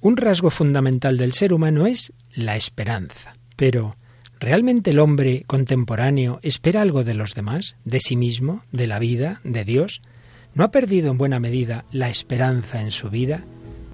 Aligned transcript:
Un 0.00 0.16
rasgo 0.16 0.50
fundamental 0.50 1.16
del 1.16 1.32
ser 1.32 1.52
humano 1.52 1.86
es 1.86 2.12
la 2.32 2.54
esperanza. 2.54 3.34
Pero, 3.56 3.96
¿realmente 4.38 4.90
el 4.90 5.00
hombre 5.00 5.42
contemporáneo 5.48 6.38
espera 6.42 6.82
algo 6.82 7.02
de 7.02 7.14
los 7.14 7.34
demás, 7.34 7.76
de 7.84 7.98
sí 7.98 8.14
mismo, 8.14 8.62
de 8.70 8.86
la 8.86 9.00
vida, 9.00 9.40
de 9.42 9.64
Dios? 9.64 10.00
¿No 10.54 10.62
ha 10.62 10.70
perdido 10.70 11.10
en 11.10 11.18
buena 11.18 11.40
medida 11.40 11.84
la 11.90 12.08
esperanza 12.08 12.80
en 12.80 12.92
su 12.92 13.10
vida? 13.10 13.44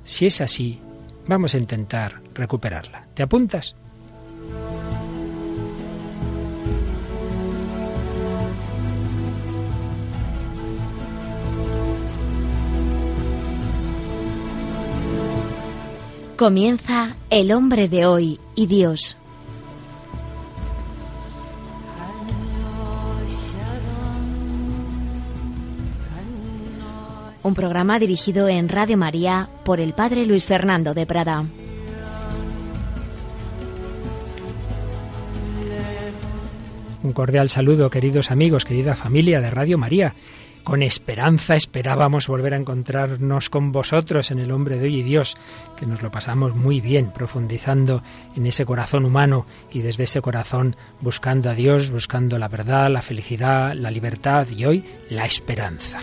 Si 0.03 0.27
es 0.27 0.43
así, 0.43 0.79
vamos 1.27 1.55
a 1.55 1.59
intentar 1.59 2.21
recuperarla. 2.35 3.09
¿Te 3.15 3.23
apuntas? 3.23 3.75
Comienza 16.45 17.17
El 17.31 17.53
hombre 17.53 17.89
de 17.89 18.05
hoy 18.05 18.39
y 18.55 18.67
Dios. 18.67 19.17
Un 27.43 27.55
programa 27.55 27.99
dirigido 27.99 28.47
en 28.51 28.69
Radio 28.69 28.99
María 28.99 29.49
por 29.65 29.81
el 29.81 29.95
Padre 29.95 30.27
Luis 30.27 30.45
Fernando 30.45 30.93
de 30.93 31.07
Prada. 31.07 31.47
Un 37.03 37.13
cordial 37.15 37.49
saludo, 37.49 37.89
queridos 37.89 38.31
amigos, 38.31 38.67
querida 38.67 38.97
familia 38.97 39.41
de 39.41 39.51
Radio 39.51 39.79
María. 39.79 40.15
Con 40.65 40.83
esperanza 40.83 41.57
esperábamos 41.57 42.27
volver 42.27 42.55
a 42.55 42.57
encontrarnos 42.57 43.51
con 43.51 43.71
vosotros 43.71 44.31
en 44.31 44.39
el 44.39 44.51
hombre 44.51 44.79
de 44.79 44.87
hoy 44.87 45.01
y 45.01 45.03
Dios, 45.03 45.37
que 45.77 45.85
nos 45.85 46.01
lo 46.01 46.11
pasamos 46.11 46.57
muy 46.57 46.81
bien, 46.81 47.13
profundizando 47.13 48.03
en 48.35 48.47
ese 48.47 48.65
corazón 48.65 49.05
humano 49.05 49.45
y 49.71 49.83
desde 49.83 50.05
ese 50.05 50.23
corazón 50.23 50.75
buscando 51.03 51.51
a 51.51 51.55
Dios, 51.55 51.91
buscando 51.91 52.39
la 52.39 52.49
verdad, 52.49 52.91
la 52.91 53.03
felicidad, 53.03 53.75
la 53.75 53.91
libertad 53.91 54.49
y 54.49 54.65
hoy 54.65 54.85
la 55.11 55.27
esperanza. 55.27 56.01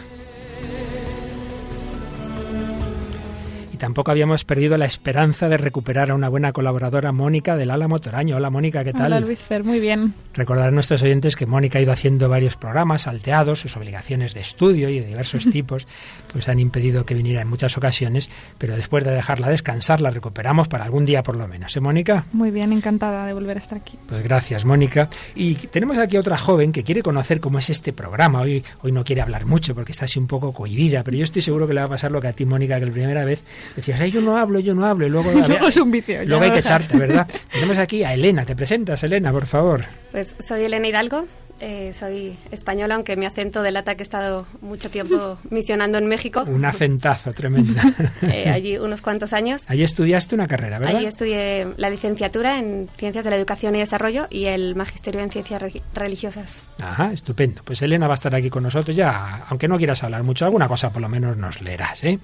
Tampoco 3.81 4.11
habíamos 4.11 4.45
perdido 4.45 4.77
la 4.77 4.85
esperanza 4.85 5.49
de 5.49 5.57
recuperar 5.57 6.11
a 6.11 6.13
una 6.13 6.29
buena 6.29 6.53
colaboradora, 6.53 7.11
Mónica 7.11 7.55
del 7.55 7.71
Álamo 7.71 7.97
Toraño. 7.97 8.35
Hola 8.35 8.51
Mónica, 8.51 8.83
¿qué 8.83 8.93
tal? 8.93 9.07
Hola 9.07 9.19
Luis 9.19 9.39
Fer, 9.39 9.63
muy 9.63 9.79
bien. 9.79 10.13
Recordar 10.35 10.67
a 10.67 10.71
nuestros 10.71 11.01
oyentes 11.01 11.35
que 11.35 11.47
Mónica 11.47 11.79
ha 11.79 11.81
ido 11.81 11.91
haciendo 11.91 12.29
varios 12.29 12.57
programas 12.57 13.01
salteados, 13.01 13.59
sus 13.59 13.75
obligaciones 13.75 14.35
de 14.35 14.41
estudio 14.41 14.88
y 14.89 14.99
de 14.99 15.07
diversos 15.07 15.49
tipos, 15.51 15.88
pues 16.31 16.47
han 16.47 16.59
impedido 16.59 17.07
que 17.07 17.15
viniera 17.15 17.41
en 17.41 17.47
muchas 17.47 17.75
ocasiones, 17.75 18.29
pero 18.59 18.75
después 18.75 19.03
de 19.03 19.09
dejarla 19.09 19.49
descansar 19.49 19.99
la 19.99 20.11
recuperamos 20.11 20.67
para 20.67 20.83
algún 20.83 21.07
día 21.07 21.23
por 21.23 21.35
lo 21.35 21.47
menos. 21.47 21.75
¿Eh, 21.75 21.79
Mónica? 21.79 22.25
Muy 22.33 22.51
bien, 22.51 22.73
encantada 22.73 23.25
de 23.25 23.33
volver 23.33 23.57
a 23.57 23.61
estar 23.61 23.79
aquí. 23.79 23.97
Pues 24.07 24.21
gracias, 24.21 24.63
Mónica. 24.63 25.09
Y 25.33 25.55
tenemos 25.55 25.97
aquí 25.97 26.17
otra 26.17 26.38
joven 26.38 26.71
que 26.71 26.83
quiere 26.83 27.01
conocer 27.01 27.39
cómo 27.39 27.57
es 27.57 27.71
este 27.71 27.93
programa. 27.93 28.41
Hoy, 28.41 28.63
hoy 28.83 28.91
no 28.91 29.03
quiere 29.03 29.23
hablar 29.23 29.47
mucho 29.47 29.73
porque 29.73 29.91
está 29.91 30.05
así 30.05 30.19
un 30.19 30.27
poco 30.27 30.53
cohibida, 30.53 31.03
pero 31.03 31.17
yo 31.17 31.23
estoy 31.23 31.41
seguro 31.41 31.67
que 31.67 31.73
le 31.73 31.79
va 31.79 31.88
a 31.88 31.89
pasar 31.89 32.11
lo 32.11 32.21
que 32.21 32.27
a 32.27 32.33
ti, 32.33 32.45
Mónica, 32.45 32.79
que 32.79 32.85
la 32.85 32.91
primera 32.91 33.25
vez 33.25 33.43
decías, 33.75 34.00
Ay, 34.00 34.11
yo 34.11 34.22
no 34.22 34.38
hablo, 34.38 34.59
yo 34.59 34.73
no 34.73 34.86
hablo, 34.86 35.05
y 35.05 35.09
luego, 35.09 35.31
es 35.67 35.77
un 35.77 35.91
vicio, 35.91 36.23
luego 36.25 36.44
hay 36.44 36.52
que 36.52 36.59
echarte, 36.59 36.97
¿verdad? 36.97 37.27
Tenemos 37.52 37.78
aquí 37.78 38.03
a 38.03 38.13
Elena, 38.13 38.45
¿te 38.45 38.55
presentas, 38.55 39.03
Elena, 39.03 39.31
por 39.31 39.45
favor? 39.45 39.83
Pues 40.11 40.36
soy 40.39 40.66
Elena 40.66 40.88
Hidalgo, 40.88 41.25
eh, 41.61 41.93
soy 41.93 42.35
española, 42.51 42.95
aunque 42.95 43.15
mi 43.15 43.25
acento 43.25 43.61
delata 43.61 43.95
que 43.95 44.01
he 44.01 44.03
estado 44.03 44.47
mucho 44.61 44.89
tiempo 44.89 45.37
misionando 45.49 45.97
en 45.97 46.07
México. 46.07 46.43
Un 46.45 46.65
acentazo 46.65 47.31
tremendo. 47.33 47.79
eh, 48.23 48.49
allí 48.49 48.77
unos 48.79 49.01
cuantos 49.01 49.33
años. 49.33 49.63
Allí 49.67 49.83
estudiaste 49.83 50.35
una 50.35 50.47
carrera, 50.47 50.79
¿verdad? 50.79 50.97
Allí 50.97 51.05
estudié 51.05 51.67
la 51.77 51.89
licenciatura 51.89 52.59
en 52.59 52.89
Ciencias 52.97 53.23
de 53.23 53.29
la 53.29 53.37
Educación 53.37 53.75
y 53.75 53.79
Desarrollo 53.79 54.27
y 54.29 54.45
el 54.45 54.75
magisterio 54.75 55.21
en 55.21 55.29
Ciencias 55.29 55.61
Religiosas. 55.93 56.67
Ajá, 56.81 57.11
estupendo. 57.11 57.61
Pues 57.63 57.81
Elena 57.81 58.07
va 58.07 58.13
a 58.13 58.16
estar 58.16 58.33
aquí 58.33 58.50
con 58.50 58.63
nosotros 58.63 58.95
ya, 58.95 59.45
aunque 59.47 59.67
no 59.67 59.77
quieras 59.77 60.03
hablar 60.03 60.23
mucho, 60.23 60.45
alguna 60.45 60.67
cosa 60.67 60.91
por 60.91 61.01
lo 61.01 61.09
menos 61.09 61.38
nos 61.38 61.61
leerás, 61.61 62.03
¿eh? 62.03 62.19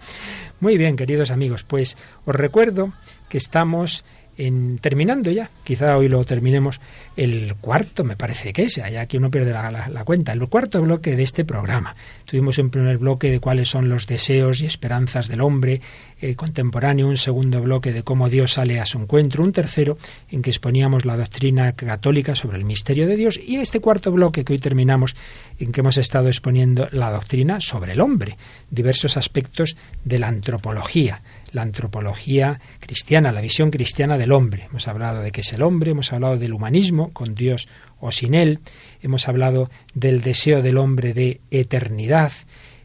Muy 0.60 0.78
bien, 0.78 0.96
queridos 0.96 1.30
amigos, 1.30 1.64
pues 1.64 1.98
os 2.26 2.36
recuerdo 2.36 2.94
que 3.30 3.38
estamos 3.38 4.04
en, 4.38 4.78
terminando 4.80 5.32
ya, 5.32 5.50
quizá 5.64 5.98
hoy 5.98 6.08
lo 6.08 6.24
terminemos, 6.26 6.80
el 7.16 7.56
cuarto, 7.56 8.04
me 8.04 8.16
parece 8.16 8.54
que 8.54 8.64
es, 8.64 8.76
ya 8.76 9.06
que 9.06 9.18
uno 9.18 9.32
pierde 9.32 9.52
la, 9.52 10.04
cuenta, 10.06 10.34
el 10.34 10.48
cuarto 10.48 10.82
bloque 10.82 11.16
de 11.16 11.24
este 11.24 11.44
programa. 11.44 11.96
Tuvimos 12.28 12.58
un 12.58 12.70
primer 12.70 12.98
bloque 12.98 13.32
de 13.32 13.40
cuáles 13.40 13.70
son 13.70 13.88
los 13.88 14.06
deseos 14.06 14.60
y 14.60 14.66
esperanzas 14.66 15.30
del 15.30 15.40
hombre 15.40 15.80
eh, 16.20 16.36
contemporáneo, 16.36 17.08
un 17.08 17.16
segundo 17.16 17.62
bloque 17.62 17.94
de 17.94 18.04
cómo 18.04 18.28
Dios 18.28 18.52
sale 18.52 18.82
a 18.82 18.86
su 18.86 19.00
encuentro, 19.00 19.44
un 19.44 19.54
tercero 19.54 19.98
en 20.30 20.42
que 20.42 20.50
exponíamos 20.50 21.06
la 21.06 21.16
doctrina 21.16 21.72
católica 21.72 22.36
sobre 22.36 22.58
el 22.58 22.66
misterio 22.66 23.08
de 23.08 23.16
Dios 23.16 23.40
y 23.42 23.56
este 23.56 23.80
cuarto 23.80 24.12
bloque 24.12 24.44
que 24.44 24.52
hoy 24.52 24.60
terminamos 24.60 25.16
en 25.58 25.72
que 25.72 25.80
hemos 25.80 25.96
estado 25.96 26.28
exponiendo 26.28 26.90
la 26.92 27.12
doctrina 27.12 27.62
sobre 27.62 27.94
el 27.94 28.02
hombre, 28.02 28.36
diversos 28.70 29.16
aspectos 29.16 29.78
de 30.04 30.20
la 30.20 30.28
antropología 30.28 31.22
la 31.52 31.62
antropología 31.62 32.60
cristiana, 32.80 33.32
la 33.32 33.42
visión 33.42 33.72
cristiana 33.72 34.18
del 34.18 34.32
hombre. 34.32 34.68
Hemos 34.70 34.88
hablado 34.88 35.22
de 35.22 35.32
qué 35.32 35.42
es 35.42 35.54
el 35.54 35.64
hombre, 35.64 35.92
hemos 35.92 36.12
hablado 36.14 36.38
del 36.38 36.54
humanismo, 36.54 37.12
con 37.14 37.36
Dios 37.36 37.68
o 38.00 38.12
sin 38.12 38.34
él, 38.34 38.60
hemos 39.02 39.28
hablado 39.28 39.70
del 39.94 40.22
deseo 40.22 40.62
del 40.62 40.78
hombre 40.78 41.14
de 41.14 41.42
eternidad, 41.52 42.32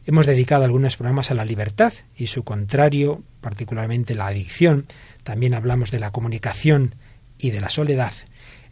hemos 0.05 0.25
dedicado 0.25 0.65
algunos 0.65 0.97
programas 0.97 1.31
a 1.31 1.35
la 1.35 1.45
libertad 1.45 1.93
y 2.15 2.27
su 2.27 2.43
contrario, 2.43 3.23
particularmente 3.41 4.15
la 4.15 4.27
adicción, 4.27 4.85
también 5.23 5.53
hablamos 5.53 5.91
de 5.91 5.99
la 5.99 6.11
comunicación 6.11 6.95
y 7.37 7.51
de 7.51 7.61
la 7.61 7.69
soledad. 7.69 8.13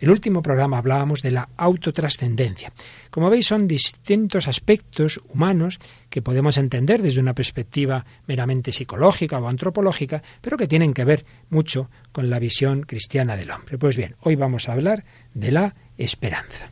El 0.02 0.09
último 0.09 0.41
programa 0.41 0.79
hablábamos 0.79 1.22
de 1.22 1.29
la 1.29 1.50
autotrascendencia. 1.57 2.73
Como 3.12 3.29
veis, 3.29 3.46
son 3.46 3.68
distintos 3.68 4.47
aspectos 4.47 5.22
humanos 5.28 5.78
que 6.09 6.23
podemos 6.23 6.58
entender 6.58 7.03
desde 7.03 7.22
una 7.22 7.35
perspectiva 7.35 8.03
meramente 8.25 8.72
psicológica 8.72 9.38
o 9.38 9.47
antropológica, 9.47 10.23
pero 10.41 10.58
que 10.58 10.68
tienen 10.68 10.96
que 10.96 11.06
ver 11.06 11.23
mucho 11.52 11.91
con 12.12 12.31
la 12.31 12.40
visión 12.40 12.81
cristiana 12.81 13.38
del 13.38 13.52
hombre. 13.52 13.78
Pues 13.78 13.96
bien, 13.96 14.16
hoy 14.22 14.35
vamos 14.35 14.68
a 14.68 14.73
hablar 14.73 15.06
de 15.35 15.52
la 15.52 15.75
esperanza. 16.04 16.70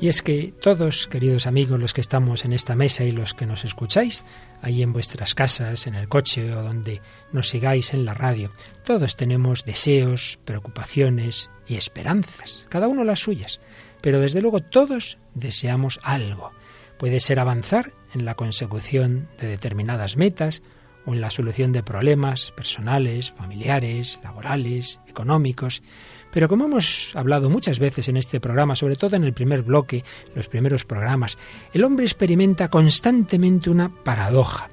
Y 0.00 0.06
es 0.06 0.22
que 0.22 0.54
todos, 0.60 1.08
queridos 1.08 1.48
amigos, 1.48 1.80
los 1.80 1.92
que 1.92 2.00
estamos 2.00 2.44
en 2.44 2.52
esta 2.52 2.76
mesa 2.76 3.02
y 3.02 3.10
los 3.10 3.34
que 3.34 3.46
nos 3.46 3.64
escucháis, 3.64 4.24
ahí 4.62 4.82
en 4.82 4.92
vuestras 4.92 5.34
casas, 5.34 5.88
en 5.88 5.96
el 5.96 6.08
coche 6.08 6.54
o 6.54 6.62
donde 6.62 7.00
nos 7.32 7.48
sigáis 7.48 7.92
en 7.94 8.04
la 8.04 8.14
radio, 8.14 8.50
todos 8.84 9.16
tenemos 9.16 9.64
deseos, 9.64 10.38
preocupaciones 10.44 11.50
y 11.66 11.74
esperanzas, 11.74 12.66
cada 12.68 12.86
uno 12.86 13.02
las 13.02 13.18
suyas, 13.18 13.60
pero 14.00 14.20
desde 14.20 14.40
luego 14.40 14.60
todos 14.60 15.18
deseamos 15.34 15.98
algo. 16.04 16.52
Puede 16.98 17.20
ser 17.20 17.38
avanzar 17.38 17.92
en 18.14 18.24
la 18.24 18.34
consecución 18.34 19.28
de 19.38 19.46
determinadas 19.46 20.16
metas 20.16 20.62
o 21.06 21.14
en 21.14 21.20
la 21.20 21.30
solución 21.30 21.72
de 21.72 21.82
problemas 21.82 22.50
personales, 22.52 23.32
familiares, 23.32 24.20
laborales, 24.22 25.00
económicos, 25.06 25.82
pero 26.30 26.48
como 26.48 26.66
hemos 26.66 27.14
hablado 27.14 27.48
muchas 27.48 27.78
veces 27.78 28.08
en 28.08 28.16
este 28.16 28.40
programa, 28.40 28.76
sobre 28.76 28.96
todo 28.96 29.16
en 29.16 29.24
el 29.24 29.32
primer 29.32 29.62
bloque, 29.62 30.04
los 30.34 30.48
primeros 30.48 30.84
programas, 30.84 31.38
el 31.72 31.84
hombre 31.84 32.04
experimenta 32.04 32.68
constantemente 32.68 33.70
una 33.70 33.88
paradoja, 34.04 34.68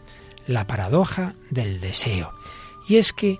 la 0.47 0.67
paradoja 0.67 1.35
del 1.49 1.79
deseo. 1.79 2.33
Y 2.87 2.97
es 2.97 3.13
que 3.13 3.39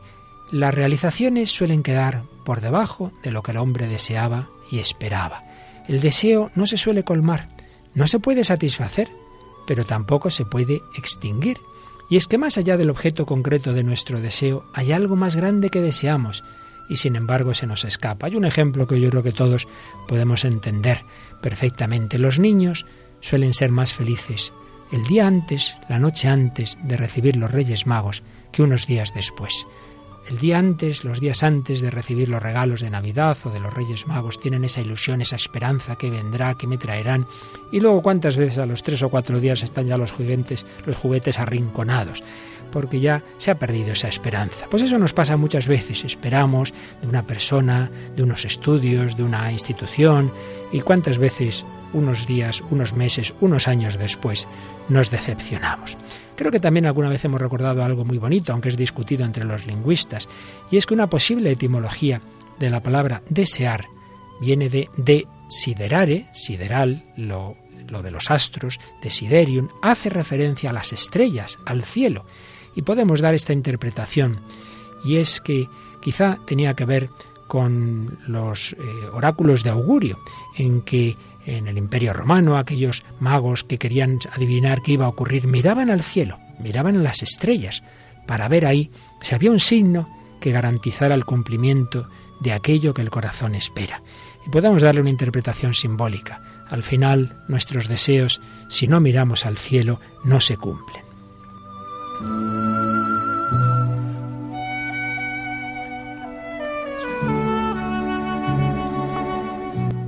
las 0.51 0.73
realizaciones 0.73 1.51
suelen 1.51 1.83
quedar 1.83 2.23
por 2.45 2.61
debajo 2.61 3.11
de 3.23 3.31
lo 3.31 3.43
que 3.43 3.51
el 3.51 3.57
hombre 3.57 3.87
deseaba 3.87 4.47
y 4.71 4.79
esperaba. 4.79 5.43
El 5.87 5.99
deseo 5.99 6.51
no 6.55 6.65
se 6.67 6.77
suele 6.77 7.03
colmar, 7.03 7.49
no 7.95 8.07
se 8.07 8.19
puede 8.19 8.43
satisfacer, 8.43 9.09
pero 9.65 9.85
tampoco 9.85 10.29
se 10.29 10.45
puede 10.45 10.83
extinguir. 10.95 11.57
Y 12.09 12.17
es 12.17 12.27
que 12.27 12.37
más 12.37 12.57
allá 12.57 12.77
del 12.77 12.91
objeto 12.91 13.25
concreto 13.25 13.73
de 13.73 13.83
nuestro 13.83 14.21
deseo 14.21 14.65
hay 14.73 14.91
algo 14.91 15.15
más 15.15 15.35
grande 15.35 15.69
que 15.69 15.81
deseamos, 15.81 16.43
y 16.87 16.97
sin 16.97 17.15
embargo 17.15 17.53
se 17.53 17.65
nos 17.65 17.83
escapa. 17.83 18.27
Hay 18.27 18.35
un 18.35 18.45
ejemplo 18.45 18.85
que 18.85 18.99
yo 19.01 19.09
creo 19.09 19.23
que 19.23 19.31
todos 19.31 19.67
podemos 20.07 20.45
entender 20.45 21.03
perfectamente. 21.41 22.19
Los 22.19 22.37
niños 22.37 22.85
suelen 23.21 23.53
ser 23.53 23.71
más 23.71 23.91
felices 23.91 24.53
el 24.91 25.03
día 25.05 25.25
antes, 25.25 25.75
la 25.89 25.99
noche 25.99 26.27
antes 26.27 26.77
de 26.83 26.95
recibir 26.95 27.37
los 27.37 27.51
Reyes 27.51 27.87
Magos, 27.87 28.23
que 28.51 28.61
unos 28.61 28.85
días 28.85 29.13
después. 29.15 29.65
El 30.27 30.37
día 30.39 30.57
antes, 30.57 31.03
los 31.03 31.19
días 31.19 31.43
antes 31.43 31.81
de 31.81 31.91
recibir 31.91 32.29
los 32.29 32.41
regalos 32.41 32.81
de 32.81 32.89
Navidad 32.89 33.37
o 33.43 33.49
de 33.49 33.59
los 33.59 33.73
Reyes 33.73 34.07
Magos, 34.07 34.39
tienen 34.39 34.65
esa 34.65 34.81
ilusión, 34.81 35.21
esa 35.21 35.35
esperanza 35.35 35.97
que 35.97 36.09
vendrá, 36.09 36.55
que 36.55 36.67
me 36.67 36.77
traerán. 36.77 37.27
Y 37.71 37.79
luego 37.79 38.01
cuántas 38.01 38.35
veces 38.37 38.57
a 38.57 38.65
los 38.65 38.83
tres 38.83 39.03
o 39.03 39.09
cuatro 39.09 39.39
días 39.39 39.63
están 39.63 39.87
ya 39.87 39.97
los 39.97 40.11
juguetes, 40.11 40.65
los 40.85 40.97
juguetes 40.97 41.39
arrinconados, 41.39 42.23
porque 42.71 42.99
ya 42.99 43.21
se 43.37 43.51
ha 43.51 43.55
perdido 43.55 43.93
esa 43.93 44.07
esperanza. 44.07 44.65
Pues 44.69 44.83
eso 44.83 44.97
nos 44.97 45.13
pasa 45.13 45.37
muchas 45.37 45.67
veces. 45.67 46.03
Esperamos 46.03 46.73
de 47.01 47.07
una 47.07 47.23
persona, 47.23 47.91
de 48.15 48.23
unos 48.23 48.45
estudios, 48.45 49.17
de 49.17 49.23
una 49.23 49.51
institución, 49.51 50.31
y 50.71 50.81
cuántas 50.81 51.19
veces 51.19 51.63
unos 51.93 52.27
días, 52.27 52.63
unos 52.71 52.93
meses, 52.95 53.33
unos 53.39 53.67
años 53.67 53.97
después 53.97 54.47
nos 54.89 55.11
decepcionamos. 55.11 55.97
Creo 56.35 56.51
que 56.51 56.59
también 56.59 56.85
alguna 56.85 57.09
vez 57.09 57.23
hemos 57.25 57.41
recordado 57.41 57.83
algo 57.83 58.03
muy 58.03 58.17
bonito, 58.17 58.51
aunque 58.51 58.69
es 58.69 58.77
discutido 58.77 59.25
entre 59.25 59.45
los 59.45 59.65
lingüistas, 59.65 60.27
y 60.69 60.77
es 60.77 60.85
que 60.85 60.93
una 60.93 61.09
posible 61.09 61.51
etimología 61.51 62.21
de 62.59 62.69
la 62.69 62.83
palabra 62.83 63.21
desear 63.29 63.85
viene 64.41 64.69
de 64.69 64.89
desiderare, 64.97 66.27
sideral, 66.33 67.05
lo, 67.15 67.55
lo 67.87 68.01
de 68.01 68.11
los 68.11 68.31
astros, 68.31 68.79
desiderium, 69.01 69.69
hace 69.81 70.09
referencia 70.09 70.71
a 70.71 70.73
las 70.73 70.91
estrellas, 70.91 71.57
al 71.65 71.83
cielo, 71.83 72.25
y 72.75 72.81
podemos 72.81 73.21
dar 73.21 73.33
esta 73.33 73.53
interpretación, 73.53 74.41
y 75.05 75.17
es 75.17 75.39
que 75.39 75.69
quizá 76.01 76.39
tenía 76.45 76.73
que 76.73 76.85
ver 76.85 77.09
con 77.47 78.17
los 78.27 78.73
eh, 78.73 78.75
oráculos 79.13 79.63
de 79.63 79.69
augurio, 79.69 80.19
en 80.57 80.81
que 80.81 81.15
en 81.45 81.67
el 81.67 81.77
Imperio 81.77 82.13
Romano, 82.13 82.57
aquellos 82.57 83.03
magos 83.19 83.63
que 83.63 83.77
querían 83.77 84.19
adivinar 84.31 84.81
qué 84.81 84.93
iba 84.93 85.05
a 85.05 85.09
ocurrir, 85.09 85.47
miraban 85.47 85.89
al 85.89 86.01
cielo, 86.01 86.39
miraban 86.59 86.95
a 86.97 87.03
las 87.03 87.21
estrellas, 87.21 87.83
para 88.25 88.47
ver 88.47 88.65
ahí 88.65 88.91
si 89.21 89.35
había 89.35 89.51
un 89.51 89.59
signo 89.59 90.09
que 90.39 90.51
garantizara 90.51 91.15
el 91.15 91.25
cumplimiento 91.25 92.09
de 92.39 92.53
aquello 92.53 92.93
que 92.93 93.01
el 93.01 93.11
corazón 93.11 93.55
espera. 93.55 94.01
Y 94.45 94.49
podemos 94.49 94.81
darle 94.81 95.01
una 95.01 95.09
interpretación 95.09 95.73
simbólica. 95.73 96.41
Al 96.69 96.83
final, 96.83 97.43
nuestros 97.47 97.87
deseos, 97.87 98.41
si 98.67 98.87
no 98.87 98.99
miramos 98.99 99.45
al 99.45 99.57
cielo, 99.57 99.99
no 100.23 100.39
se 100.39 100.57
cumplen. 100.57 101.04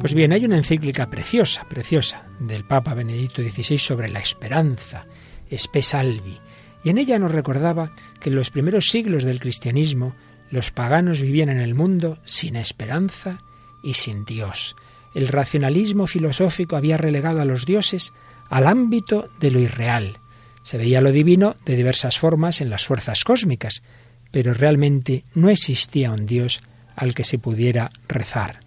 Pues 0.08 0.16
bien, 0.16 0.32
hay 0.32 0.46
una 0.46 0.56
encíclica 0.56 1.10
preciosa, 1.10 1.68
preciosa, 1.68 2.24
del 2.40 2.64
Papa 2.64 2.94
Benedicto 2.94 3.44
XVI 3.44 3.78
sobre 3.78 4.08
la 4.08 4.20
esperanza, 4.20 5.06
Spe 5.52 5.82
Salvi, 5.82 6.40
y 6.82 6.90
en 6.90 6.98
ella 6.98 7.20
nos 7.20 7.34
recordaba 7.34 7.94
que 8.22 8.30
en 8.30 8.38
los 8.38 8.50
primeros 8.50 8.90
siglos 8.90 9.26
del 9.26 9.42
cristianismo 9.42 10.16
los 10.50 10.72
paganos 10.72 11.20
vivían 11.20 11.50
en 11.50 11.60
el 11.60 11.76
mundo 11.76 12.20
sin 12.24 12.56
esperanza 12.56 13.42
y 13.84 13.96
sin 13.96 14.24
Dios. 14.24 14.78
El 15.14 15.28
racionalismo 15.28 16.08
filosófico 16.08 16.78
había 16.78 16.96
relegado 16.96 17.42
a 17.42 17.46
los 17.46 17.66
dioses 17.66 18.14
al 18.50 18.66
ámbito 18.66 19.28
de 19.42 19.52
lo 19.52 19.60
irreal. 19.60 20.20
Se 20.64 20.78
veía 20.78 21.02
lo 21.02 21.12
divino 21.12 21.58
de 21.66 21.76
diversas 21.76 22.18
formas 22.18 22.62
en 22.62 22.70
las 22.70 22.86
fuerzas 22.86 23.26
cósmicas, 23.26 23.84
pero 24.32 24.54
realmente 24.54 25.26
no 25.36 25.50
existía 25.50 26.12
un 26.12 26.26
Dios 26.26 26.62
al 26.96 27.14
que 27.14 27.26
se 27.26 27.40
pudiera 27.40 27.92
rezar. 28.08 28.67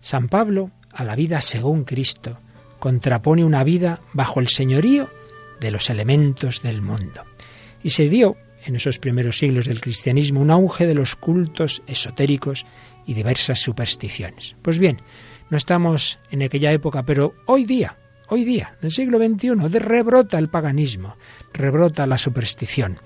San 0.00 0.28
Pablo, 0.28 0.70
a 0.92 1.04
la 1.04 1.14
vida 1.14 1.40
según 1.40 1.84
Cristo, 1.84 2.38
contrapone 2.78 3.44
una 3.44 3.62
vida 3.64 4.00
bajo 4.12 4.40
el 4.40 4.48
señorío 4.48 5.08
de 5.60 5.70
los 5.70 5.90
elementos 5.90 6.62
del 6.62 6.82
mundo. 6.82 7.24
Y 7.82 7.90
se 7.90 8.08
dio, 8.08 8.36
en 8.64 8.76
esos 8.76 8.98
primeros 8.98 9.38
siglos 9.38 9.66
del 9.66 9.80
cristianismo, 9.80 10.40
un 10.40 10.50
auge 10.50 10.86
de 10.86 10.94
los 10.94 11.14
cultos 11.14 11.82
esotéricos 11.86 12.66
y 13.06 13.14
diversas 13.14 13.60
supersticiones. 13.60 14.56
Pues 14.62 14.78
bien, 14.78 14.98
no 15.50 15.56
estamos 15.56 16.18
en 16.30 16.42
aquella 16.42 16.72
época, 16.72 17.04
pero 17.04 17.34
hoy 17.46 17.64
día, 17.64 17.96
hoy 18.28 18.44
día, 18.44 18.76
en 18.80 18.86
el 18.86 18.92
siglo 18.92 19.18
XXI, 19.18 19.78
rebrota 19.78 20.38
el 20.38 20.48
paganismo, 20.48 21.16
rebrota 21.52 22.06
la 22.06 22.18
superstición. 22.18 22.98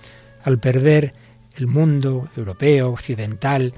Al 0.44 0.58
perder 0.58 1.14
el 1.56 1.66
mundo 1.66 2.28
europeo, 2.36 2.90
occidental, 2.90 3.74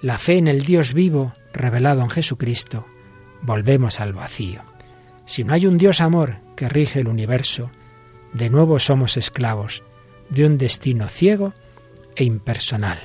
la 0.00 0.18
fe 0.18 0.38
en 0.38 0.48
el 0.48 0.62
Dios 0.62 0.94
vivo 0.94 1.32
revelado 1.52 2.02
en 2.02 2.10
Jesucristo, 2.10 2.86
volvemos 3.42 4.00
al 4.00 4.12
vacío. 4.12 4.62
Si 5.24 5.44
no 5.44 5.52
hay 5.52 5.66
un 5.66 5.78
Dios 5.78 6.00
amor 6.00 6.36
que 6.56 6.68
rige 6.68 7.00
el 7.00 7.08
universo, 7.08 7.70
de 8.32 8.48
nuevo 8.48 8.78
somos 8.78 9.16
esclavos 9.16 9.82
de 10.30 10.46
un 10.46 10.58
destino 10.58 11.08
ciego 11.08 11.52
e 12.14 12.24
impersonal. 12.24 12.98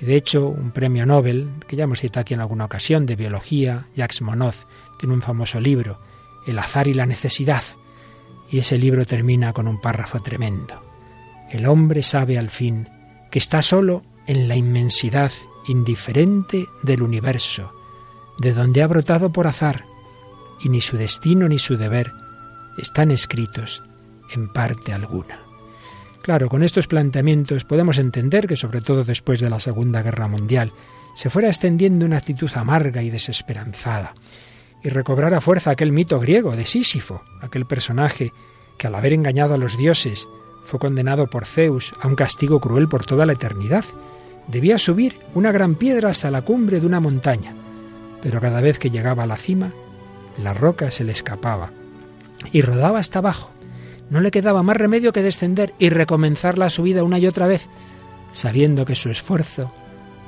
Y 0.00 0.06
de 0.06 0.16
hecho, 0.16 0.48
un 0.48 0.72
premio 0.72 1.06
Nobel, 1.06 1.50
que 1.66 1.76
ya 1.76 1.84
hemos 1.84 2.00
citado 2.00 2.22
aquí 2.22 2.34
en 2.34 2.40
alguna 2.40 2.66
ocasión, 2.66 3.06
de 3.06 3.16
biología, 3.16 3.86
Jacques 3.94 4.22
Monod, 4.22 4.54
tiene 4.98 5.14
un 5.14 5.22
famoso 5.22 5.60
libro, 5.60 6.00
El 6.46 6.58
azar 6.58 6.86
y 6.88 6.94
la 6.94 7.06
necesidad. 7.06 7.62
Y 8.50 8.58
ese 8.58 8.78
libro 8.78 9.04
termina 9.04 9.52
con 9.52 9.68
un 9.68 9.80
párrafo 9.80 10.20
tremendo. 10.20 10.82
El 11.50 11.66
hombre 11.66 12.02
sabe 12.02 12.38
al 12.38 12.50
fin 12.50 12.88
que 13.30 13.38
está 13.38 13.62
solo 13.62 14.02
en 14.26 14.48
la 14.48 14.56
inmensidad 14.56 15.32
indiferente 15.68 16.68
del 16.82 17.02
universo, 17.02 17.72
de 18.38 18.52
donde 18.52 18.82
ha 18.82 18.86
brotado 18.86 19.32
por 19.32 19.46
azar, 19.46 19.84
y 20.60 20.68
ni 20.68 20.80
su 20.80 20.96
destino 20.96 21.48
ni 21.48 21.58
su 21.58 21.76
deber 21.76 22.12
están 22.78 23.10
escritos 23.10 23.82
en 24.30 24.48
parte 24.52 24.92
alguna. 24.92 25.40
Claro, 26.22 26.48
con 26.48 26.62
estos 26.62 26.86
planteamientos 26.86 27.64
podemos 27.64 27.98
entender 27.98 28.46
que, 28.46 28.56
sobre 28.56 28.80
todo 28.80 29.04
después 29.04 29.38
de 29.38 29.48
la 29.48 29.60
Segunda 29.60 30.02
Guerra 30.02 30.28
Mundial, 30.28 30.72
se 31.14 31.30
fuera 31.30 31.48
extendiendo 31.48 32.04
una 32.04 32.18
actitud 32.18 32.50
amarga 32.56 33.02
y 33.02 33.10
desesperanzada, 33.10 34.14
y 34.82 34.88
recobrara 34.88 35.40
fuerza 35.40 35.70
aquel 35.70 35.92
mito 35.92 36.20
griego 36.20 36.56
de 36.56 36.66
Sísifo, 36.66 37.22
aquel 37.40 37.64
personaje 37.64 38.32
que 38.76 38.86
al 38.86 38.94
haber 38.94 39.12
engañado 39.12 39.54
a 39.54 39.58
los 39.58 39.76
dioses 39.78 40.28
fue 40.64 40.80
condenado 40.80 41.28
por 41.28 41.46
Zeus 41.46 41.94
a 42.00 42.08
un 42.08 42.16
castigo 42.16 42.60
cruel 42.60 42.88
por 42.88 43.06
toda 43.06 43.24
la 43.24 43.32
eternidad, 43.32 43.84
Debía 44.48 44.78
subir 44.78 45.16
una 45.34 45.52
gran 45.52 45.74
piedra 45.74 46.10
hasta 46.10 46.30
la 46.30 46.42
cumbre 46.42 46.80
de 46.80 46.86
una 46.86 47.00
montaña, 47.00 47.54
pero 48.22 48.40
cada 48.40 48.60
vez 48.60 48.78
que 48.78 48.90
llegaba 48.90 49.24
a 49.24 49.26
la 49.26 49.36
cima, 49.36 49.72
la 50.42 50.54
roca 50.54 50.90
se 50.90 51.04
le 51.04 51.12
escapaba 51.12 51.70
y 52.52 52.62
rodaba 52.62 52.98
hasta 52.98 53.18
abajo. 53.18 53.50
No 54.10 54.20
le 54.20 54.30
quedaba 54.30 54.62
más 54.62 54.76
remedio 54.76 55.12
que 55.12 55.22
descender 55.22 55.74
y 55.78 55.88
recomenzar 55.88 56.58
la 56.58 56.70
subida 56.70 57.02
una 57.02 57.18
y 57.18 57.26
otra 57.26 57.46
vez, 57.46 57.66
sabiendo 58.32 58.84
que 58.84 58.94
su 58.94 59.10
esfuerzo 59.10 59.72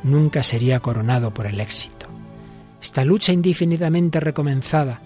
nunca 0.02 0.42
sería 0.42 0.80
coronado 0.80 1.32
por 1.32 1.46
el 1.46 1.60
éxito. 1.60 2.06
Esta 2.82 3.04
lucha 3.04 3.32
indefinidamente 3.32 4.20
recomenzada, 4.20 5.00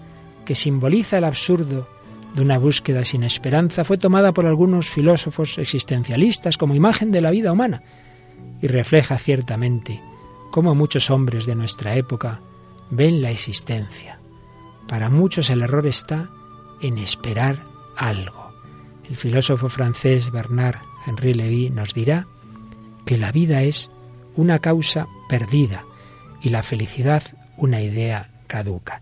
que 0.45 0.55
simboliza 0.55 1.17
el 1.17 1.23
absurdo 1.23 1.87
de 2.35 2.41
una 2.41 2.57
búsqueda 2.57 3.05
sin 3.05 3.23
esperanza, 3.23 3.83
fue 3.83 3.97
tomada 3.97 4.31
por 4.31 4.45
algunos 4.45 4.89
filósofos 4.89 5.57
existencialistas 5.59 6.57
como 6.57 6.75
imagen 6.75 7.11
de 7.11 7.21
la 7.21 7.31
vida 7.31 7.51
humana, 7.51 7.83
y 8.63 8.67
refleja 8.67 9.17
ciertamente 9.17 10.01
cómo 10.49 10.73
muchos 10.73 11.09
hombres 11.09 11.45
de 11.45 11.53
nuestra 11.53 11.97
época 11.97 12.39
ven 12.89 13.21
la 13.21 13.29
existencia. 13.29 14.19
Para 14.87 15.09
muchos 15.09 15.49
el 15.49 15.63
error 15.63 15.85
está 15.85 16.29
en 16.81 16.97
esperar 16.97 17.57
algo. 17.97 18.53
El 19.09 19.17
filósofo 19.17 19.67
francés 19.67 20.31
Bernard 20.31 20.77
Henri 21.05 21.33
Lévy 21.33 21.71
nos 21.71 21.93
dirá 21.93 22.25
que 23.05 23.17
la 23.17 23.33
vida 23.33 23.63
es 23.63 23.91
una 24.37 24.59
causa 24.59 25.07
perdida 25.27 25.83
y 26.41 26.47
la 26.47 26.63
felicidad 26.63 27.21
una 27.57 27.81
idea 27.81 28.31
caduca. 28.47 29.01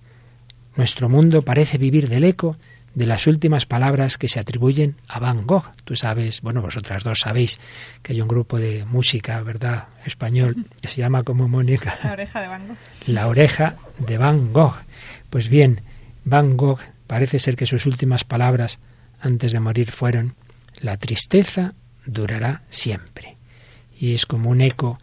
Nuestro 0.75 1.07
mundo 1.07 1.43
parece 1.43 1.77
vivir 1.77 2.09
del 2.09 2.23
eco 2.23 2.57
de 2.93 3.05
las 3.05 3.27
últimas 3.27 3.65
palabras 3.65 4.17
que 4.17 4.27
se 4.27 4.39
atribuyen 4.39 4.95
a 5.07 5.19
Van 5.19 5.47
Gogh. 5.47 5.71
Tú 5.83 5.95
sabes, 5.95 6.41
bueno, 6.41 6.61
vosotras 6.61 7.03
dos 7.03 7.19
sabéis 7.19 7.59
que 8.01 8.13
hay 8.13 8.21
un 8.21 8.27
grupo 8.27 8.59
de 8.59 8.85
música, 8.85 9.41
¿verdad?, 9.41 9.87
español, 10.05 10.65
que 10.81 10.89
se 10.89 11.01
llama 11.01 11.23
como 11.23 11.47
Mónica. 11.47 11.97
La 12.03 12.11
oreja 12.11 12.41
de 12.41 12.47
Van 12.47 12.67
Gogh. 12.67 12.77
La 13.07 13.27
oreja 13.27 13.75
de 13.97 14.17
Van 14.17 14.53
Gogh. 14.53 14.75
Pues 15.29 15.47
bien, 15.47 15.81
Van 16.25 16.57
Gogh 16.57 16.81
parece 17.07 17.39
ser 17.39 17.55
que 17.55 17.65
sus 17.65 17.85
últimas 17.85 18.23
palabras 18.23 18.79
antes 19.19 19.51
de 19.51 19.59
morir 19.59 19.91
fueron, 19.91 20.35
la 20.79 20.97
tristeza 20.97 21.73
durará 22.05 22.63
siempre. 22.69 23.37
Y 23.97 24.13
es 24.13 24.25
como 24.25 24.49
un 24.49 24.61
eco 24.61 24.99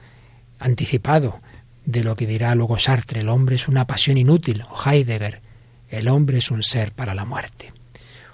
anticipado 0.58 1.40
de 1.84 2.02
lo 2.02 2.16
que 2.16 2.26
dirá 2.26 2.54
luego 2.54 2.78
Sartre, 2.78 3.20
el 3.20 3.28
hombre 3.28 3.56
es 3.56 3.68
una 3.68 3.86
pasión 3.86 4.18
inútil, 4.18 4.64
o 4.68 4.90
Heidegger, 4.90 5.40
el 5.88 6.08
hombre 6.08 6.38
es 6.38 6.50
un 6.50 6.62
ser 6.62 6.92
para 6.92 7.14
la 7.14 7.24
muerte. 7.24 7.72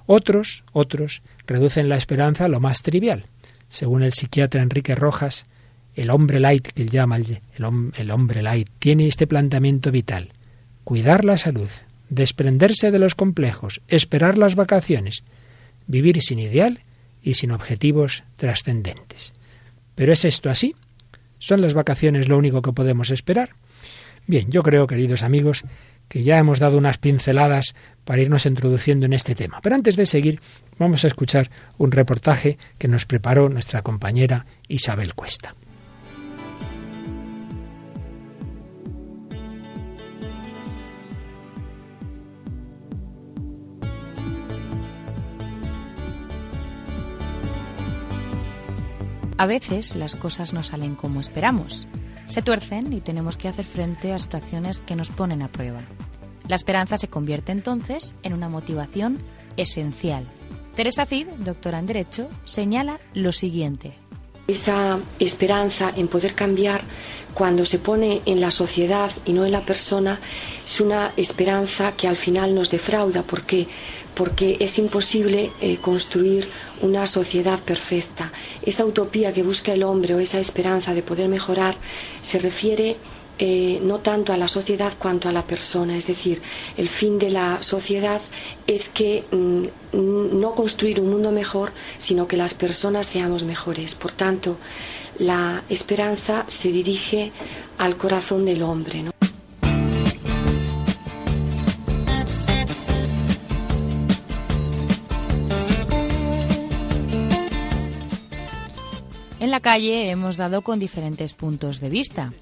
Otros, 0.07 0.65
otros, 0.73 1.23
reducen 1.47 1.89
la 1.89 1.97
esperanza 1.97 2.45
a 2.45 2.49
lo 2.49 2.61
más 2.61 2.83
trivial. 2.83 3.27
Según 3.69 4.03
el 4.03 4.13
psiquiatra 4.13 4.63
Enrique 4.63 4.95
Rojas, 4.95 5.47
el 5.95 6.11
hombre 6.11 6.41
light, 6.41 6.67
que 6.69 6.83
él 6.83 6.91
llama 6.91 7.19
el, 7.19 8.11
hombre 8.11 8.43
light, 8.43 8.69
tiene 8.79 9.07
este 9.07 9.27
planteamiento 9.27 9.91
vital. 9.91 10.31
Cuidar 10.85 11.25
la 11.25 11.39
salud, 11.39 11.69
desprenderse 12.11 12.91
de 12.91 12.99
los 12.99 13.15
complejos, 13.15 13.81
esperar 13.89 14.37
las 14.37 14.55
vacaciones, 14.57 15.23
vivir 15.87 16.21
sin 16.21 16.39
ideal 16.39 16.81
y 17.23 17.35
sin 17.35 17.53
objetivos 17.53 18.25
trascendentes. 18.37 19.33
¿Pero 19.95 20.13
es 20.13 20.25
esto 20.25 20.51
así? 20.51 20.75
¿Son 21.39 21.61
las 21.61 21.75
vacaciones 21.75 22.29
lo 22.29 22.37
único 22.37 22.63
que 22.63 22.73
podemos 22.73 23.11
esperar? 23.11 23.51
Bien, 24.27 24.51
yo 24.51 24.63
creo, 24.63 24.87
queridos 24.87 25.23
amigos, 25.23 25.65
que 26.09 26.23
ya 26.23 26.39
hemos 26.39 26.59
dado 26.59 26.79
unas 26.79 26.99
pinceladas 26.99 27.75
para 28.05 28.21
irnos 28.21 28.47
introduciendo 28.47 29.07
en 29.07 29.13
este 29.13 29.35
tema. 29.35 29.61
Pero 29.63 29.75
antes 29.75 29.97
de 29.97 30.07
seguir, 30.07 30.41
vamos 30.79 31.05
a 31.05 31.09
escuchar 31.09 31.51
un 31.79 31.93
reportaje 31.93 32.59
que 32.79 32.89
nos 32.89 33.07
preparó 33.07 33.49
nuestra 33.49 33.83
compañera 33.83 34.47
Isabel 34.69 35.15
Cuesta. 35.15 35.55
A 49.37 49.47
veces 49.47 49.97
las 49.97 50.15
cosas 50.15 50.53
no 50.53 50.63
salen 50.63 50.95
como 50.95 51.21
esperamos. 51.21 51.89
Se 52.35 52.43
tuercen 52.43 52.93
y 52.93 53.01
tenemos 53.01 53.37
que 53.37 53.47
hacer 53.47 53.65
frente 53.65 54.13
a 54.13 54.19
situaciones 54.19 54.81
que 54.81 54.97
nos 54.97 55.09
ponen 55.09 55.41
a 55.41 55.47
prueba. 55.47 55.79
La 56.49 56.57
esperanza 56.57 56.99
se 56.99 57.07
convierte 57.07 57.53
entonces 57.53 58.13
en 58.25 58.33
una 58.33 58.49
motivación 58.49 59.21
esencial. 59.57 60.27
Teresa 60.75 61.07
Cid, 61.07 61.29
doctora 61.39 61.79
en 61.79 61.87
Derecho, 61.87 62.29
señala 62.45 62.99
lo 63.15 63.31
siguiente. 63.31 63.93
Esa 64.49 64.99
esperanza 65.21 65.93
en 65.95 66.09
poder 66.09 66.35
cambiar 66.35 66.83
cuando 67.35 67.65
se 67.65 67.79
pone 67.79 68.21
en 68.27 68.41
la 68.41 68.51
sociedad 68.51 69.13
y 69.25 69.33
no 69.33 69.45
en 69.45 69.53
la 69.53 69.65
persona 69.65 70.19
es 70.65 70.81
una 70.81 71.13
esperanza 71.17 71.93
que 71.93 72.09
al 72.09 72.17
final 72.17 72.53
nos 72.53 72.69
defrauda 72.69 73.23
porque 73.23 73.69
porque 74.15 74.57
es 74.61 74.79
imposible 74.79 75.53
eh, 75.61 75.79
construir 75.79 76.49
una 76.83 77.07
sociedad 77.07 77.59
perfecta. 77.61 78.33
Esa 78.63 78.85
utopía 78.85 79.33
que 79.33 79.43
busca 79.43 79.73
el 79.73 79.83
hombre 79.83 80.15
o 80.15 80.21
esa 80.21 80.39
esperanza 80.39 80.95
de 80.95 81.03
poder 81.03 81.29
mejorar 81.29 81.77
se 82.23 82.39
refiere 82.39 82.97
eh, 83.37 83.81
no 83.83 83.99
tanto 83.99 84.33
a 84.33 84.37
la 84.37 84.47
sociedad 84.47 84.93
cuanto 84.97 85.29
a 85.29 85.33
la 85.33 85.43
persona. 85.45 85.97
Es 85.97 86.07
decir, 86.07 86.41
el 86.77 86.89
fin 86.89 87.19
de 87.19 87.31
la 87.31 87.63
sociedad 87.63 88.21
es 88.67 88.89
que 88.89 89.25
mm, 89.33 90.39
no 90.39 90.55
construir 90.55 91.01
un 91.01 91.11
mundo 91.11 91.33
mejor, 91.33 91.73
sino 91.99 92.29
que 92.29 92.37
las 92.37 92.55
personas 92.55 93.09
seamos 93.09 93.43
mejores. 93.43 93.97
Por 93.97 94.13
tanto, 94.13 94.57
la 95.19 95.65
esperanza 95.69 96.45
se 96.47 96.71
dirige 96.71 97.33
al 97.79 97.97
corazón 97.97 98.45
del 98.45 98.63
hombre. 98.63 99.14
La 109.55 109.61
calle 109.61 110.11
hemos 110.11 110.37
dado 110.37 110.63
con 110.63 110.81
diferentes 110.81 111.33
puntos 111.35 111.79
de 111.79 111.89
vista. 111.89 112.33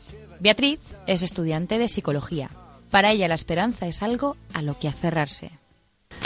Beatriz 0.41 0.81
es 1.07 1.21
estudiante 1.21 1.77
de 1.77 1.87
psicología. 1.87 2.49
Para 2.91 3.11
ella 3.11 3.29
la 3.29 3.35
esperanza 3.35 3.87
es 3.87 4.03
algo 4.03 4.39
a 4.55 4.63
lo 4.63 4.79
que 4.79 4.89
aferrarse. 4.89 5.51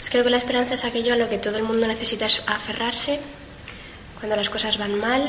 Creo 0.08 0.22
que 0.22 0.30
la 0.30 0.36
esperanza 0.36 0.74
es 0.74 0.84
aquello 0.84 1.14
a 1.14 1.16
lo 1.16 1.28
que 1.28 1.38
todo 1.38 1.56
el 1.56 1.64
mundo 1.64 1.88
necesita 1.88 2.26
aferrarse 2.26 3.18
cuando 4.20 4.36
las 4.36 4.48
cosas 4.48 4.78
van 4.78 4.96
mal 5.00 5.28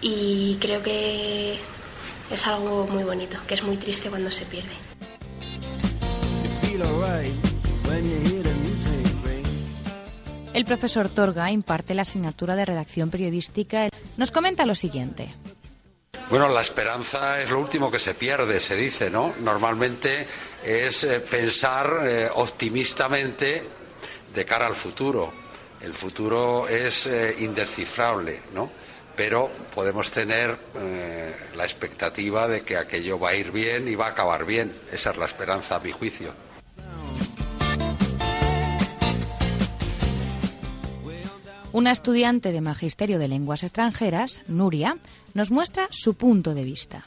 y 0.00 0.58
creo 0.60 0.80
que 0.80 1.58
es 2.30 2.46
algo 2.46 2.86
muy 2.86 3.02
bonito, 3.02 3.36
que 3.48 3.54
es 3.54 3.64
muy 3.64 3.78
triste 3.78 4.10
cuando 4.10 4.30
se 4.30 4.44
pierde. 4.44 4.76
El 10.58 10.64
profesor 10.64 11.08
Torga 11.08 11.52
imparte 11.52 11.94
la 11.94 12.02
asignatura 12.02 12.56
de 12.56 12.64
redacción 12.64 13.10
periodística. 13.10 13.88
Nos 14.16 14.32
comenta 14.32 14.66
lo 14.66 14.74
siguiente. 14.74 15.32
Bueno, 16.30 16.48
la 16.48 16.62
esperanza 16.62 17.40
es 17.40 17.48
lo 17.48 17.60
último 17.60 17.92
que 17.92 18.00
se 18.00 18.14
pierde, 18.14 18.58
se 18.58 18.74
dice, 18.74 19.08
¿no? 19.08 19.34
Normalmente 19.38 20.26
es 20.64 21.04
eh, 21.04 21.20
pensar 21.20 22.00
eh, 22.02 22.28
optimistamente 22.34 23.62
de 24.34 24.44
cara 24.44 24.66
al 24.66 24.74
futuro. 24.74 25.32
El 25.80 25.94
futuro 25.94 26.66
es 26.66 27.06
eh, 27.06 27.36
indescifrable, 27.38 28.42
¿no? 28.52 28.68
Pero 29.14 29.52
podemos 29.72 30.10
tener 30.10 30.58
la 31.54 31.62
expectativa 31.62 32.48
de 32.48 32.62
que 32.62 32.76
aquello 32.76 33.20
va 33.20 33.30
a 33.30 33.34
ir 33.36 33.52
bien 33.52 33.86
y 33.86 33.94
va 33.94 34.06
a 34.06 34.10
acabar 34.10 34.44
bien. 34.44 34.72
Esa 34.90 35.12
es 35.12 35.18
la 35.18 35.26
esperanza, 35.26 35.76
a 35.76 35.80
mi 35.80 35.92
juicio. 35.92 36.47
Una 41.70 41.92
estudiante 41.92 42.50
de 42.52 42.62
Magisterio 42.62 43.18
de 43.18 43.28
Lenguas 43.28 43.62
Extranjeras, 43.62 44.42
Nuria, 44.46 44.96
nos 45.34 45.50
muestra 45.50 45.86
su 45.90 46.14
punto 46.14 46.54
de 46.54 46.64
vista. 46.64 47.06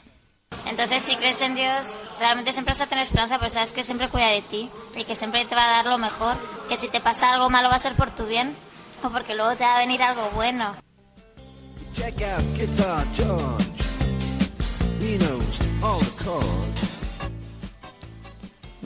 Entonces, 0.66 1.02
si 1.02 1.16
crees 1.16 1.40
en 1.40 1.56
Dios, 1.56 1.98
realmente 2.20 2.52
siempre 2.52 2.70
vas 2.70 2.80
a 2.80 2.86
tener 2.86 3.02
esperanza, 3.02 3.40
pues 3.40 3.54
sabes 3.54 3.72
que 3.72 3.82
siempre 3.82 4.08
cuida 4.08 4.28
de 4.28 4.42
ti 4.42 4.70
y 4.96 5.04
que 5.04 5.16
siempre 5.16 5.44
te 5.46 5.56
va 5.56 5.64
a 5.64 5.82
dar 5.82 5.86
lo 5.86 5.98
mejor, 5.98 6.36
que 6.68 6.76
si 6.76 6.86
te 6.88 7.00
pasa 7.00 7.32
algo 7.32 7.50
malo 7.50 7.70
va 7.70 7.74
a 7.74 7.80
ser 7.80 7.94
por 7.94 8.10
tu 8.14 8.24
bien 8.26 8.54
o 9.02 9.10
porque 9.10 9.34
luego 9.34 9.56
te 9.56 9.64
va 9.64 9.78
a 9.78 9.80
venir 9.80 10.00
algo 10.00 10.30
bueno. 10.36 10.76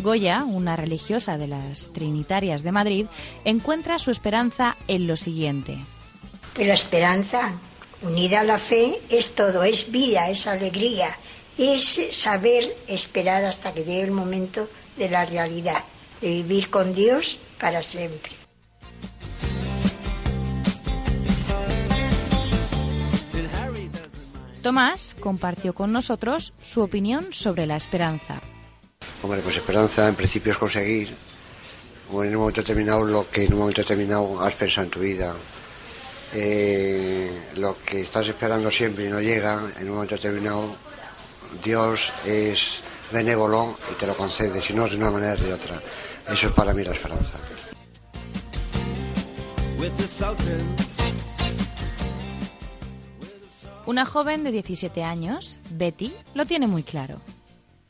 Goya, 0.06 0.44
una 0.44 0.76
religiosa 0.76 1.36
de 1.36 1.48
las 1.48 1.92
Trinitarias 1.92 2.62
de 2.62 2.70
Madrid, 2.70 3.06
encuentra 3.44 3.98
su 3.98 4.12
esperanza 4.12 4.76
en 4.86 5.08
lo 5.08 5.16
siguiente. 5.16 5.78
Pues 6.54 6.68
la 6.68 6.74
esperanza, 6.74 7.58
unida 8.02 8.42
a 8.42 8.44
la 8.44 8.58
fe, 8.58 9.00
es 9.10 9.34
todo, 9.34 9.64
es 9.64 9.90
vida, 9.90 10.30
es 10.30 10.46
alegría, 10.46 11.08
es 11.58 12.00
saber 12.12 12.72
esperar 12.86 13.44
hasta 13.44 13.74
que 13.74 13.80
llegue 13.80 14.04
el 14.04 14.12
momento 14.12 14.68
de 14.96 15.10
la 15.10 15.24
realidad, 15.24 15.82
de 16.20 16.28
vivir 16.28 16.70
con 16.70 16.94
Dios 16.94 17.40
para 17.58 17.82
siempre. 17.82 18.30
Tomás 24.62 25.16
compartió 25.18 25.74
con 25.74 25.90
nosotros 25.90 26.52
su 26.62 26.80
opinión 26.82 27.32
sobre 27.32 27.66
la 27.66 27.74
esperanza. 27.74 28.40
Hombre, 29.22 29.40
pues 29.40 29.56
esperanza 29.56 30.08
en 30.08 30.14
principio 30.14 30.52
es 30.52 30.58
conseguir, 30.58 31.14
o 32.12 32.22
en 32.22 32.30
un 32.30 32.40
momento 32.40 32.60
determinado, 32.60 33.04
lo 33.04 33.28
que 33.28 33.44
en 33.44 33.52
un 33.54 33.60
momento 33.60 33.80
determinado 33.80 34.40
has 34.40 34.54
pensado 34.54 34.84
en 34.84 34.90
tu 34.90 35.00
vida. 35.00 35.34
Eh, 36.32 37.30
lo 37.56 37.76
que 37.82 38.02
estás 38.02 38.28
esperando 38.28 38.70
siempre 38.70 39.06
y 39.06 39.08
no 39.08 39.20
llega, 39.20 39.60
en 39.78 39.88
un 39.88 39.94
momento 39.94 40.14
determinado, 40.14 40.76
Dios 41.64 42.12
es 42.24 42.82
benévolo 43.12 43.76
y 43.92 43.94
te 43.94 44.06
lo 44.06 44.14
concede, 44.14 44.60
si 44.60 44.74
no 44.74 44.88
de 44.88 44.96
una 44.96 45.10
manera 45.10 45.36
de 45.36 45.52
otra. 45.52 45.80
Eso 46.30 46.48
es 46.48 46.52
para 46.52 46.74
mí 46.74 46.84
la 46.84 46.92
esperanza. 46.92 47.38
Una 53.86 54.04
joven 54.04 54.42
de 54.42 54.50
17 54.50 55.04
años, 55.04 55.60
Betty, 55.70 56.12
lo 56.34 56.44
tiene 56.44 56.66
muy 56.66 56.82
claro. 56.82 57.20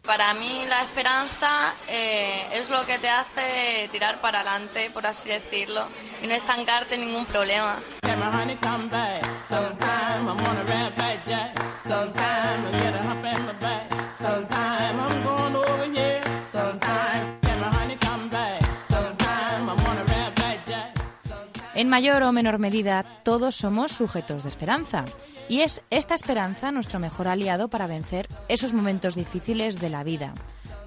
Para 0.07 0.35
mí 0.35 0.65
la 0.69 0.83
esperanza 0.83 1.75
eh, 1.89 2.47
es 2.53 2.71
lo 2.71 2.87
que 2.87 2.99
te 2.99 3.09
hace 3.09 3.89
tirar 3.91 4.19
para 4.21 4.41
adelante, 4.41 4.89
por 4.95 5.05
así 5.05 5.29
decirlo, 5.29 5.89
y 6.23 6.29
no 6.29 6.35
estancarte 6.35 6.95
en 6.95 7.01
ningún 7.03 7.27
problema. 7.27 7.77
En 21.77 21.91
mayor 21.91 22.23
o 22.23 22.33
menor 22.33 22.59
medida, 22.59 23.05
todos 23.23 23.55
somos 23.55 23.93
sujetos 23.93 24.45
de 24.45 24.49
esperanza. 24.49 25.05
Y 25.47 25.61
es 25.61 25.83
esta 25.91 26.15
esperanza 26.15 26.73
nuestro 26.73 26.99
mejor 26.99 27.29
aliado 27.29 27.69
para 27.69 27.87
vencer 27.87 28.29
esos 28.49 28.73
momentos 28.73 29.15
difíciles 29.15 29.79
de 29.79 29.91
la 29.91 30.03
vida. 30.03 30.33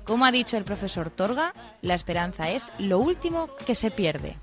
Como 0.04 0.26
ha 0.26 0.32
dicho 0.32 0.58
el 0.58 0.64
profesor 0.64 1.12
Torga, 1.12 1.54
la 1.84 1.94
esperanza 1.94 2.50
es 2.50 2.72
lo 2.80 2.98
último 2.98 3.50
que 3.68 3.76
se 3.76 3.92
pierde. 3.92 4.38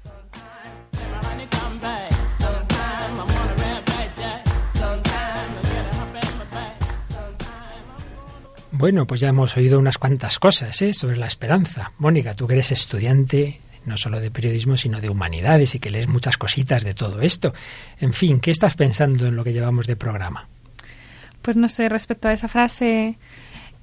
Bueno, 8.71 9.05
pues 9.09 9.21
ya 9.21 9.31
hemos 9.31 9.57
oído 9.57 9.81
unas 9.81 9.99
cuantas 9.99 10.39
cosas 10.39 10.81
¿eh? 10.81 10.95
sobre 10.95 11.17
la 11.17 11.27
esperanza. 11.27 11.91
Mónica, 11.99 12.35
tú 12.35 12.47
que 12.47 12.55
eres 12.55 12.71
estudiante 12.71 13.63
no 13.87 13.97
solo 13.97 14.21
de 14.21 14.31
periodismo, 14.31 14.77
sino 14.77 15.01
de 15.01 15.09
humanidades 15.09 15.75
y 15.75 15.79
que 15.79 15.91
lees 15.91 16.09
muchas 16.09 16.37
cositas 16.37 16.85
de 16.85 16.95
todo 16.95 17.21
esto. 17.23 17.55
En 17.99 18.13
fin, 18.13 18.41
¿qué 18.41 18.51
estás 18.51 18.75
pensando 18.75 19.27
en 19.27 19.37
lo 19.37 19.45
que 19.45 19.53
llevamos 19.53 19.87
de 19.87 19.97
programa? 19.97 20.49
Pues 21.43 21.57
no 21.57 21.69
sé, 21.69 21.89
respecto 21.89 22.29
a 22.29 22.33
esa 22.33 22.49
frase 22.49 23.17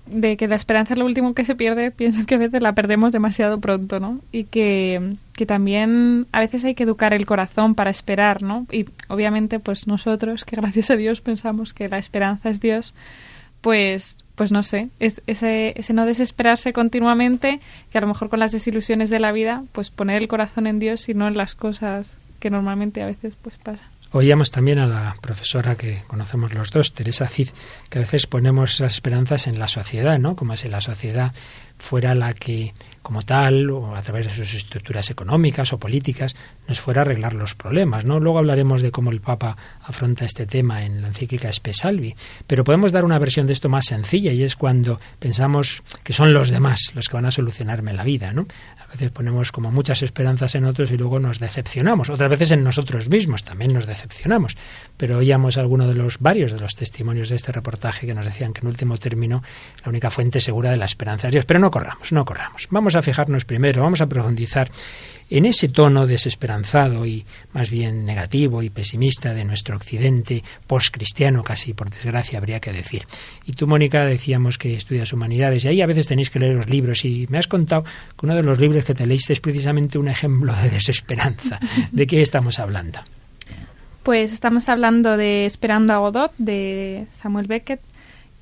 de 0.05 0.36
que 0.36 0.48
la 0.48 0.55
esperanza 0.55 0.93
es 0.93 1.00
lo 1.00 1.05
último 1.05 1.33
que 1.33 1.45
se 1.45 1.55
pierde, 1.55 1.91
pienso 1.91 2.25
que 2.25 2.36
a 2.36 2.38
veces 2.38 2.62
la 2.62 2.74
perdemos 2.74 3.12
demasiado 3.12 3.60
pronto, 3.60 4.00
¿no? 4.00 4.19
Y 4.31 4.43
que, 4.45 5.15
que 5.33 5.45
también 5.45 6.27
a 6.31 6.41
veces 6.41 6.65
hay 6.65 6.75
que 6.75 6.83
educar 6.83 7.13
el 7.13 7.25
corazón 7.25 7.74
para 7.74 7.89
esperar, 7.89 8.41
¿no? 8.41 8.67
Y 8.69 8.86
obviamente, 9.07 9.60
pues 9.60 9.88
nosotros, 9.88 10.43
que 10.43 10.57
gracias 10.57 10.91
a 10.91 10.98
Dios 10.98 11.22
pensamos 11.22 11.74
que 11.74 11.88
la 11.88 11.98
esperanza 11.98 12.50
es 12.50 12.60
Dios, 12.60 12.93
pues 13.62 14.17
pues 14.36 14.52
no 14.52 14.63
sé, 14.63 14.90
es, 15.00 15.22
ese, 15.28 15.74
ese 15.75 15.94
no 15.94 16.06
desesperarse 16.06 16.74
continuamente, 16.74 17.60
que 17.92 17.98
a 17.98 18.02
lo 18.02 18.08
mejor 18.08 18.30
con 18.30 18.40
las 18.40 18.52
desilusiones 18.52 19.10
de 19.10 19.20
la 19.20 19.32
vida, 19.32 19.63
pues 19.72 19.90
poner 19.90 20.22
el 20.22 20.28
corazón 20.28 20.68
en 20.68 20.80
Dios 20.80 21.08
y 21.10 21.13
no 21.13 21.28
en 21.28 21.38
las 21.38 21.56
cosas 21.56 22.18
que 22.40 22.50
normalmente 22.50 23.02
a 23.02 23.06
veces 23.06 23.36
pues 23.42 23.58
pasa. 23.58 23.93
Oíamos 24.15 24.51
también 24.51 24.77
a 24.77 24.86
la 24.86 25.15
profesora 25.22 25.75
que 25.75 26.03
conocemos 26.05 26.53
los 26.53 26.70
dos, 26.70 26.93
Teresa 26.93 27.27
Cid, 27.27 27.50
que 27.89 27.98
a 27.98 28.01
veces 28.01 28.27
ponemos 28.27 28.75
esas 28.75 28.93
esperanzas 28.93 29.48
en 29.48 29.58
la 29.58 29.67
sociedad, 29.67 30.20
¿no? 30.20 30.36
Como 30.36 30.55
si 30.55 30.67
la 30.67 30.82
sociedad 30.82 31.34
fuera 31.79 32.13
la 32.13 32.36
que 32.36 32.74
como 33.01 33.22
tal, 33.22 33.70
o 33.70 33.98
a 33.98 34.01
través 34.01 34.27
de 34.27 34.34
sus 34.34 34.53
estructuras 34.53 35.10
económicas 35.10 35.74
o 35.74 35.77
políticas, 35.77 36.38
nos 36.70 36.79
fuera 36.79 37.01
a 37.01 37.03
arreglar 37.03 37.34
los 37.34 37.53
problemas. 37.53 38.05
¿no? 38.05 38.22
Luego 38.22 38.39
hablaremos 38.39 38.82
de 38.82 38.91
cómo 38.91 39.12
el 39.12 39.20
Papa 39.20 39.58
afronta 39.84 40.24
este 40.24 40.46
tema 40.46 40.86
en 40.86 41.01
la 41.01 41.10
encíclica 41.10 41.51
Spesalvi, 41.51 42.15
pero 42.48 42.63
podemos 42.63 42.93
dar 42.93 43.03
una 43.03 43.20
versión 43.20 43.46
de 43.46 43.51
esto 43.51 43.67
más 43.67 43.88
sencilla 43.88 44.32
y 44.32 44.43
es 44.43 44.55
cuando 44.55 45.01
pensamos 45.20 45.84
que 46.03 46.13
son 46.13 46.34
los 46.34 46.50
demás 46.50 46.93
los 46.96 47.10
que 47.10 47.15
van 47.17 47.25
a 47.25 47.32
solucionarme 47.32 47.91
la 47.91 48.05
vida. 48.05 48.32
¿no? 48.32 48.48
A 48.94 48.96
veces 48.96 49.10
ponemos 49.10 49.52
como 49.52 49.72
muchas 49.72 50.04
esperanzas 50.04 50.54
en 50.54 50.66
otros 50.66 50.92
y 50.92 50.98
luego 50.98 51.20
nos 51.20 51.40
decepcionamos. 51.40 52.12
Otras 52.12 52.30
veces 52.30 52.52
en 52.52 52.64
nosotros 52.64 53.10
mismos 53.10 53.44
también 53.44 53.74
nos 53.74 53.88
decepcionamos. 53.88 54.56
Pero 54.98 55.18
oíamos 55.18 55.58
algunos 55.58 55.88
de 55.88 55.96
los 55.96 56.20
varios 56.20 56.52
de 56.52 56.60
los 56.60 56.76
testimonios 56.76 57.30
de 57.30 57.36
este 57.36 57.52
reportaje 57.52 58.06
que 58.06 58.14
nos 58.14 58.26
decían 58.26 58.54
que 58.54 58.62
en 58.62 58.68
último 58.68 59.00
término 59.00 59.42
la 59.84 59.90
única 59.90 60.12
fuente 60.12 60.40
segura 60.42 60.70
de 60.70 60.78
la 60.78 60.86
esperanza 60.86 61.28
es 61.28 61.34
Dios. 61.34 61.46
Pero 61.46 61.60
no 61.60 61.72
corramos, 61.72 62.12
no 62.12 62.24
corramos. 62.24 62.68
Vamos 62.70 62.96
a 62.96 63.02
fijarnos 63.02 63.46
primero, 63.46 63.82
vamos 63.82 64.02
a 64.02 64.06
profundizar 64.06 64.70
en 65.34 65.46
ese 65.46 65.68
tono 65.68 66.06
desesperanzado 66.06 67.08
y 67.08 67.25
más 67.54 67.72
bien 67.72 68.06
negativo 68.06 68.62
y 68.62 68.70
pesimista 68.70 69.34
de 69.34 69.44
nuestro 69.44 69.75
occidente 69.75 70.44
postcristiano, 70.68 71.44
casi 71.44 71.74
por 71.74 71.90
desgracia 71.90 72.38
habría 72.38 72.60
que 72.60 72.72
decir. 72.72 73.08
Y 73.44 73.54
tú, 73.54 73.66
Mónica, 73.66 74.06
decíamos 74.06 74.60
que 74.60 74.75
estudias 74.75 75.12
humanidades 75.12 75.66
y 75.66 75.70
ahí 75.70 75.82
a 75.82 75.88
veces 75.88 76.06
tenéis 76.06 76.30
que 76.30 76.38
leer 76.38 76.54
los 76.54 76.70
libros 76.70 77.04
y 77.04 77.25
me 77.32 77.40
has 77.40 77.48
contado 77.48 77.84
que 77.84 78.28
uno 78.28 78.36
de 78.36 78.44
los 78.44 78.60
libros 78.60 78.86
que 78.86 78.94
te 78.94 79.08
leíste 79.08 79.34
es 79.34 79.40
precisamente 79.40 79.98
un 79.98 80.08
ejemplo 80.08 80.54
de 80.54 80.70
desesperanza. 80.70 81.60
¿De 81.92 82.06
qué 82.06 82.22
estamos 82.22 82.60
hablando? 82.60 83.00
Pues 84.04 84.34
estamos 84.34 84.70
hablando 84.70 85.18
de 85.18 85.48
Esperando 85.48 85.94
a 85.94 85.98
Godot, 85.98 86.32
de 86.38 87.08
Samuel 87.20 87.48
Beckett, 87.48 87.82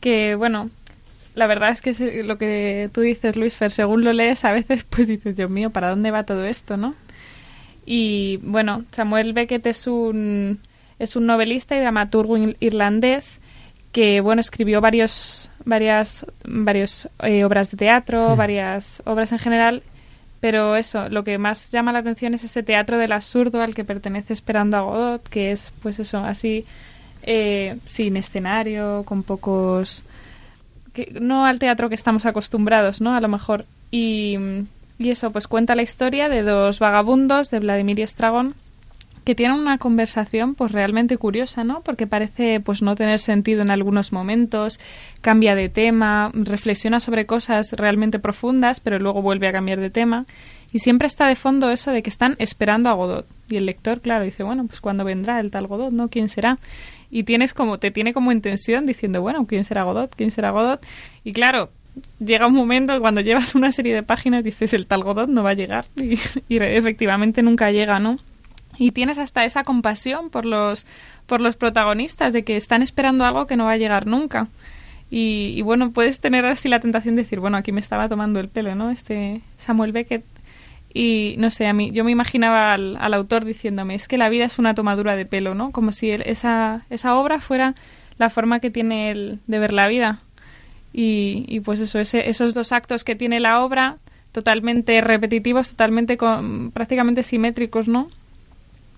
que 0.01 0.35
bueno, 0.35 0.69
la 1.33 1.47
verdad 1.47 1.69
es 1.69 1.81
que 1.81 2.23
lo 2.23 2.37
que 2.37 2.89
tú 2.93 3.01
dices, 3.01 3.35
Luis 3.35 3.55
Fer, 3.55 3.71
según 3.71 4.03
lo 4.03 4.13
lees, 4.13 4.43
a 4.45 4.51
veces 4.51 4.83
pues 4.89 5.07
dices, 5.07 5.35
Dios 5.35 5.49
mío, 5.49 5.69
¿para 5.69 5.89
dónde 5.89 6.11
va 6.11 6.25
todo 6.25 6.45
esto, 6.45 6.77
no? 6.77 6.95
Y 7.85 8.37
bueno, 8.43 8.85
Samuel 8.91 9.33
Beckett 9.33 9.65
es 9.67 9.87
un, 9.87 10.59
es 10.99 11.15
un 11.15 11.25
novelista 11.25 11.75
y 11.75 11.79
dramaturgo 11.79 12.37
irlandés 12.59 13.39
que, 13.91 14.21
bueno, 14.21 14.39
escribió 14.39 14.81
varios, 14.81 15.51
varias 15.65 16.25
varios, 16.45 17.09
eh, 17.23 17.43
obras 17.43 17.71
de 17.71 17.77
teatro, 17.77 18.35
varias 18.35 19.01
obras 19.05 19.31
en 19.31 19.39
general, 19.39 19.83
pero 20.39 20.75
eso, 20.75 21.09
lo 21.09 21.23
que 21.23 21.37
más 21.37 21.71
llama 21.71 21.91
la 21.91 21.99
atención 21.99 22.33
es 22.33 22.43
ese 22.43 22.63
teatro 22.63 22.97
del 22.97 23.11
absurdo 23.11 23.61
al 23.61 23.75
que 23.75 23.83
pertenece 23.83 24.33
Esperando 24.33 24.77
a 24.77 24.81
Godot, 24.81 25.27
que 25.29 25.51
es, 25.51 25.71
pues 25.81 25.99
eso, 25.99 26.19
así, 26.19 26.65
eh, 27.23 27.77
sin 27.85 28.17
escenario, 28.17 29.03
con 29.05 29.23
pocos 29.23 30.03
que, 30.93 31.17
no 31.19 31.45
al 31.45 31.59
teatro 31.59 31.89
que 31.89 31.95
estamos 31.95 32.25
acostumbrados, 32.25 33.01
¿no? 33.01 33.15
A 33.15 33.21
lo 33.21 33.27
mejor. 33.27 33.65
Y, 33.91 34.37
y 34.97 35.09
eso, 35.09 35.31
pues 35.31 35.47
cuenta 35.47 35.75
la 35.75 35.81
historia 35.81 36.29
de 36.29 36.43
dos 36.43 36.79
vagabundos, 36.79 37.49
de 37.49 37.59
Vladimir 37.59 37.99
y 37.99 38.03
Estragón, 38.03 38.53
que 39.23 39.35
tienen 39.35 39.59
una 39.59 39.77
conversación 39.77 40.55
pues 40.55 40.71
realmente 40.71 41.17
curiosa, 41.17 41.63
¿no? 41.63 41.81
Porque 41.81 42.07
parece 42.07 42.59
pues 42.59 42.81
no 42.81 42.95
tener 42.95 43.19
sentido 43.19 43.61
en 43.61 43.69
algunos 43.69 44.11
momentos, 44.11 44.79
cambia 45.21 45.55
de 45.55 45.69
tema, 45.69 46.31
reflexiona 46.33 46.99
sobre 46.99 47.25
cosas 47.25 47.73
realmente 47.73 48.19
profundas, 48.19 48.79
pero 48.79 48.99
luego 48.99 49.21
vuelve 49.21 49.47
a 49.47 49.51
cambiar 49.51 49.79
de 49.79 49.89
tema 49.89 50.25
y 50.73 50.79
siempre 50.79 51.05
está 51.05 51.27
de 51.27 51.35
fondo 51.35 51.69
eso 51.69 51.91
de 51.91 52.01
que 52.01 52.09
están 52.09 52.35
esperando 52.39 52.89
a 52.89 52.93
Godot. 52.93 53.27
Y 53.49 53.57
el 53.57 53.65
lector, 53.65 54.01
claro, 54.01 54.23
dice, 54.23 54.43
bueno, 54.43 54.65
pues 54.65 54.81
cuando 54.81 55.03
vendrá 55.03 55.39
el 55.39 55.51
tal 55.51 55.67
Godot, 55.67 55.91
¿no? 55.91 56.07
¿Quién 56.07 56.29
será? 56.29 56.57
Y 57.11 57.23
tienes 57.23 57.53
como, 57.53 57.77
te 57.77 57.91
tiene 57.91 58.13
como 58.13 58.31
intención 58.31 58.85
diciendo, 58.85 59.21
bueno, 59.21 59.45
¿quién 59.45 59.65
será 59.65 59.83
Godot? 59.83 60.15
¿Quién 60.15 60.31
será 60.31 60.51
Godot? 60.51 60.83
Y 61.25 61.33
claro, 61.33 61.69
llega 62.19 62.47
un 62.47 62.53
momento 62.53 62.97
cuando 63.01 63.19
llevas 63.21 63.53
una 63.53 63.71
serie 63.73 63.93
de 63.93 64.01
páginas 64.01 64.43
dices, 64.43 64.73
el 64.73 64.87
tal 64.87 65.03
Godot 65.03 65.27
no 65.27 65.43
va 65.43 65.51
a 65.51 65.55
llegar 65.55 65.85
y, 65.95 66.17
efectivamente 66.49 67.43
nunca 67.43 67.71
llega, 67.71 67.99
¿no? 67.99 68.17
Y 68.77 68.91
tienes 68.91 69.19
hasta 69.19 69.43
esa 69.43 69.63
compasión 69.63 70.29
por 70.29 70.45
los, 70.45 70.87
por 71.27 71.41
los 71.41 71.57
protagonistas 71.57 72.33
de 72.33 72.43
que 72.43 72.55
están 72.55 72.81
esperando 72.81 73.25
algo 73.25 73.45
que 73.45 73.57
no 73.57 73.65
va 73.65 73.73
a 73.73 73.77
llegar 73.77 74.07
nunca. 74.07 74.47
Y, 75.11 75.53
y, 75.57 75.61
bueno, 75.61 75.91
puedes 75.91 76.21
tener 76.21 76.45
así 76.45 76.69
la 76.69 76.79
tentación 76.79 77.17
de 77.17 77.23
decir, 77.23 77.41
bueno, 77.41 77.57
aquí 77.57 77.73
me 77.73 77.81
estaba 77.81 78.07
tomando 78.07 78.39
el 78.39 78.47
pelo, 78.47 78.73
¿no? 78.75 78.89
Este 78.89 79.41
Samuel 79.57 79.91
Beckett 79.91 80.23
y 80.93 81.35
no 81.37 81.49
sé, 81.49 81.67
a 81.67 81.73
mí 81.73 81.91
yo 81.91 82.03
me 82.03 82.11
imaginaba 82.11 82.73
al, 82.73 83.13
autor 83.13 83.45
diciéndome, 83.45 83.95
es 83.95 84.07
que 84.07 84.17
la 84.17 84.29
vida 84.29 84.45
es 84.45 84.59
una 84.59 84.73
tomadura 84.73 85.15
de 85.15 85.25
pelo, 85.25 85.55
¿no? 85.55 85.71
Como 85.71 85.91
si 85.91 86.11
esa, 86.11 86.85
esa 86.89 87.15
obra 87.15 87.39
fuera 87.39 87.75
la 88.17 88.29
forma 88.29 88.59
que 88.59 88.71
tiene 88.71 89.11
él 89.11 89.39
de 89.47 89.59
ver 89.59 89.71
la 89.71 89.87
vida. 89.87 90.19
Y, 90.93 91.45
y 91.47 91.61
pues 91.61 91.79
eso, 91.79 91.99
ese, 91.99 92.29
esos 92.29 92.53
dos 92.53 92.73
actos 92.73 93.05
que 93.05 93.15
tiene 93.15 93.39
la 93.39 93.63
obra, 93.63 93.97
totalmente 94.33 94.99
repetitivos, 94.99 95.71
totalmente 95.71 96.17
prácticamente 96.73 97.23
simétricos, 97.23 97.87
¿no? 97.87 98.09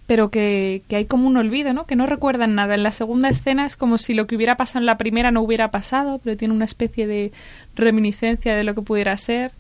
Pero 0.08 0.30
que, 0.30 0.82
que 0.90 0.96
hay 0.96 1.06
como 1.06 1.28
un 1.28 1.38
olvido, 1.38 1.74
¿no? 1.74 1.86
Que 1.86 1.96
no 1.96 2.08
recuerdan 2.08 2.56
nada. 2.56 2.74
En 2.74 2.84
la 2.84 2.92
segunda 2.92 3.30
escena 3.30 3.68
es 3.68 3.76
como 3.76 4.00
si 4.00 4.16
lo 4.16 4.26
que 4.26 4.36
hubiera 4.36 4.58
pasado 4.58 4.80
en 4.80 4.88
la 4.88 4.98
primera 4.98 5.30
no 5.30 5.42
hubiera 5.42 5.70
pasado, 5.70 6.20
pero 6.24 6.36
tiene 6.38 6.56
una 6.56 6.66
especie 6.66 7.06
de 7.06 7.32
reminiscencia 7.76 8.56
de 8.56 8.64
lo 8.64 8.74
que 8.74 8.82
pudiera 8.82 9.16
ser 9.16 9.52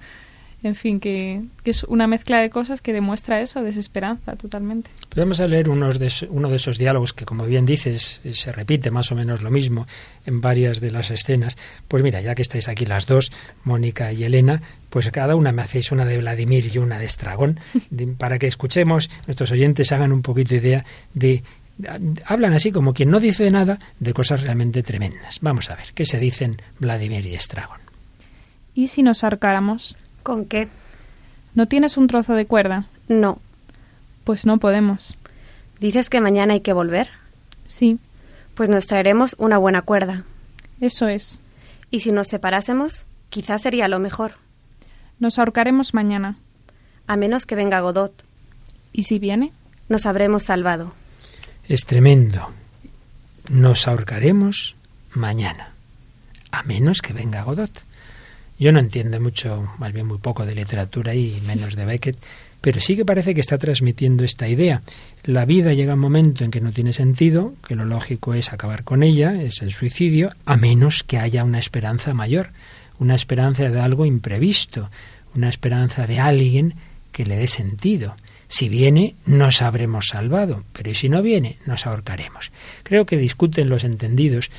en 0.63 0.75
fin, 0.75 0.99
que, 0.99 1.41
es 1.65 1.83
una 1.83 2.07
mezcla 2.07 2.39
de 2.39 2.49
cosas 2.49 2.81
que 2.81 2.93
demuestra 2.93 3.41
eso, 3.41 3.61
desesperanza 3.61 4.35
totalmente. 4.37 4.89
Podemos 5.09 5.39
leer 5.39 5.69
unos 5.69 5.99
de, 5.99 6.09
uno 6.29 6.49
de 6.49 6.55
esos 6.55 6.77
diálogos 6.77 7.13
que, 7.13 7.25
como 7.25 7.45
bien 7.45 7.65
dices, 7.65 8.21
se 8.31 8.51
repite 8.51 8.89
más 8.89 9.11
o 9.11 9.15
menos 9.15 9.41
lo 9.41 9.51
mismo 9.51 9.85
en 10.25 10.39
varias 10.39 10.79
de 10.79 10.91
las 10.91 11.11
escenas. 11.11 11.57
Pues 11.87 12.01
mira, 12.01 12.21
ya 12.21 12.33
que 12.33 12.41
estáis 12.41 12.69
aquí 12.69 12.85
las 12.85 13.05
dos, 13.07 13.31
Mónica 13.65 14.13
y 14.13 14.23
Elena, 14.23 14.61
pues 14.89 15.11
cada 15.11 15.35
una 15.35 15.51
me 15.51 15.61
hacéis 15.61 15.91
una 15.91 16.05
de 16.05 16.17
Vladimir 16.17 16.71
y 16.73 16.77
una 16.77 16.97
de 16.97 17.05
Estragón, 17.05 17.59
para 18.17 18.39
que 18.39 18.47
escuchemos, 18.47 19.09
nuestros 19.27 19.51
oyentes 19.51 19.91
hagan 19.91 20.13
un 20.13 20.21
poquito 20.21 20.55
idea 20.55 20.85
de 21.13 21.43
hablan 22.25 22.53
así 22.53 22.71
como 22.71 22.93
quien 22.93 23.09
no 23.09 23.19
dice 23.19 23.49
nada 23.49 23.79
de 23.99 24.13
cosas 24.13 24.43
realmente 24.43 24.83
tremendas. 24.83 25.39
Vamos 25.41 25.69
a 25.69 25.75
ver, 25.75 25.87
¿qué 25.93 26.05
se 26.05 26.19
dicen 26.19 26.61
Vladimir 26.79 27.25
y 27.25 27.33
Estragón? 27.33 27.79
¿Y 28.75 28.87
si 28.87 29.03
nos 29.03 29.23
ahorcáramos? 29.23 29.97
¿Con 30.23 30.45
qué? 30.45 30.69
¿No 31.53 31.67
tienes 31.67 31.97
un 31.97 32.07
trozo 32.07 32.33
de 32.33 32.45
cuerda? 32.45 32.87
No. 33.07 33.39
Pues 34.23 34.45
no 34.45 34.57
podemos. 34.57 35.17
¿Dices 35.79 36.09
que 36.09 36.21
mañana 36.21 36.53
hay 36.53 36.61
que 36.61 36.73
volver? 36.73 37.09
Sí. 37.67 37.99
Pues 38.55 38.69
nos 38.69 38.87
traeremos 38.87 39.35
una 39.37 39.57
buena 39.57 39.81
cuerda. 39.81 40.23
Eso 40.79 41.07
es. 41.07 41.39
¿Y 41.91 41.99
si 41.99 42.11
nos 42.11 42.27
separásemos? 42.27 43.05
Quizás 43.29 43.61
sería 43.61 43.87
lo 43.87 43.99
mejor. 43.99 44.35
Nos 45.19 45.37
ahorcaremos 45.39 45.93
mañana. 45.93 46.37
A 47.05 47.17
menos 47.17 47.45
que 47.45 47.55
venga 47.55 47.81
Godot. 47.81 48.23
¿Y 48.93 49.03
si 49.03 49.19
viene? 49.19 49.51
Nos 49.89 50.05
habremos 50.05 50.43
salvado. 50.43 50.93
Es 51.67 51.85
tremendo. 51.85 52.49
Nos 53.49 53.87
ahorcaremos 53.87 54.75
mañana. 55.13 55.73
A 56.51 56.63
menos 56.63 57.01
que 57.01 57.13
venga 57.13 57.43
Godot. 57.43 57.83
Yo 58.63 58.71
no 58.71 58.79
entiendo 58.79 59.19
mucho, 59.19 59.67
más 59.77 59.91
bien 59.91 60.07
muy 60.07 60.19
poco 60.19 60.45
de 60.45 60.55
literatura 60.55 61.13
y 61.13 61.41
menos 61.45 61.75
de 61.75 61.83
Beckett, 61.83 62.15
pero 62.61 62.79
sí 62.79 62.95
que 62.95 63.03
parece 63.03 63.35
que 63.35 63.41
está 63.41 63.57
transmitiendo 63.57 64.23
esta 64.23 64.47
idea. 64.47 64.81
La 65.25 65.43
vida 65.43 65.73
llega 65.73 65.95
un 65.95 65.99
momento 65.99 66.45
en 66.45 66.51
que 66.51 66.61
no 66.61 66.71
tiene 66.71 66.93
sentido, 66.93 67.55
que 67.67 67.75
lo 67.75 67.83
lógico 67.83 68.33
es 68.33 68.53
acabar 68.53 68.85
con 68.85 69.03
ella, 69.03 69.33
es 69.41 69.61
el 69.61 69.73
suicidio, 69.73 70.31
a 70.45 70.55
menos 70.55 71.03
que 71.03 71.17
haya 71.17 71.43
una 71.43 71.59
esperanza 71.59 72.13
mayor, 72.13 72.51
una 72.99 73.15
esperanza 73.15 73.69
de 73.69 73.81
algo 73.81 74.05
imprevisto, 74.05 74.89
una 75.35 75.49
esperanza 75.49 76.07
de 76.07 76.21
alguien 76.21 76.75
que 77.11 77.25
le 77.25 77.35
dé 77.35 77.49
sentido. 77.49 78.15
Si 78.47 78.69
viene, 78.69 79.17
nos 79.25 79.61
habremos 79.61 80.07
salvado, 80.07 80.63
pero 80.71 80.95
si 80.95 81.09
no 81.09 81.21
viene, 81.21 81.57
nos 81.65 81.85
ahorcaremos. 81.85 82.53
Creo 82.83 83.05
que 83.05 83.17
discuten 83.17 83.67
los 83.67 83.83
entendidos 83.83 84.49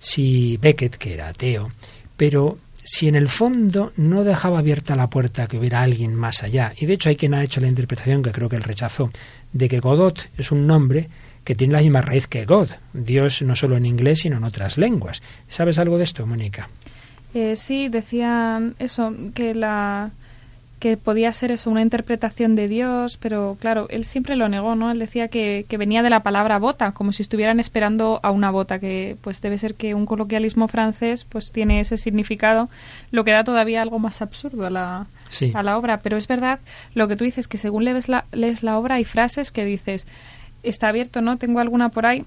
si 0.00 0.56
Beckett, 0.56 0.96
que 0.96 1.14
era 1.14 1.28
ateo, 1.28 1.70
pero 2.16 2.58
si 2.84 3.08
en 3.08 3.14
el 3.14 3.28
fondo 3.28 3.92
no 3.96 4.24
dejaba 4.24 4.58
abierta 4.58 4.96
la 4.96 5.08
puerta 5.08 5.46
que 5.46 5.58
hubiera 5.58 5.82
alguien 5.82 6.14
más 6.14 6.42
allá, 6.42 6.72
y 6.76 6.86
de 6.86 6.94
hecho 6.94 7.08
hay 7.08 7.16
quien 7.16 7.34
ha 7.34 7.44
hecho 7.44 7.60
la 7.60 7.68
interpretación 7.68 8.22
que 8.22 8.32
creo 8.32 8.48
que 8.48 8.56
él 8.56 8.62
rechazó, 8.62 9.10
de 9.52 9.68
que 9.68 9.80
Godot 9.80 10.28
es 10.38 10.50
un 10.50 10.66
nombre 10.66 11.08
que 11.44 11.54
tiene 11.54 11.74
la 11.74 11.80
misma 11.80 12.02
raíz 12.02 12.26
que 12.26 12.44
God, 12.44 12.68
Dios 12.92 13.42
no 13.42 13.56
solo 13.56 13.76
en 13.76 13.86
inglés 13.86 14.20
sino 14.20 14.36
en 14.36 14.44
otras 14.44 14.78
lenguas. 14.78 15.22
¿Sabes 15.48 15.78
algo 15.78 15.98
de 15.98 16.04
esto, 16.04 16.26
Mónica? 16.26 16.68
Eh, 17.34 17.56
sí, 17.56 17.88
decían 17.88 18.74
eso, 18.78 19.14
que 19.34 19.54
la 19.54 20.10
que 20.82 20.96
podía 20.96 21.32
ser 21.32 21.52
eso, 21.52 21.70
una 21.70 21.80
interpretación 21.80 22.56
de 22.56 22.66
Dios, 22.66 23.16
pero 23.16 23.56
claro, 23.60 23.86
él 23.88 24.04
siempre 24.04 24.34
lo 24.34 24.48
negó, 24.48 24.74
¿no? 24.74 24.90
Él 24.90 24.98
decía 24.98 25.28
que, 25.28 25.64
que, 25.68 25.76
venía 25.76 26.02
de 26.02 26.10
la 26.10 26.24
palabra 26.24 26.58
bota, 26.58 26.90
como 26.90 27.12
si 27.12 27.22
estuvieran 27.22 27.60
esperando 27.60 28.18
a 28.24 28.32
una 28.32 28.50
bota, 28.50 28.80
que 28.80 29.16
pues 29.20 29.40
debe 29.40 29.58
ser 29.58 29.74
que 29.74 29.94
un 29.94 30.06
coloquialismo 30.06 30.66
francés 30.66 31.22
pues 31.22 31.52
tiene 31.52 31.78
ese 31.78 31.98
significado, 31.98 32.68
lo 33.12 33.22
que 33.22 33.30
da 33.30 33.44
todavía 33.44 33.80
algo 33.80 34.00
más 34.00 34.22
absurdo 34.22 34.66
a 34.66 34.70
la, 34.70 35.06
a 35.54 35.62
la 35.62 35.78
obra. 35.78 36.00
Pero 36.00 36.16
es 36.16 36.26
verdad 36.26 36.58
lo 36.96 37.06
que 37.06 37.14
tú 37.14 37.22
dices, 37.22 37.46
que 37.46 37.58
según 37.58 37.84
lees 37.84 38.08
la, 38.08 38.24
lees 38.32 38.64
la 38.64 38.76
obra 38.76 38.96
hay 38.96 39.04
frases 39.04 39.52
que 39.52 39.64
dices, 39.64 40.08
está 40.64 40.88
abierto, 40.88 41.20
¿no? 41.20 41.36
Tengo 41.36 41.60
alguna 41.60 41.90
por 41.90 42.06
ahí 42.06 42.24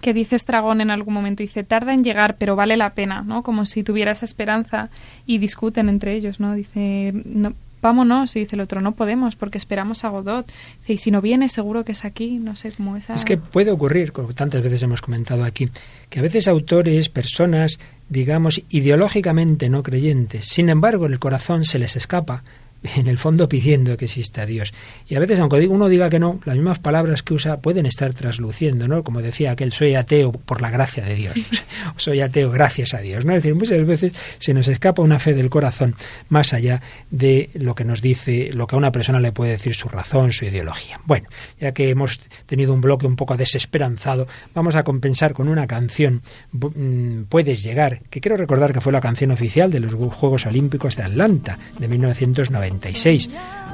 que 0.00 0.12
dice 0.12 0.34
Estragón 0.34 0.80
en 0.80 0.90
algún 0.90 1.14
momento, 1.14 1.44
dice, 1.44 1.62
tarda 1.62 1.94
en 1.94 2.02
llegar, 2.02 2.36
pero 2.36 2.56
vale 2.56 2.76
la 2.76 2.90
pena, 2.90 3.22
¿no? 3.22 3.44
Como 3.44 3.64
si 3.64 3.84
tuviera 3.84 4.10
esa 4.10 4.24
esperanza 4.24 4.90
y 5.24 5.38
discuten 5.38 5.88
entre 5.88 6.14
ellos, 6.14 6.40
¿no? 6.40 6.54
Dice, 6.54 7.12
no, 7.24 7.54
vámonos. 7.82 8.34
Y 8.36 8.40
dice 8.40 8.56
el 8.56 8.62
otro, 8.62 8.80
no 8.80 8.92
podemos 8.92 9.36
porque 9.36 9.58
esperamos 9.58 10.04
a 10.04 10.08
Godot. 10.08 10.50
Y 10.86 10.96
si 10.98 11.10
no 11.10 11.20
viene, 11.20 11.48
seguro 11.48 11.84
que 11.84 11.92
es 11.92 12.04
aquí. 12.04 12.38
No 12.38 12.56
sé 12.56 12.72
cómo 12.72 12.96
esa. 12.96 13.14
Es 13.14 13.24
que 13.24 13.36
puede 13.36 13.70
ocurrir, 13.70 14.12
como 14.12 14.32
tantas 14.32 14.62
veces 14.62 14.82
hemos 14.82 15.02
comentado 15.02 15.44
aquí, 15.44 15.68
que 16.10 16.18
a 16.18 16.22
veces 16.22 16.48
autores, 16.48 17.08
personas, 17.08 17.78
digamos, 18.08 18.62
ideológicamente 18.70 19.68
no 19.68 19.82
creyentes, 19.82 20.46
sin 20.46 20.68
embargo, 20.68 21.06
el 21.06 21.18
corazón 21.18 21.64
se 21.64 21.78
les 21.78 21.96
escapa 21.96 22.42
en 22.96 23.08
el 23.08 23.18
fondo 23.18 23.48
pidiendo 23.48 23.96
que 23.96 24.06
exista 24.06 24.46
Dios. 24.46 24.72
Y 25.08 25.14
a 25.14 25.20
veces, 25.20 25.38
aunque 25.40 25.66
uno 25.66 25.88
diga 25.88 26.10
que 26.10 26.18
no, 26.18 26.40
las 26.44 26.56
mismas 26.56 26.78
palabras 26.78 27.22
que 27.22 27.34
usa 27.34 27.60
pueden 27.60 27.86
estar 27.86 28.12
trasluciendo, 28.14 28.88
¿no? 28.88 29.02
Como 29.02 29.22
decía 29.22 29.52
aquel, 29.52 29.72
soy 29.72 29.94
ateo 29.94 30.32
por 30.32 30.60
la 30.60 30.70
gracia 30.70 31.04
de 31.04 31.14
Dios, 31.14 31.34
soy 31.96 32.20
ateo 32.20 32.50
gracias 32.50 32.94
a 32.94 33.00
Dios, 33.00 33.24
¿no? 33.24 33.34
Es 33.34 33.42
decir, 33.42 33.54
muchas 33.54 33.84
veces 33.86 34.12
se 34.38 34.54
nos 34.54 34.68
escapa 34.68 35.02
una 35.02 35.18
fe 35.18 35.34
del 35.34 35.50
corazón 35.50 35.94
más 36.28 36.52
allá 36.52 36.82
de 37.10 37.50
lo 37.54 37.74
que 37.74 37.84
nos 37.84 38.02
dice, 38.02 38.50
lo 38.52 38.66
que 38.66 38.76
a 38.76 38.78
una 38.78 38.92
persona 38.92 39.20
le 39.20 39.32
puede 39.32 39.52
decir 39.52 39.74
su 39.74 39.88
razón, 39.88 40.32
su 40.32 40.44
ideología. 40.44 41.00
Bueno, 41.04 41.28
ya 41.60 41.72
que 41.72 41.90
hemos 41.90 42.20
tenido 42.46 42.72
un 42.72 42.80
bloque 42.80 43.06
un 43.06 43.16
poco 43.16 43.36
desesperanzado, 43.36 44.26
vamos 44.54 44.76
a 44.76 44.84
compensar 44.84 45.32
con 45.32 45.48
una 45.48 45.66
canción, 45.66 46.22
mm, 46.52 47.24
Puedes 47.28 47.62
llegar, 47.62 48.02
que 48.10 48.20
quiero 48.20 48.36
recordar 48.36 48.72
que 48.72 48.80
fue 48.80 48.92
la 48.92 49.00
canción 49.00 49.30
oficial 49.30 49.70
de 49.70 49.80
los 49.80 49.94
Juegos 49.94 50.46
Olímpicos 50.46 50.96
de 50.96 51.02
Atlanta 51.02 51.58
de 51.78 51.88
1990 51.88 52.75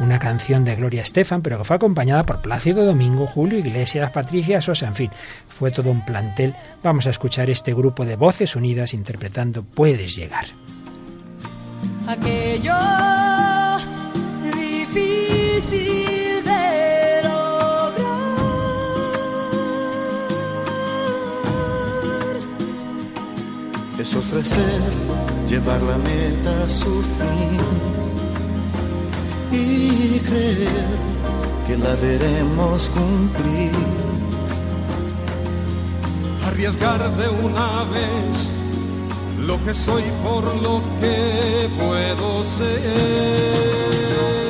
una 0.01 0.19
canción 0.19 0.65
de 0.65 0.75
Gloria 0.77 1.03
Estefan, 1.03 1.43
pero 1.43 1.59
que 1.59 1.65
fue 1.65 1.77
acompañada 1.77 2.25
por 2.25 2.41
Plácido 2.41 2.85
Domingo, 2.85 3.27
Julio 3.27 3.59
Iglesias, 3.59 4.11
Patricia 4.11 4.61
Sosa, 4.61 4.87
en 4.87 4.95
fin, 4.95 5.11
fue 5.49 5.71
todo 5.71 5.91
un 5.91 6.05
plantel. 6.05 6.55
Vamos 6.83 7.07
a 7.07 7.11
escuchar 7.11 7.51
este 7.51 7.75
grupo 7.75 8.05
de 8.05 8.17
voces 8.17 8.57
unidas 8.57 8.95
interpretando 8.95 9.63
Puedes 9.63 10.17
llegar. 10.17 10.47
Aquello 12.07 12.75
difícil 14.55 16.43
de 16.45 17.23
lograr 17.23 18.03
es 23.99 24.15
ofrecer, 24.17 24.81
llevar 25.49 25.83
la 25.83 25.99
meta 25.99 26.65
a 26.65 26.69
su 26.69 27.03
fin 27.03 28.22
y 29.53 30.21
creer 30.21 30.87
que 31.67 31.77
la 31.77 31.95
veremos 31.97 32.91
cumplir. 32.91 33.73
Arriesgar 36.47 37.01
de 37.17 37.29
una 37.29 37.85
vez 37.85 38.51
lo 39.47 39.63
que 39.65 39.75
soy 39.75 40.05
por 40.23 40.45
lo 40.63 40.83
que 41.01 41.69
puedo 41.79 42.45
ser. 42.45 44.42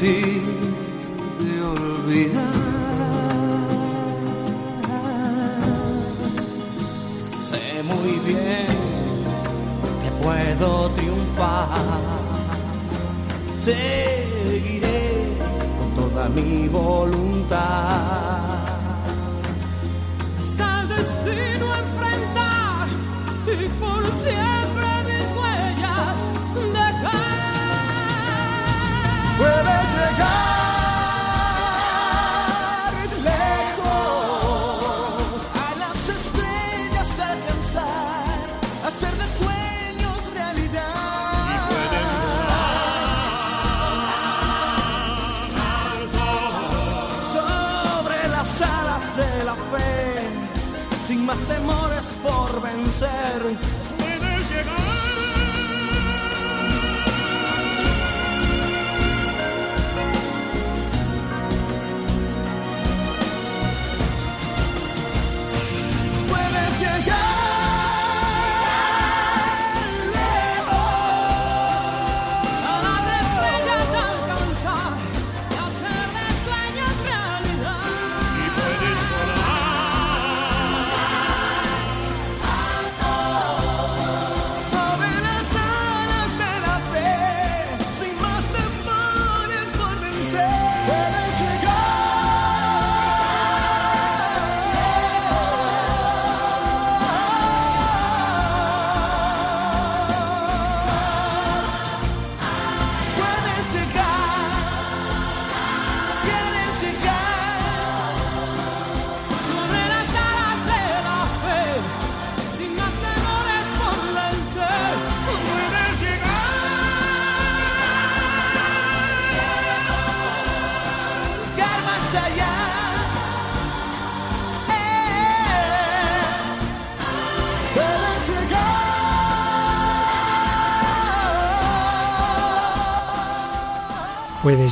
Difíciles 0.00 0.42
de 1.38 1.62
olvidar. 1.62 2.42
Sé 7.40 7.82
muy 7.84 8.12
bien 8.26 8.66
que 10.02 10.10
puedo 10.22 10.90
triunfar. 10.90 11.68
Seguiré 13.58 15.38
toda 15.94 16.28
mi 16.28 16.68
voluntad. 16.68 18.35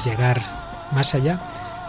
Llegar 0.05 0.43
más 0.93 1.14
allá. 1.14 1.40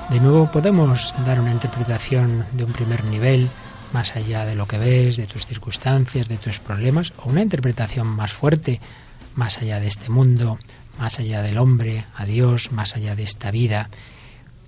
De 0.09 0.19
nuevo 0.19 0.51
podemos 0.51 1.13
dar 1.25 1.39
una 1.39 1.51
interpretación 1.51 2.45
de 2.51 2.63
un 2.63 2.71
primer 2.71 3.03
nivel, 3.05 3.49
más 3.93 4.15
allá 4.15 4.45
de 4.45 4.55
lo 4.55 4.67
que 4.67 4.77
ves, 4.77 5.17
de 5.17 5.27
tus 5.27 5.45
circunstancias, 5.45 6.27
de 6.27 6.37
tus 6.37 6.59
problemas, 6.59 7.13
o 7.23 7.29
una 7.29 7.41
interpretación 7.41 8.07
más 8.07 8.33
fuerte, 8.33 8.79
más 9.35 9.57
allá 9.59 9.79
de 9.79 9.87
este 9.87 10.09
mundo, 10.09 10.59
más 10.99 11.19
allá 11.19 11.41
del 11.41 11.57
hombre, 11.57 12.05
a 12.15 12.25
Dios, 12.25 12.71
más 12.71 12.95
allá 12.95 13.15
de 13.15 13.23
esta 13.23 13.51
vida. 13.51 13.89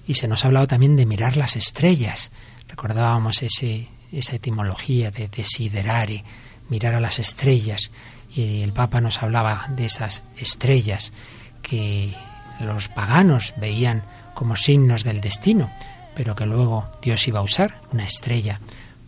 Y 0.08 0.16
se 0.16 0.28
nos 0.28 0.44
ha 0.44 0.48
hablado 0.48 0.68
también 0.68 0.96
de 0.96 1.06
mirar 1.06 1.38
las 1.38 1.56
estrellas. 1.56 2.32
Recordábamos 2.68 3.44
ese, 3.44 3.90
esa 4.12 4.36
etimología 4.36 5.12
de 5.12 5.28
desiderare, 5.28 6.24
mirar 6.70 6.96
a 6.96 7.02
las 7.02 7.20
estrellas. 7.20 7.92
Y 8.34 8.62
el 8.62 8.74
Papa 8.74 9.02
nos 9.02 9.22
hablaba 9.22 9.68
de 9.70 9.86
esas 9.86 10.24
estrellas 10.38 11.14
que 11.62 12.14
los 12.60 12.88
paganos 12.90 13.54
veían 13.58 14.04
como 14.34 14.56
signos 14.56 15.04
del 15.04 15.22
destino, 15.22 15.70
pero 16.16 16.36
que 16.36 16.46
luego 16.46 16.88
Dios 17.02 17.28
iba 17.28 17.40
a 17.40 17.44
usar 17.44 17.82
una 17.92 18.06
estrella 18.06 18.60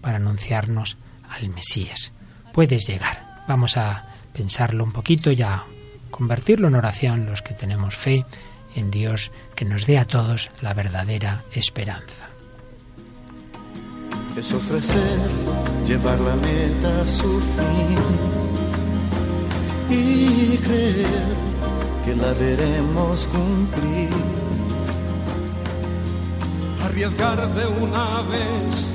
para 0.02 0.18
anunciarnos 0.18 0.98
al 1.30 1.50
Mesías. 1.50 2.14
Puedes 2.54 2.88
llegar. 2.88 3.44
Vamos 3.48 3.78
a 3.78 4.06
pensarlo 4.34 4.84
un 4.84 4.92
poquito 4.92 5.32
y 5.32 5.42
a 5.42 5.64
convertirlo 6.12 6.68
en 6.68 6.76
oración 6.76 7.26
los 7.26 7.42
que 7.42 7.54
tenemos 7.54 7.96
fe 7.96 8.26
en 8.76 8.92
Dios 8.92 9.32
que 9.56 9.66
nos 9.66 9.86
dé 9.86 9.98
a 9.98 10.06
todos 10.06 10.50
la 10.62 10.74
verdadera 10.74 11.44
esperanza. 11.54 12.30
Es 14.38 14.52
ofrecer, 14.52 15.20
llevar 15.88 16.20
la 16.20 16.36
meta 16.36 17.02
a 17.02 17.08
su 17.08 17.40
fin 17.40 17.98
y 19.90 20.58
creer 20.58 21.49
que 22.10 22.16
la 22.16 22.34
veremos 22.34 23.28
cumplir. 23.28 24.10
Arriesgar 26.84 27.38
de 27.54 27.68
una 27.84 28.22
vez 28.24 28.88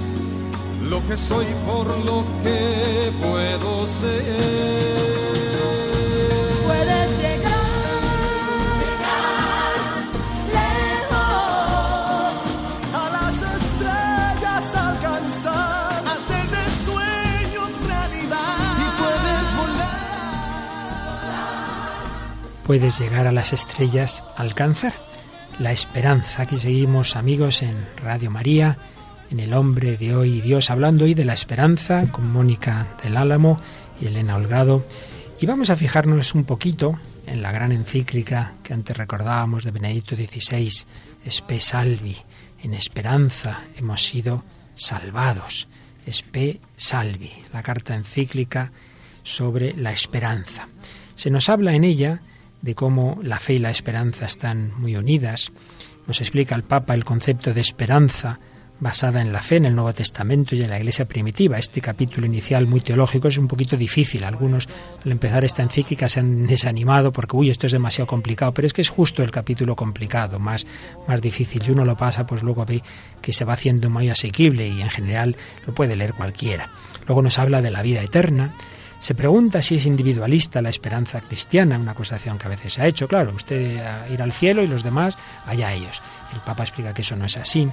lo 0.82 0.98
que 1.06 1.16
soy 1.16 1.46
por 1.66 1.86
lo 2.04 2.24
que 2.42 3.12
puedo 3.22 3.86
ser. 3.86 5.83
Puedes 22.66 22.98
llegar 22.98 23.26
a 23.26 23.32
las 23.32 23.52
estrellas, 23.52 24.24
alcanzar 24.38 24.94
la 25.58 25.70
esperanza. 25.70 26.42
Aquí 26.42 26.56
seguimos 26.56 27.14
amigos 27.14 27.60
en 27.60 27.76
Radio 28.02 28.30
María, 28.30 28.78
en 29.30 29.38
el 29.38 29.52
hombre 29.52 29.98
de 29.98 30.16
hoy 30.16 30.40
Dios, 30.40 30.70
hablando 30.70 31.04
hoy 31.04 31.12
de 31.12 31.26
la 31.26 31.34
esperanza 31.34 32.10
con 32.10 32.32
Mónica 32.32 32.96
del 33.02 33.18
Álamo 33.18 33.60
y 34.00 34.06
Elena 34.06 34.36
Holgado. 34.36 34.82
Y 35.38 35.44
vamos 35.44 35.68
a 35.68 35.76
fijarnos 35.76 36.34
un 36.34 36.44
poquito 36.44 36.98
en 37.26 37.42
la 37.42 37.52
gran 37.52 37.70
encíclica 37.70 38.54
que 38.62 38.72
antes 38.72 38.96
recordábamos 38.96 39.64
de 39.64 39.70
Benedicto 39.70 40.16
XVI, 40.16 40.86
Espe 41.22 41.60
Salvi. 41.60 42.16
En 42.62 42.72
esperanza 42.72 43.60
hemos 43.76 44.02
sido 44.02 44.42
salvados. 44.74 45.68
Espe 46.06 46.60
Salvi, 46.78 47.30
la 47.52 47.62
carta 47.62 47.94
encíclica 47.94 48.72
sobre 49.22 49.74
la 49.74 49.92
esperanza. 49.92 50.68
Se 51.14 51.30
nos 51.30 51.50
habla 51.50 51.74
en 51.74 51.84
ella 51.84 52.22
de 52.64 52.74
cómo 52.74 53.18
la 53.22 53.38
fe 53.38 53.54
y 53.54 53.58
la 53.58 53.68
esperanza 53.68 54.24
están 54.24 54.72
muy 54.78 54.96
unidas. 54.96 55.52
Nos 56.06 56.22
explica 56.22 56.54
el 56.54 56.62
Papa 56.62 56.94
el 56.94 57.04
concepto 57.04 57.52
de 57.52 57.60
esperanza 57.60 58.40
basada 58.80 59.20
en 59.20 59.32
la 59.32 59.42
fe 59.42 59.56
en 59.56 59.66
el 59.66 59.74
Nuevo 59.74 59.92
Testamento 59.92 60.56
y 60.56 60.62
en 60.62 60.70
la 60.70 60.78
Iglesia 60.78 61.04
primitiva. 61.04 61.58
Este 61.58 61.82
capítulo 61.82 62.26
inicial 62.26 62.66
muy 62.66 62.80
teológico 62.80 63.28
es 63.28 63.36
un 63.36 63.48
poquito 63.48 63.76
difícil. 63.76 64.24
Algunos 64.24 64.66
al 65.04 65.12
empezar 65.12 65.44
esta 65.44 65.62
encíclica 65.62 66.08
se 66.08 66.20
han 66.20 66.46
desanimado 66.46 67.12
porque, 67.12 67.36
uy, 67.36 67.50
esto 67.50 67.66
es 67.66 67.72
demasiado 67.72 68.06
complicado, 68.06 68.52
pero 68.52 68.66
es 68.66 68.72
que 68.72 68.80
es 68.80 68.88
justo 68.88 69.22
el 69.22 69.30
capítulo 69.30 69.76
complicado, 69.76 70.38
más, 70.38 70.66
más 71.06 71.20
difícil. 71.20 71.62
Si 71.62 71.70
uno 71.70 71.84
lo 71.84 71.98
pasa, 71.98 72.26
pues 72.26 72.42
luego 72.42 72.64
ve 72.64 72.82
que 73.20 73.34
se 73.34 73.44
va 73.44 73.52
haciendo 73.52 73.90
muy 73.90 74.08
asequible 74.08 74.66
y 74.66 74.80
en 74.80 74.88
general 74.88 75.36
lo 75.66 75.74
puede 75.74 75.96
leer 75.96 76.14
cualquiera. 76.14 76.70
Luego 77.06 77.20
nos 77.20 77.38
habla 77.38 77.60
de 77.60 77.70
la 77.70 77.82
vida 77.82 78.02
eterna, 78.02 78.54
se 79.04 79.14
pregunta 79.14 79.60
si 79.60 79.74
es 79.74 79.84
individualista 79.84 80.62
la 80.62 80.70
esperanza 80.70 81.20
cristiana, 81.20 81.78
una 81.78 81.90
acusación 81.90 82.38
que 82.38 82.46
a 82.46 82.48
veces 82.48 82.72
se 82.72 82.80
ha 82.80 82.86
hecho. 82.86 83.06
Claro, 83.06 83.32
usted 83.36 83.76
a 83.84 84.08
ir 84.08 84.22
al 84.22 84.32
cielo 84.32 84.62
y 84.62 84.66
los 84.66 84.82
demás 84.82 85.14
allá 85.44 85.74
ellos. 85.74 86.00
El 86.32 86.40
Papa 86.40 86.62
explica 86.62 86.94
que 86.94 87.02
eso 87.02 87.14
no 87.14 87.26
es 87.26 87.36
así. 87.36 87.68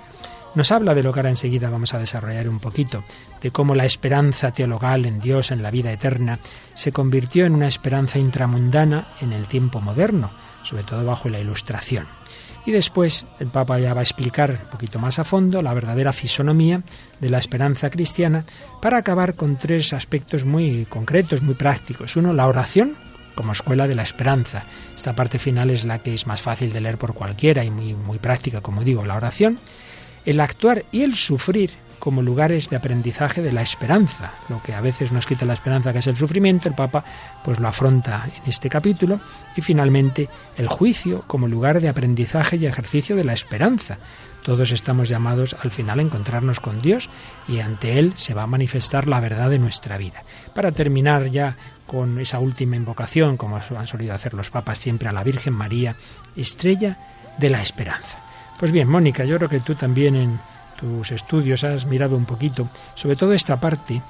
Nos 0.56 0.74
habla 0.74 0.94
de 0.94 1.04
lo 1.04 1.14
que 1.14 1.22
ahora 1.22 1.30
enseguida 1.30 1.70
vamos 1.70 1.94
a 1.94 2.00
desarrollar 2.00 2.50
un 2.50 2.60
poquito, 2.60 3.06
de 3.42 3.50
cómo 3.50 3.76
la 3.76 3.86
esperanza 3.86 4.52
teologal 4.52 5.06
en 5.06 5.22
Dios, 5.22 5.52
en 5.52 5.64
la 5.64 5.72
vida 5.72 5.94
eterna, 5.94 6.38
se 6.74 6.92
convirtió 6.92 7.46
en 7.46 7.56
una 7.56 7.70
esperanza 7.70 8.20
intramundana 8.20 9.08
en 9.22 9.32
el 9.32 9.48
tiempo 9.48 9.80
moderno, 9.80 10.32
sobre 10.64 10.84
todo 10.84 11.06
bajo 11.06 11.30
la 11.30 11.40
Ilustración. 11.40 12.08
Y 12.66 12.72
después 12.72 13.26
el 13.40 13.48
Papa 13.48 13.80
ya 13.80 13.94
va 13.94 14.02
a 14.02 14.04
explicar 14.04 14.52
un 14.52 14.70
poquito 14.70 15.00
más 15.00 15.18
a 15.18 15.24
fondo 15.24 15.62
la 15.62 15.74
verdadera 15.74 16.14
fisonomía 16.14 16.84
de 17.20 17.30
la 17.30 17.40
esperanza 17.40 17.90
cristiana 17.90 18.46
para 18.82 18.98
acabar 18.98 19.36
con 19.36 19.58
tres 19.58 19.94
aspectos 19.94 20.46
muy 20.46 20.86
concretos, 20.86 21.42
muy 21.42 21.56
prácticos. 21.56 22.16
Uno, 22.16 22.34
la 22.34 22.48
oración 22.48 22.96
como 23.36 23.54
escuela 23.54 23.88
de 23.88 23.96
la 23.96 24.04
esperanza. 24.04 24.66
Esta 24.96 25.16
parte 25.16 25.40
final 25.40 25.70
es 25.70 25.86
la 25.86 26.00
que 26.00 26.14
es 26.14 26.28
más 26.28 26.42
fácil 26.42 26.72
de 26.72 26.82
leer 26.82 26.98
por 26.98 27.14
cualquiera 27.14 27.64
y 27.64 27.72
muy, 27.72 27.96
muy 27.96 28.20
práctica, 28.20 28.62
como 28.62 28.84
digo, 28.84 29.06
la 29.06 29.16
oración. 29.16 29.58
El 30.26 30.40
actuar 30.40 30.86
y 30.92 31.02
el 31.02 31.16
sufrir 31.16 31.72
como 32.02 32.24
lugares 32.24 32.68
de 32.70 32.76
aprendizaje 32.76 33.44
de 33.44 33.54
la 33.54 33.62
esperanza. 33.62 34.34
Lo 34.50 34.62
que 34.62 34.74
a 34.74 34.82
veces 34.82 35.12
nos 35.12 35.28
quita 35.28 35.46
la 35.46 35.54
esperanza, 35.54 35.94
que 35.94 36.00
es 36.00 36.08
el 36.08 36.18
sufrimiento, 36.18 36.68
el 36.68 36.74
Papa 36.76 37.06
pues 37.46 37.60
lo 37.60 37.68
afronta 37.68 38.26
en 38.26 38.50
este 38.50 38.70
capítulo. 38.70 39.22
Y 39.56 39.62
finalmente, 39.62 40.28
el 40.58 40.68
juicio 40.68 41.24
como 41.28 41.48
lugar 41.48 41.80
de 41.80 41.88
aprendizaje 41.88 42.58
y 42.58 42.66
ejercicio 42.66 43.16
de 43.16 43.24
la 43.24 43.34
esperanza. 43.34 44.00
Todos 44.42 44.72
estamos 44.72 45.10
llamados 45.10 45.56
al 45.62 45.70
final 45.70 46.00
a 46.00 46.02
encontrarnos 46.02 46.60
con 46.60 46.82
Dios 46.82 47.10
y 47.48 47.60
ante 47.60 48.00
Él 48.00 48.14
se 48.16 48.34
va 48.34 48.44
a 48.44 48.48
manifestar 48.48 49.08
la 49.08 49.20
verdad 49.20 49.52
de 49.52 49.60
nuestra 49.60 50.00
vida. 50.00 50.24
Para 50.56 50.72
terminar 50.72 51.28
ya 51.28 51.56
con 51.86 52.18
esa 52.18 52.40
última 52.40 52.76
invocación, 52.76 53.38
como 53.38 53.58
han 53.58 53.88
solido 53.88 54.16
hacer 54.16 54.34
los 54.34 54.50
papas 54.50 54.80
siempre 54.80 55.08
a 55.08 55.12
la 55.12 55.24
Virgen 55.24 55.54
María, 55.54 55.96
estrella 56.36 56.98
de 57.38 57.52
la 57.52 57.62
esperanza. 57.62 58.18
Pues 58.60 58.72
bien, 58.72 58.88
Mónica, 58.88 59.24
yo 59.24 59.38
creo 59.38 59.50
que 59.50 59.60
tú 59.60 59.76
también 59.76 60.16
en 60.16 60.40
tus 60.82 61.12
estudios 61.12 61.64
has 61.64 61.86
mirado 61.86 62.18
un 62.18 62.26
poquito, 62.26 62.68
sobre 62.96 63.16
todo 63.16 63.34
esta 63.34 63.60
parte 63.60 64.02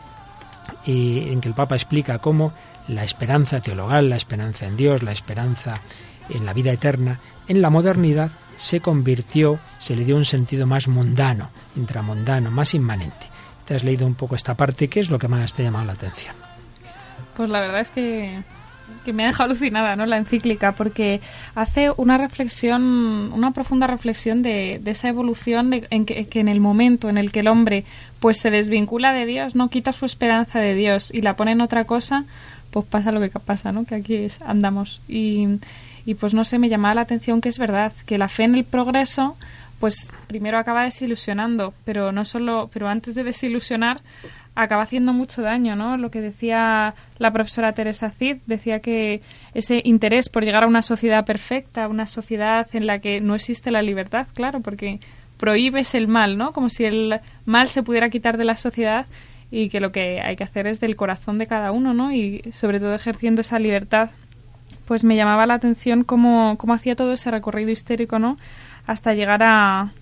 y 0.85 1.29
en 1.29 1.41
que 1.41 1.49
el 1.49 1.53
Papa 1.53 1.75
explica 1.75 2.19
cómo 2.19 2.53
la 2.87 3.03
esperanza 3.03 3.59
teologal, 3.61 4.09
la 4.09 4.15
esperanza 4.15 4.65
en 4.65 4.77
Dios, 4.77 5.03
la 5.03 5.11
esperanza 5.11 5.81
en 6.29 6.45
la 6.45 6.53
vida 6.53 6.71
eterna, 6.71 7.19
en 7.47 7.61
la 7.61 7.69
modernidad 7.69 8.31
se 8.55 8.79
convirtió, 8.79 9.59
se 9.77 9.95
le 9.95 10.05
dio 10.05 10.15
un 10.15 10.25
sentido 10.25 10.65
más 10.65 10.87
mundano, 10.87 11.49
intramundano, 11.75 12.51
más 12.51 12.73
inmanente. 12.73 13.27
Te 13.65 13.75
has 13.75 13.83
leído 13.83 14.07
un 14.07 14.15
poco 14.15 14.35
esta 14.35 14.55
parte, 14.55 14.87
¿qué 14.87 14.99
es 14.99 15.09
lo 15.09 15.19
que 15.19 15.27
más 15.27 15.53
te 15.53 15.61
ha 15.61 15.65
llamado 15.65 15.85
la 15.85 15.93
atención? 15.93 16.35
Pues 17.35 17.49
la 17.49 17.59
verdad 17.59 17.81
es 17.81 17.89
que, 17.91 18.43
que 19.05 19.13
me 19.13 19.23
ha 19.23 19.27
dejado 19.27 19.51
alucinada, 19.51 19.95
¿no? 19.95 20.05
La 20.05 20.17
encíclica, 20.17 20.73
porque 20.73 21.21
hace 21.55 21.89
una 21.97 22.17
reflexión, 22.17 23.31
una 23.33 23.51
profunda 23.51 23.87
reflexión 23.87 24.41
de, 24.41 24.79
de 24.81 24.91
esa 24.91 25.09
evolución 25.09 25.69
de, 25.69 25.87
en 25.89 26.05
que, 26.05 26.27
en 26.33 26.47
el 26.47 26.59
momento 26.59 27.09
en 27.09 27.17
el 27.17 27.31
que 27.31 27.41
el 27.41 27.47
hombre 27.47 27.85
pues 28.19 28.37
se 28.37 28.51
desvincula 28.51 29.13
de 29.13 29.25
Dios, 29.25 29.55
no 29.55 29.69
quita 29.69 29.91
su 29.91 30.05
esperanza 30.05 30.59
de 30.59 30.75
Dios 30.75 31.11
y 31.13 31.21
la 31.21 31.35
pone 31.35 31.51
en 31.51 31.61
otra 31.61 31.85
cosa, 31.85 32.25
pues 32.69 32.85
pasa 32.85 33.11
lo 33.11 33.19
que 33.19 33.29
pasa, 33.29 33.71
¿no? 33.71 33.85
Que 33.85 33.95
aquí 33.95 34.15
es, 34.15 34.41
andamos 34.41 35.01
y 35.07 35.47
y 36.05 36.15
pues 36.15 36.33
no 36.33 36.43
sé, 36.43 36.57
me 36.57 36.69
llamaba 36.69 36.95
la 36.95 37.01
atención 37.01 37.41
que 37.41 37.49
es 37.49 37.59
verdad, 37.59 37.91
que 38.05 38.17
la 38.17 38.27
fe 38.27 38.43
en 38.43 38.55
el 38.55 38.63
progreso 38.63 39.37
pues 39.79 40.11
primero 40.27 40.59
acaba 40.59 40.83
desilusionando, 40.83 41.73
pero 41.85 42.11
no 42.11 42.23
solo, 42.23 42.69
pero 42.71 42.87
antes 42.87 43.15
de 43.15 43.23
desilusionar 43.23 43.99
acaba 44.55 44.83
haciendo 44.83 45.13
mucho 45.13 45.41
daño, 45.41 45.75
¿no? 45.75 45.97
Lo 45.97 46.11
que 46.11 46.21
decía 46.21 46.93
la 47.17 47.31
profesora 47.31 47.73
Teresa 47.73 48.09
Cid, 48.09 48.37
decía 48.45 48.79
que 48.79 49.21
ese 49.53 49.81
interés 49.83 50.29
por 50.29 50.43
llegar 50.43 50.63
a 50.63 50.67
una 50.67 50.81
sociedad 50.81 51.25
perfecta, 51.25 51.87
una 51.87 52.07
sociedad 52.07 52.67
en 52.73 52.85
la 52.85 52.99
que 52.99 53.21
no 53.21 53.35
existe 53.35 53.71
la 53.71 53.81
libertad, 53.81 54.27
claro, 54.33 54.59
porque 54.59 54.99
prohíbes 55.37 55.95
el 55.95 56.07
mal, 56.07 56.37
¿no? 56.37 56.51
Como 56.51 56.69
si 56.69 56.85
el 56.85 57.19
mal 57.45 57.69
se 57.69 57.83
pudiera 57.83 58.09
quitar 58.09 58.37
de 58.37 58.45
la 58.45 58.57
sociedad 58.57 59.05
y 59.49 59.69
que 59.69 59.79
lo 59.79 59.91
que 59.91 60.21
hay 60.21 60.35
que 60.35 60.43
hacer 60.43 60.67
es 60.67 60.79
del 60.79 60.95
corazón 60.95 61.37
de 61.37 61.47
cada 61.47 61.71
uno, 61.71 61.93
¿no? 61.93 62.11
Y 62.11 62.41
sobre 62.53 62.79
todo 62.79 62.93
ejerciendo 62.93 63.41
esa 63.41 63.59
libertad 63.59 64.09
pues 64.91 65.03
me 65.03 65.15
llamaba 65.15 65.45
la 65.45 65.53
atención 65.53 66.03
cómo, 66.03 66.57
cómo 66.57 66.73
hacía 66.73 66.95
todo 66.95 67.13
ese 67.13 67.31
recorrido 67.31 67.71
histérico, 67.71 68.19
¿no? 68.19 68.37
Hasta 68.85 69.13
llegar 69.13 69.41
a, 69.41 69.93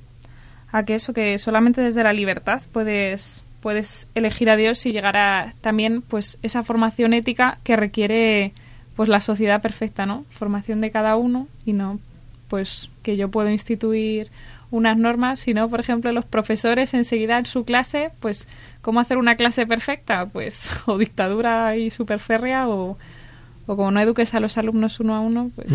a 0.71 0.83
que 0.83 0.95
eso, 0.95 1.13
que 1.13 1.37
solamente 1.37 1.81
desde 1.81 2.03
la 2.03 2.11
libertad 2.11 2.61
puedes, 2.71 3.45
puedes 3.61 4.07
elegir 4.15 4.49
a 4.49 4.55
Dios 4.55 4.85
y 4.85 4.91
llegar 4.91 5.17
a 5.17 5.53
también 5.61 6.01
pues 6.01 6.37
esa 6.41 6.63
formación 6.63 7.13
ética 7.13 7.57
que 7.63 7.75
requiere 7.75 8.53
pues 8.95 9.09
la 9.09 9.21
sociedad 9.21 9.61
perfecta, 9.61 10.05
¿no? 10.05 10.25
Formación 10.29 10.81
de 10.81 10.91
cada 10.91 11.15
uno 11.15 11.47
y 11.65 11.73
no 11.73 11.99
pues 12.49 12.89
que 13.03 13.15
yo 13.15 13.29
puedo 13.29 13.49
instituir 13.49 14.29
unas 14.71 14.97
normas, 14.97 15.39
sino, 15.39 15.69
por 15.69 15.79
ejemplo, 15.79 16.11
los 16.11 16.25
profesores 16.25 16.93
enseguida 16.93 17.39
en 17.39 17.45
su 17.45 17.63
clase, 17.63 18.11
pues, 18.19 18.47
¿cómo 18.81 18.99
hacer 18.99 19.17
una 19.17 19.35
clase 19.35 19.65
perfecta? 19.65 20.27
Pues, 20.27 20.69
o 20.85 20.97
dictadura 20.97 21.75
y 21.75 21.89
super 21.89 22.19
férrea, 22.19 22.67
o, 22.67 22.97
o 23.65 23.75
como 23.75 23.91
no 23.91 23.99
eduques 23.99 24.33
a 24.33 24.39
los 24.39 24.57
alumnos 24.57 24.99
uno 24.99 25.15
a 25.15 25.21
uno, 25.21 25.51
pues... 25.55 25.67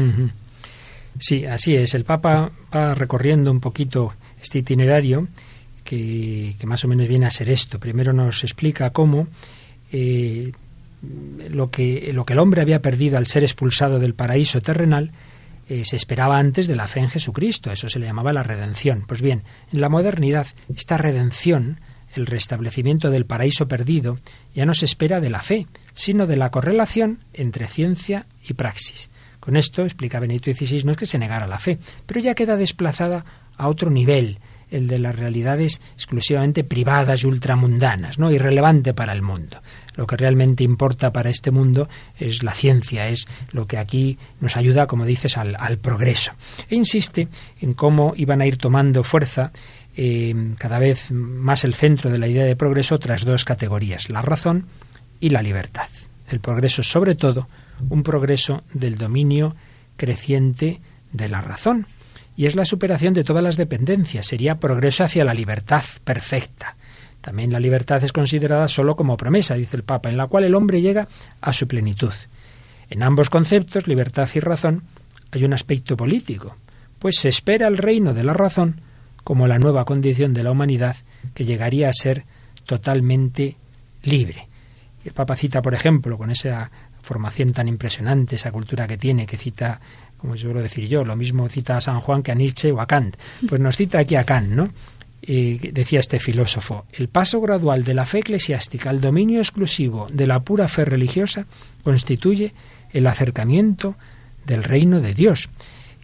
Sí, 1.18 1.47
así 1.47 1.77
es. 1.77 1.94
El 1.94 2.05
Papa 2.05 2.51
va 2.75 2.94
recorriendo 2.94 3.53
un 3.53 3.61
poquito 3.61 4.14
este 4.40 4.59
itinerario 4.59 5.29
que, 5.85 6.57
más 6.64 6.85
o 6.85 6.88
menos 6.88 7.07
viene 7.07 7.27
a 7.27 7.31
ser 7.31 7.49
esto. 7.49 7.79
Primero 7.79 8.12
nos 8.12 8.42
explica 8.42 8.90
cómo 8.90 9.29
eh, 9.92 10.53
lo, 11.51 11.70
que, 11.70 12.11
lo 12.12 12.25
que 12.25 12.33
el 12.33 12.38
hombre 12.38 12.62
había 12.62 12.83
perdido 12.83 13.18
al 13.18 13.27
ser 13.27 13.44
expulsado 13.44 13.99
del 13.99 14.14
paraíso 14.14 14.61
terrenal 14.61 15.12
eh, 15.68 15.85
se 15.87 15.97
esperaba 15.97 16.38
antes 16.38 16.66
de 16.66 16.77
la 16.77 16.88
fe 16.88 17.01
en 17.01 17.09
Jesucristo. 17.09 17.70
Eso 17.70 17.88
se 17.88 17.99
le 17.99 18.07
llamaba 18.07 18.33
la 18.33 18.42
redención. 18.42 19.05
Pues 19.07 19.23
bien, 19.23 19.44
en 19.73 19.81
la 19.81 19.88
modernidad, 19.88 20.47
esta 20.75 20.99
redención, 20.99 21.81
el 22.14 22.27
restablecimiento 22.27 23.11
del 23.11 23.25
paraíso 23.25 23.66
perdido, 23.66 24.18
ya 24.55 24.66
no 24.66 24.75
se 24.75 24.85
espera 24.85 25.20
de 25.20 25.31
la 25.31 25.42
fe, 25.42 25.66
sino 25.94 26.27
de 26.27 26.37
la 26.37 26.51
correlación 26.51 27.20
entre 27.33 27.66
ciencia 27.66 28.27
y 28.42 28.55
praxis. 28.55 29.11
Con 29.40 29.57
esto, 29.57 29.85
explica 29.85 30.20
Benito 30.20 30.53
XVI, 30.53 30.85
no 30.85 30.92
es 30.92 30.99
que 30.99 31.07
se 31.07 31.18
negara 31.18 31.47
la 31.47 31.59
fe, 31.59 31.79
pero 32.07 32.20
ya 32.20 32.35
queda 32.35 32.57
desplazada 32.57 33.25
a 33.57 33.68
otro 33.68 33.90
nivel, 33.90 34.38
el 34.70 34.88
de 34.88 34.98
las 34.98 35.16
realidades 35.16 35.81
exclusivamente 35.94 36.64
privadas 36.64 37.22
y 37.22 37.27
ultramundanas, 37.27 38.18
¿no? 38.18 38.31
irrelevante 38.31 38.94
para 38.94 39.12
el 39.12 39.22
mundo. 39.22 39.61
Lo 39.96 40.07
que 40.07 40.16
realmente 40.16 40.64
importa 40.64 41.12
para 41.12 41.31
este 41.31 41.50
mundo 41.50 41.88
es 42.18 42.42
la 42.42 42.53
ciencia, 42.53 43.09
es 43.09 43.29
lo 43.53 43.66
que 43.66 43.79
aquí 43.79 44.18
nos 44.40 44.57
ayuda, 44.57 44.87
como 44.87 45.05
dices, 45.05 45.37
al, 45.37 45.79
progreso. 45.79 46.33
E 46.68 46.74
insiste 46.74 47.29
en 47.61 47.72
cómo 47.72 48.12
iban 48.16 48.40
a 48.40 48.46
ir 48.46 48.57
tomando 48.57 49.05
fuerza 49.05 49.53
eh, 49.96 50.35
cada 50.59 50.81
vez 50.81 51.12
más 51.12 51.64
el 51.64 51.74
centro 51.74 52.11
de 52.11 52.18
la 52.18 52.27
idea 52.27 52.44
de 52.44 52.57
progreso 52.57 52.96
otras 52.96 53.24
dos 53.24 53.44
categorías, 53.44 54.11
la 54.11 54.22
razón 54.22 54.66
y 55.20 55.31
la 55.31 55.42
libertad. 55.42 55.88
El 56.29 56.40
progreso, 56.40 56.83
sobre 56.83 57.14
todo, 57.14 57.48
un 57.88 58.03
progreso 58.03 58.64
del 58.72 58.98
dominio 58.98 59.55
creciente 59.96 60.81
de 61.12 61.29
la 61.29 61.40
razón. 61.40 61.87
Y 62.37 62.47
es 62.47 62.57
la 62.57 62.64
superación 62.64 63.14
de 63.14 63.25
todas 63.25 63.42
las 63.42 63.57
dependencias, 63.57 64.27
sería 64.27 64.59
progreso 64.59 65.05
hacia 65.05 65.25
la 65.25 65.35
libertad 65.35 65.85
perfecta. 66.05 66.77
También 67.20 67.53
la 67.53 67.61
libertad 67.61 68.03
es 68.05 68.12
considerada 68.12 68.68
solo 68.68 68.97
como 68.97 69.16
promesa, 69.16 69.55
dice 69.55 69.77
el 69.77 69.83
Papa, 69.83 70.11
en 70.11 70.16
la 70.16 70.27
cual 70.27 70.44
el 70.44 70.55
hombre 70.55 70.83
llega 70.83 71.09
a 71.40 71.53
su 71.53 71.66
plenitud. 71.66 72.12
En 72.90 73.03
ambos 73.03 73.31
conceptos, 73.31 73.87
libertad 73.87 74.29
y 74.35 74.40
razón, 74.40 74.83
hay 75.31 75.44
un 75.44 75.55
aspecto 75.55 75.97
político, 75.97 76.57
pues 76.99 77.16
se 77.16 77.29
espera 77.29 77.66
el 77.66 77.79
reino 77.79 78.14
de 78.14 78.25
la 78.25 78.35
razón 78.35 78.81
como 79.25 79.49
la 79.49 79.59
nueva 79.59 79.85
condición 79.85 80.35
de 80.35 80.42
la 80.42 80.51
humanidad 80.51 80.97
que 81.35 81.44
llegaría 81.44 81.88
a 81.88 81.94
ser 81.94 82.25
totalmente 82.66 83.57
libre. 84.03 84.49
El 85.05 85.12
Papa 85.12 85.37
cita, 85.37 85.62
por 85.62 85.75
ejemplo, 85.75 86.18
con 86.18 86.31
esa 86.31 86.70
formación 87.03 87.53
tan 87.53 87.68
impresionante, 87.68 88.37
esa 88.37 88.53
cultura 88.53 88.87
que 88.87 88.97
tiene, 88.97 89.27
que 89.27 89.37
cita, 89.37 89.81
como 90.24 90.38
suelo 90.38 90.62
decir 90.62 90.88
yo, 90.88 91.04
lo 91.04 91.16
mismo 91.16 91.46
cita 91.50 91.76
a 91.76 91.82
San 91.82 92.00
Juan 92.00 92.22
que 92.22 92.32
a 92.32 92.34
Nietzsche 92.34 92.72
o 92.72 92.80
a 92.80 92.87
Kant. 92.87 93.14
Pues 93.46 93.60
nos 93.60 93.76
cita 93.76 93.98
aquí 93.98 94.16
a 94.16 94.24
Kant, 94.24 94.48
¿no? 94.48 94.70
decía 95.20 96.00
este 96.00 96.18
filósofo, 96.18 96.87
el 96.92 97.08
paso 97.08 97.42
gradual 97.42 97.84
de 97.84 97.92
la 97.92 98.06
fe 98.06 98.20
eclesiástica 98.20 98.88
al 98.88 99.02
dominio 99.02 99.40
exclusivo 99.40 100.06
de 100.10 100.26
la 100.26 100.40
pura 100.40 100.66
fe 100.66 100.87
religiosa 100.87 101.46
constituye 101.82 102.54
el 102.92 103.06
acercamiento 103.06 103.96
del 104.46 104.64
reino 104.64 105.02
de 105.02 105.12
Dios. 105.12 105.50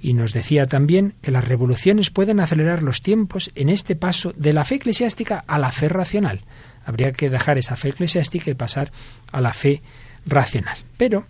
Y 0.02 0.12
nos 0.12 0.34
decía 0.34 0.66
también 0.66 1.14
que 1.22 1.30
las 1.30 1.48
revoluciones 1.48 2.10
pueden 2.10 2.40
acelerar 2.40 2.82
los 2.82 3.00
tiempos 3.00 3.50
en 3.54 3.70
este 3.70 3.96
paso 3.96 4.34
de 4.36 4.52
la 4.52 4.66
fe 4.66 4.74
eclesiástica 4.74 5.44
a 5.46 5.58
la 5.58 5.72
fe 5.72 5.88
racional. 5.88 6.40
Habría 6.84 7.12
que 7.12 7.30
dejar 7.30 7.56
esa 7.56 7.76
fe 7.76 7.88
eclesiástica 7.88 8.50
y 8.50 8.54
pasar 8.54 8.92
a 9.32 9.40
la 9.40 9.54
fe 9.54 9.80
racional. 10.26 10.76
Pero 10.98 11.24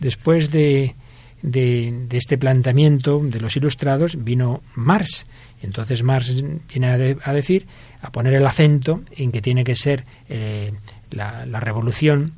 después 0.00 0.50
de, 0.50 0.94
de, 1.42 2.06
este 2.12 2.38
planteamiento 2.38 3.20
de 3.22 3.40
los 3.40 3.56
ilustrados 3.56 4.22
vino 4.24 4.62
Marx. 4.74 5.26
Entonces 5.62 6.02
Marx 6.02 6.42
viene 6.68 7.18
a, 7.22 7.32
decir, 7.32 7.66
a 8.02 8.10
poner 8.12 8.34
el 8.34 8.46
acento 8.46 9.02
en 9.12 9.32
que 9.32 9.42
tiene 9.42 9.64
que 9.64 9.74
ser 9.74 10.04
eh, 10.28 10.72
la, 11.10 11.46
la 11.46 11.60
revolución 11.60 12.32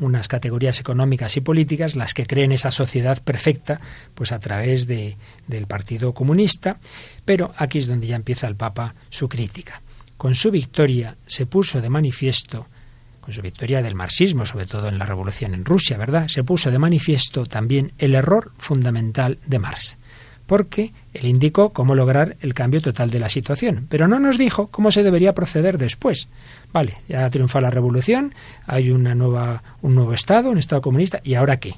unas 0.00 0.28
categorías 0.28 0.80
económicas 0.80 1.36
y 1.36 1.40
políticas 1.40 1.96
las 1.96 2.14
que 2.14 2.26
creen 2.26 2.52
esa 2.52 2.70
sociedad 2.70 3.22
perfecta 3.22 3.80
pues 4.14 4.32
a 4.32 4.38
través 4.38 4.86
de, 4.86 5.16
del 5.46 5.66
Partido 5.66 6.12
Comunista 6.12 6.78
pero 7.24 7.52
aquí 7.56 7.78
es 7.78 7.86
donde 7.86 8.06
ya 8.06 8.16
empieza 8.16 8.46
el 8.46 8.56
Papa 8.56 8.94
su 9.08 9.28
crítica 9.28 9.80
con 10.16 10.34
su 10.34 10.50
victoria 10.50 11.16
se 11.26 11.46
puso 11.46 11.80
de 11.80 11.88
manifiesto 11.88 12.66
con 13.26 13.34
su 13.34 13.42
victoria 13.42 13.82
del 13.82 13.96
marxismo, 13.96 14.46
sobre 14.46 14.66
todo 14.66 14.86
en 14.86 15.00
la 15.00 15.04
revolución 15.04 15.52
en 15.52 15.64
Rusia, 15.64 15.96
¿verdad? 15.96 16.28
Se 16.28 16.44
puso 16.44 16.70
de 16.70 16.78
manifiesto 16.78 17.44
también 17.44 17.90
el 17.98 18.14
error 18.14 18.52
fundamental 18.56 19.40
de 19.44 19.58
Marx, 19.58 19.98
porque 20.46 20.92
él 21.12 21.26
indicó 21.26 21.70
cómo 21.70 21.96
lograr 21.96 22.36
el 22.40 22.54
cambio 22.54 22.80
total 22.80 23.10
de 23.10 23.18
la 23.18 23.28
situación, 23.28 23.88
pero 23.88 24.06
no 24.06 24.20
nos 24.20 24.38
dijo 24.38 24.68
cómo 24.68 24.92
se 24.92 25.02
debería 25.02 25.34
proceder 25.34 25.76
después. 25.76 26.28
Vale, 26.72 26.98
ya 27.08 27.28
triunfa 27.28 27.60
la 27.60 27.72
revolución, 27.72 28.32
hay 28.64 28.92
una 28.92 29.16
nueva, 29.16 29.64
un 29.82 29.96
nuevo 29.96 30.12
Estado, 30.12 30.50
un 30.50 30.58
Estado 30.58 30.80
comunista, 30.80 31.20
¿y 31.24 31.34
ahora 31.34 31.56
qué? 31.56 31.74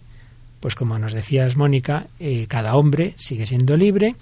Pues 0.61 0.75
como 0.75 0.99
nos 0.99 1.15
decías, 1.15 1.57
Mónica, 1.57 2.09
eh, 2.21 2.45
cada 2.47 2.77
hombre 2.77 3.15
sigue 3.17 3.47
siendo 3.47 3.75
libre 3.79 4.17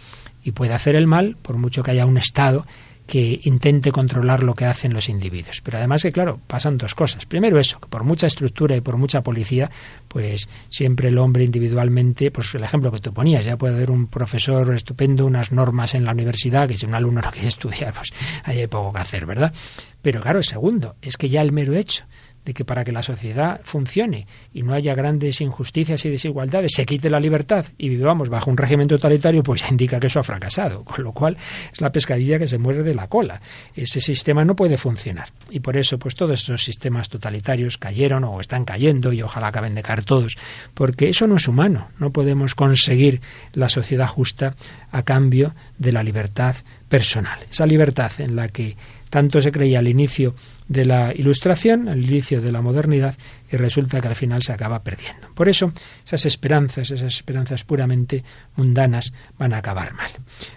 y 0.45 0.53
puede 0.53 0.75
hacer 0.75 0.95
el 0.95 1.09
mal, 1.09 1.37
por 1.43 1.57
mucho 1.57 1.83
que 1.83 1.91
haya 1.91 2.07
un 2.07 2.19
Estado 2.19 2.67
que 3.07 3.40
intente 3.45 3.92
controlar 3.92 4.42
lo 4.42 4.55
que 4.55 4.64
hacen 4.64 4.92
los 4.92 5.09
individuos. 5.09 5.61
Pero 5.62 5.79
además 5.79 6.03
que, 6.03 6.12
claro, 6.12 6.40
pasan 6.47 6.77
dos 6.77 6.95
cosas. 6.95 7.27
Primero 7.27 7.59
eso, 7.59 7.81
que 7.81 7.87
por 7.87 8.05
mucha 8.05 8.27
estructura 8.27 8.77
y 8.77 8.81
por 8.81 8.97
mucha 8.97 9.23
policía, 9.23 9.71
pues 10.09 10.49
siempre 10.69 11.09
el 11.09 11.19
hombre 11.19 11.45
individualmente, 11.45 12.31
pues 12.31 12.55
el 12.55 12.64
ejemplo 12.64 12.90
que 12.90 13.01
tú 13.01 13.12
ponías, 13.12 13.47
ya 13.47 13.57
puede 13.57 13.75
haber 13.75 13.90
un 13.90 14.09
profesor 14.09 14.75
estupendo, 14.75 15.27
unas 15.27 15.53
normas 15.53 15.95
en 15.95 16.05
la 16.05 16.12
universidad, 16.12 16.69
que 16.69 16.77
si 16.77 16.87
un 16.87 16.95
alumno 16.95 17.21
no 17.25 17.31
quiere 17.31 17.49
estudiar, 17.49 17.95
pues 17.95 18.12
ahí 18.45 18.61
hay 18.61 18.66
poco 18.66 18.92
que 18.92 19.01
hacer, 19.01 19.27
¿verdad? 19.27 19.53
Pero 20.03 20.21
claro, 20.21 20.42
segundo, 20.42 20.97
es 21.03 21.16
que 21.16 21.29
ya 21.29 21.42
el 21.42 21.53
mero 21.53 21.75
hecho 21.75 22.05
de 22.47 22.55
que 22.55 22.65
para 22.65 22.85
que 22.85 22.93
la 22.93 23.03
sociedad 23.03 23.61
funcione 23.65 24.27
y 24.55 24.63
no 24.63 24.73
haya 24.73 24.95
grandes 24.95 25.41
injusticias 25.41 26.05
y 26.07 26.11
desigualdades, 26.11 26.73
se 26.73 26.87
quite 26.87 27.11
la 27.11 27.19
libertad 27.19 27.67
y 27.77 27.89
vivamos 27.89 28.29
bajo 28.29 28.51
un 28.51 28.57
régimen 28.57 28.87
totalitario, 28.87 29.43
pues 29.43 29.69
indica 29.71 29.99
que 29.99 30.07
eso 30.07 30.21
ha 30.21 30.23
fracasado, 30.23 30.85
con 30.85 31.05
lo 31.05 31.13
cual 31.13 31.37
es 31.73 31.81
la 31.81 31.91
pescadilla 31.91 32.39
que 32.39 32.47
se 32.47 32.57
muere 32.57 32.85
de 32.85 32.95
la 32.95 33.09
cola. 33.09 33.43
Ese 33.75 34.01
sistema 34.01 34.45
no 34.45 34.55
puede 34.55 34.79
funcionar. 34.79 35.29
Y 35.51 35.59
por 35.59 35.77
eso, 35.77 35.99
pues 35.99 36.15
todos 36.15 36.41
estos 36.41 36.63
sistemas 36.63 37.09
totalitarios 37.09 37.79
cayeron 37.79 38.23
o 38.23 38.41
están 38.41 38.65
cayendo 38.65 39.13
y 39.13 39.23
ojalá 39.23 39.49
acaben 39.49 39.75
de 39.75 39.83
caer 39.83 40.05
todos, 40.05 40.39
porque 40.73 41.09
eso 41.09 41.27
no 41.27 41.37
es 41.37 41.49
humano. 41.49 41.89
No 41.99 42.11
podemos 42.11 42.55
conseguir 42.55 43.21
la 43.55 43.69
sociedad 43.69 44.07
justa 44.07 44.55
a 44.93 45.03
cambio 45.03 45.53
de 45.79 45.91
la 45.91 46.05
libertad 46.05 46.55
personal. 46.89 47.41
Esa 47.51 47.67
libertad 47.67 48.13
en 48.19 48.37
la 48.37 48.49
que 48.49 48.77
tanto 49.11 49.41
se 49.41 49.51
creía 49.51 49.81
al 49.81 49.89
inicio 49.89 50.35
de 50.68 50.85
la 50.85 51.12
ilustración, 51.14 51.88
al 51.88 52.05
inicio 52.05 52.40
de 52.40 52.52
la 52.52 52.61
modernidad, 52.61 53.14
y 53.50 53.57
resulta 53.57 54.00
que 54.00 54.09
al 54.09 54.16
final 54.16 54.42
se 54.42 54.52
acaba 54.52 54.83
perdiendo. 54.83 55.29
Por 55.35 55.48
eso, 55.48 55.72
esas 56.05 56.26
esperanzas, 56.26 56.90
esas 56.90 57.14
esperanzas 57.14 57.62
puramente 57.62 58.24
mundanas, 58.57 59.12
van 59.38 59.52
a 59.52 59.59
acabar 59.59 59.94
mal. 59.94 60.11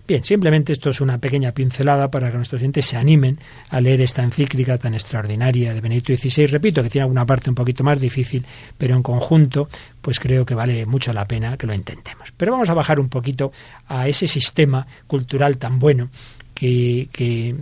Bien, 0.08 0.24
simplemente 0.24 0.74
esto 0.74 0.90
es 0.90 1.00
una 1.02 1.20
pequeña 1.20 1.52
pincelada 1.52 2.10
para 2.10 2.32
que 2.32 2.38
nuestros 2.38 2.62
oyentes 2.62 2.88
se 2.88 2.98
animen 2.98 3.38
a 3.70 3.80
leer 3.82 4.02
esta 4.02 4.24
encíclica 4.24 4.78
tan 4.78 4.94
extraordinaria 4.94 5.74
de 5.74 5.82
Benedicto 5.82 6.16
XVI. 6.16 6.48
Repito 6.48 6.82
que 6.82 6.90
tiene 6.90 7.04
alguna 7.04 7.26
parte 7.26 7.50
un 7.50 7.56
poquito 7.56 7.84
más 7.84 8.00
difícil, 8.00 8.46
pero 8.78 8.96
en 8.96 9.04
conjunto, 9.04 9.70
pues 10.02 10.20
creo 10.20 10.46
que 10.46 10.56
vale 10.56 10.86
mucho 10.86 11.14
la 11.14 11.26
pena 11.26 11.58
que 11.58 11.68
lo 11.68 11.74
intentemos. 11.74 12.34
Pero 12.36 12.54
vamos 12.54 12.70
a 12.70 12.74
bajar 12.74 13.00
un 13.00 13.10
poquito 13.10 13.52
a 13.88 14.08
ese 14.08 14.28
sistema 14.28 14.88
cultural 15.06 15.58
tan 15.58 15.78
bueno 15.78 16.10
que, 16.60 17.08
que, 17.14 17.56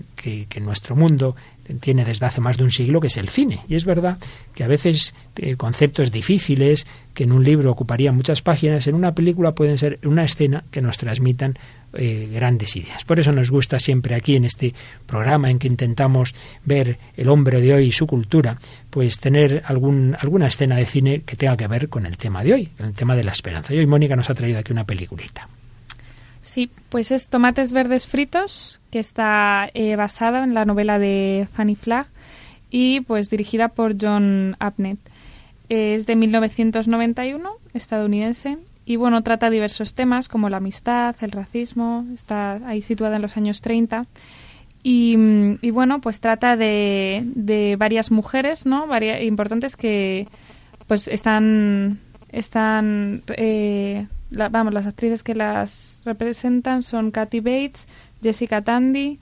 que, 0.50 0.60
nuestro 0.60 0.96
mundo 0.96 1.36
tiene 1.80 2.06
desde 2.06 2.26
hace 2.26 2.42
más 2.42 2.58
de 2.58 2.64
un 2.64 2.72
siglo, 2.72 3.00
que 3.00 3.08
es 3.08 3.18
el 3.18 3.30
cine. 3.30 3.62
Y 3.68 3.76
es 3.76 3.86
verdad 3.86 4.18
que 4.54 4.64
a 4.64 4.68
veces 4.68 5.14
eh, 5.36 5.56
conceptos 5.56 6.12
difíciles 6.12 6.88
que 7.14 7.24
en 7.24 7.32
un 7.32 7.44
libro 7.44 7.72
ocuparían 7.72 8.16
muchas 8.16 8.42
páginas, 8.42 8.88
en 8.88 8.96
una 8.96 9.14
película 9.14 9.54
pueden 9.54 9.78
ser 9.78 10.00
una 10.04 10.24
escena 10.24 10.64
que 10.72 10.82
nos 10.82 10.98
transmitan 10.98 11.58
eh, 11.94 12.30
grandes 12.32 12.76
ideas. 12.76 13.06
Por 13.06 13.20
eso 13.20 13.32
nos 13.32 13.50
gusta 13.50 13.80
siempre 13.80 14.14
aquí 14.16 14.36
en 14.36 14.46
este 14.46 14.74
programa 15.06 15.50
en 15.50 15.58
que 15.58 15.68
intentamos 15.68 16.36
ver 16.66 17.00
el 17.16 17.30
hombre 17.30 17.62
de 17.62 17.74
hoy 17.74 17.86
y 17.86 17.92
su 17.92 18.08
cultura, 18.08 18.60
pues 18.90 19.20
tener 19.20 19.64
algún, 19.66 20.16
alguna 20.20 20.48
escena 20.48 20.76
de 20.76 20.86
cine 20.86 21.22
que 21.26 21.36
tenga 21.36 21.58
que 21.58 21.68
ver 21.68 21.90
con 21.90 22.06
el 22.06 22.18
tema 22.18 22.44
de 22.44 22.54
hoy, 22.54 22.70
el 22.80 22.94
tema 22.94 23.16
de 23.16 23.24
la 23.24 23.32
esperanza. 23.32 23.74
Y 23.74 23.80
hoy 23.80 23.88
Mónica 23.88 24.16
nos 24.16 24.30
ha 24.30 24.36
traído 24.36 24.60
aquí 24.60 24.72
una 24.72 24.86
peliculita. 24.86 25.48
Sí, 26.48 26.70
pues 26.88 27.12
es 27.12 27.28
Tomates 27.28 27.74
Verdes 27.74 28.08
Fritos, 28.08 28.80
que 28.90 29.00
está 29.00 29.70
eh, 29.74 29.98
basada 29.98 30.46
en 30.46 30.54
la 30.54 30.64
novela 30.64 30.98
de 30.98 31.46
Fanny 31.52 31.76
Flagg 31.76 32.08
y 32.72 33.02
pues 33.02 33.30
dirigida 33.30 33.68
por 33.68 33.98
John 34.00 34.56
Abnett. 34.58 34.98
Es 35.68 36.06
de 36.06 36.16
1991, 36.16 37.50
estadounidense, 37.74 38.60
y 38.86 38.96
bueno, 38.96 39.24
trata 39.24 39.50
diversos 39.50 39.94
temas 39.94 40.30
como 40.30 40.48
la 40.48 40.58
amistad, 40.58 41.18
el 41.20 41.32
racismo, 41.32 42.06
está 42.14 42.54
ahí 42.66 42.82
situada 42.82 43.18
en 43.18 43.24
los 43.24 43.36
años 43.36 43.60
30. 43.60 44.06
Y, 44.84 45.18
y 45.62 45.72
bueno, 45.72 46.00
pues 46.00 46.22
trata 46.22 46.56
de, 46.56 47.24
de 47.26 47.76
varias 47.78 48.10
mujeres, 48.10 48.66
¿no? 48.66 48.88
Varias, 48.88 49.22
importantes 49.22 49.76
que 49.76 50.30
pues 50.88 51.10
están, 51.10 52.00
están 52.38 53.24
eh, 53.30 54.08
vamos, 54.30 54.74
las 54.74 54.88
actrices 54.88 55.24
que 55.24 55.36
las 55.36 56.00
representan 56.06 56.84
son 56.84 57.12
Kathy 57.12 57.40
Bates, 57.40 57.88
Jessica 58.22 58.62
Tandy 58.62 59.20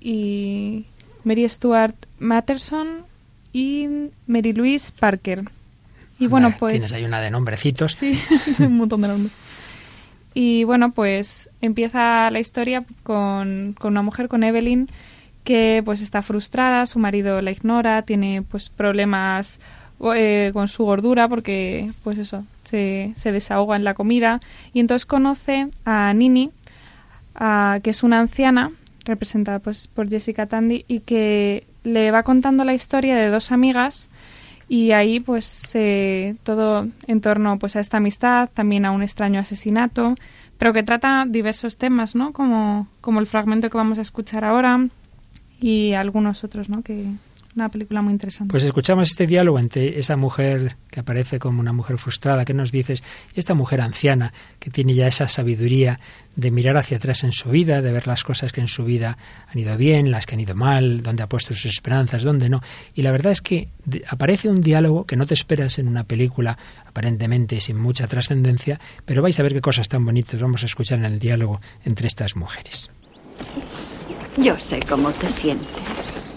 y 0.00 0.86
Mary 1.24 1.48
Stuart 1.48 1.94
Matterson 2.18 3.04
y 3.52 3.88
Mary 4.26 4.52
Louise 4.52 4.92
Parker. 4.98 5.44
Y 6.18 6.26
bueno, 6.26 6.54
pues... 6.58 6.72
Tienes 6.72 6.92
ahí 6.92 7.04
una 7.04 7.20
de 7.20 7.30
nombrecitos. 7.30 7.94
Sí, 7.98 8.18
un 8.60 8.76
montón 8.76 9.02
de 9.02 9.08
nombres. 9.08 9.32
Y 10.34 10.64
bueno, 10.64 10.92
pues 10.92 11.50
empieza 11.60 12.30
la 12.30 12.40
historia 12.40 12.84
con, 13.02 13.74
con, 13.78 13.92
una 13.92 14.02
mujer, 14.02 14.28
con 14.28 14.44
Evelyn, 14.44 14.88
que 15.44 15.82
pues 15.84 16.00
está 16.00 16.22
frustrada, 16.22 16.86
su 16.86 16.98
marido 16.98 17.42
la 17.42 17.50
ignora, 17.50 18.02
tiene 18.02 18.42
pues 18.42 18.70
problemas 18.70 19.60
eh, 20.14 20.50
con 20.52 20.68
su 20.68 20.84
gordura 20.84 21.28
porque 21.28 21.90
pues 22.02 22.18
eso, 22.18 22.44
se, 22.64 23.12
se, 23.16 23.32
desahoga 23.32 23.76
en 23.76 23.84
la 23.84 23.94
comida. 23.94 24.40
Y 24.72 24.80
entonces 24.80 25.06
conoce 25.06 25.68
a 25.84 26.12
Nini, 26.12 26.50
que 27.82 27.90
es 27.90 28.02
una 28.02 28.20
anciana, 28.20 28.72
representada 29.04 29.58
pues 29.58 29.86
por 29.86 30.08
Jessica 30.08 30.46
Tandy, 30.46 30.84
y 30.88 31.00
que 31.00 31.64
le 31.84 32.10
va 32.10 32.22
contando 32.22 32.64
la 32.64 32.74
historia 32.74 33.16
de 33.16 33.28
dos 33.28 33.52
amigas 33.52 34.08
y 34.68 34.92
ahí 34.92 35.20
pues 35.20 35.76
todo 36.42 36.88
en 37.06 37.20
torno 37.20 37.58
pues 37.58 37.76
a 37.76 37.80
esta 37.80 37.98
amistad, 37.98 38.48
también 38.52 38.84
a 38.84 38.90
un 38.90 39.02
extraño 39.02 39.40
asesinato, 39.40 40.14
pero 40.58 40.72
que 40.72 40.82
trata 40.82 41.26
diversos 41.28 41.76
temas, 41.76 42.14
¿no? 42.14 42.32
Como, 42.32 42.86
como 43.00 43.20
el 43.20 43.26
fragmento 43.26 43.68
que 43.68 43.76
vamos 43.76 43.98
a 43.98 44.02
escuchar 44.02 44.44
ahora 44.44 44.86
y 45.60 45.92
algunos 45.92 46.44
otros, 46.44 46.68
¿no? 46.68 46.82
Que, 46.82 47.06
una 47.54 47.68
película 47.68 48.00
muy 48.00 48.12
interesante. 48.12 48.50
Pues 48.50 48.64
escuchamos 48.64 49.10
este 49.10 49.26
diálogo 49.26 49.58
entre 49.58 49.98
esa 49.98 50.16
mujer 50.16 50.76
que 50.90 51.00
aparece 51.00 51.38
como 51.38 51.60
una 51.60 51.72
mujer 51.72 51.98
frustrada, 51.98 52.44
que 52.44 52.54
nos 52.54 52.72
dices, 52.72 53.02
y 53.34 53.40
esta 53.40 53.54
mujer 53.54 53.80
anciana 53.80 54.32
que 54.58 54.70
tiene 54.70 54.94
ya 54.94 55.06
esa 55.06 55.28
sabiduría 55.28 56.00
de 56.34 56.50
mirar 56.50 56.76
hacia 56.78 56.96
atrás 56.96 57.24
en 57.24 57.32
su 57.32 57.50
vida, 57.50 57.82
de 57.82 57.92
ver 57.92 58.06
las 58.06 58.24
cosas 58.24 58.52
que 58.52 58.60
en 58.60 58.68
su 58.68 58.84
vida 58.84 59.18
han 59.48 59.58
ido 59.58 59.76
bien, 59.76 60.10
las 60.10 60.24
que 60.24 60.34
han 60.34 60.40
ido 60.40 60.54
mal, 60.54 61.02
dónde 61.02 61.22
ha 61.22 61.28
puesto 61.28 61.54
sus 61.54 61.66
esperanzas, 61.66 62.22
dónde 62.22 62.48
no. 62.48 62.62
Y 62.94 63.02
la 63.02 63.12
verdad 63.12 63.32
es 63.32 63.42
que 63.42 63.68
aparece 64.08 64.48
un 64.48 64.60
diálogo 64.60 65.04
que 65.04 65.16
no 65.16 65.26
te 65.26 65.34
esperas 65.34 65.78
en 65.78 65.88
una 65.88 66.04
película 66.04 66.58
aparentemente 66.86 67.60
sin 67.60 67.78
mucha 67.78 68.06
trascendencia, 68.06 68.80
pero 69.04 69.22
vais 69.22 69.38
a 69.38 69.42
ver 69.42 69.52
qué 69.52 69.60
cosas 69.60 69.88
tan 69.88 70.04
bonitas 70.04 70.40
vamos 70.40 70.62
a 70.62 70.66
escuchar 70.66 70.98
en 70.98 71.04
el 71.04 71.18
diálogo 71.18 71.60
entre 71.84 72.06
estas 72.06 72.36
mujeres. 72.36 72.90
Yo 74.38 74.58
sé 74.58 74.80
cómo 74.80 75.12
te 75.12 75.28
sientes. 75.28 76.31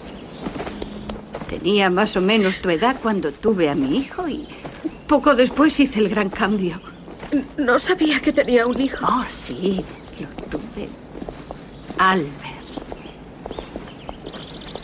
Tenía 1.48 1.90
más 1.90 2.16
o 2.16 2.20
menos 2.20 2.60
tu 2.60 2.70
edad 2.70 2.96
cuando 3.02 3.32
tuve 3.32 3.68
a 3.68 3.74
mi 3.74 3.98
hijo 3.98 4.26
y 4.28 4.46
poco 5.06 5.34
después 5.34 5.78
hice 5.78 6.00
el 6.00 6.08
gran 6.08 6.28
cambio. 6.28 6.80
No 7.56 7.78
sabía 7.78 8.20
que 8.20 8.32
tenía 8.32 8.66
un 8.66 8.80
hijo. 8.80 9.06
Oh, 9.06 9.24
sí, 9.28 9.84
lo 10.20 10.28
tuve. 10.50 10.88
Albert. 11.98 12.56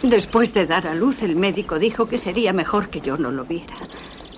Después 0.03 0.53
de 0.53 0.67
dar 0.67 0.87
a 0.89 0.95
luz, 0.95 1.23
el 1.23 1.37
médico 1.37 1.79
dijo 1.79 2.07
que 2.07 2.19
sería 2.19 2.53
mejor 2.53 2.89
que 2.89 3.01
yo 3.01 3.17
no 3.17 3.31
lo 3.31 3.45
viera. 3.45 3.77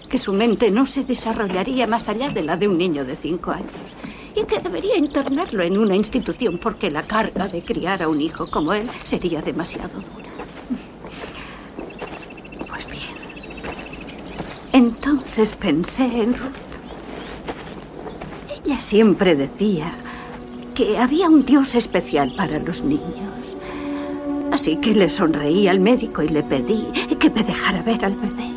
Que 0.09 0.18
su 0.18 0.33
mente 0.33 0.70
no 0.70 0.85
se 0.85 1.05
desarrollaría 1.05 1.87
más 1.87 2.09
allá 2.09 2.29
de 2.31 2.43
la 2.43 2.57
de 2.57 2.68
un 2.68 2.77
niño 2.77 3.05
de 3.05 3.16
cinco 3.16 3.51
años. 3.51 3.70
Y 4.37 4.45
que 4.45 4.61
debería 4.61 4.97
internarlo 4.97 5.62
en 5.62 5.79
una 5.79 5.97
institución 5.97 6.59
porque 6.59 6.91
la 6.91 7.05
carga 7.05 7.49
de 7.49 7.62
criar 7.62 8.03
a 8.03 8.09
un 8.09 8.20
hijo 8.20 8.51
como 8.51 8.75
él 8.75 8.91
sería 9.05 9.41
demasiado 9.41 10.01
dura. 10.01 10.24
Entonces 14.75 15.53
pensé 15.53 16.03
en 16.03 16.35
Ruth. 16.35 16.51
Ella 18.64 18.81
siempre 18.81 19.37
decía 19.37 19.95
que 20.75 20.99
había 20.99 21.29
un 21.29 21.47
Dios 21.47 21.77
especial 21.77 22.35
para 22.35 22.59
los 22.59 22.83
niños. 22.83 23.05
Así 24.51 24.77
que 24.79 24.93
le 24.93 25.09
sonreí 25.09 25.68
al 25.68 25.79
médico 25.79 26.22
y 26.22 26.29
le 26.29 26.43
pedí 26.43 26.83
que 27.20 27.31
me 27.31 27.45
dejara 27.45 27.83
ver 27.83 28.05
al 28.05 28.16
bebé. 28.16 28.51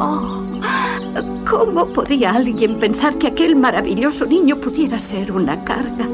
Oh, 0.00 0.42
¿cómo 1.48 1.86
podía 1.92 2.32
alguien 2.32 2.80
pensar 2.80 3.16
que 3.18 3.28
aquel 3.28 3.54
maravilloso 3.54 4.26
niño 4.26 4.56
pudiera 4.56 4.98
ser 4.98 5.30
una 5.30 5.62
carga? 5.62 6.08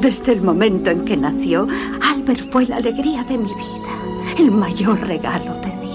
desde 0.00 0.32
el 0.32 0.42
momento 0.42 0.90
en 0.90 1.04
que 1.04 1.16
nació, 1.16 1.68
Albert 2.02 2.50
fue 2.50 2.66
la 2.66 2.78
alegría 2.78 3.22
de 3.22 3.38
mi 3.38 3.44
vida, 3.44 4.34
el 4.38 4.50
mayor 4.50 4.98
regalo 5.06 5.54
de 5.60 5.85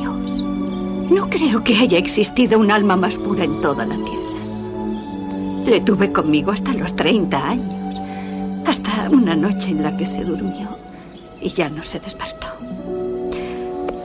no 1.12 1.30
creo 1.30 1.62
que 1.64 1.78
haya 1.78 1.98
existido 1.98 2.58
un 2.58 2.72
alma 2.72 2.96
más 2.96 3.16
pura 3.16 3.44
en 3.44 3.60
toda 3.62 3.86
la 3.86 3.96
tierra. 3.96 5.66
Le 5.66 5.82
tuve 5.82 6.12
conmigo 6.12 6.52
hasta 6.52 6.74
los 6.74 6.96
30 6.96 7.50
años, 7.50 7.96
hasta 8.66 9.10
una 9.10 9.36
noche 9.36 9.72
en 9.72 9.84
la 9.84 9.96
que 9.98 10.06
se 10.06 10.24
durmió 10.24 10.70
y 11.42 11.50
ya 11.52 11.70
no 11.70 11.84
se 11.84 12.00
despertó. 12.00 12.48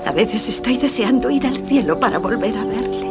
A 0.04 0.12
veces 0.12 0.48
estoy 0.48 0.78
deseando 0.78 1.30
ir 1.30 1.46
al 1.46 1.56
cielo 1.66 1.98
para 2.00 2.18
volver 2.18 2.56
a 2.56 2.64
verle. 2.64 3.06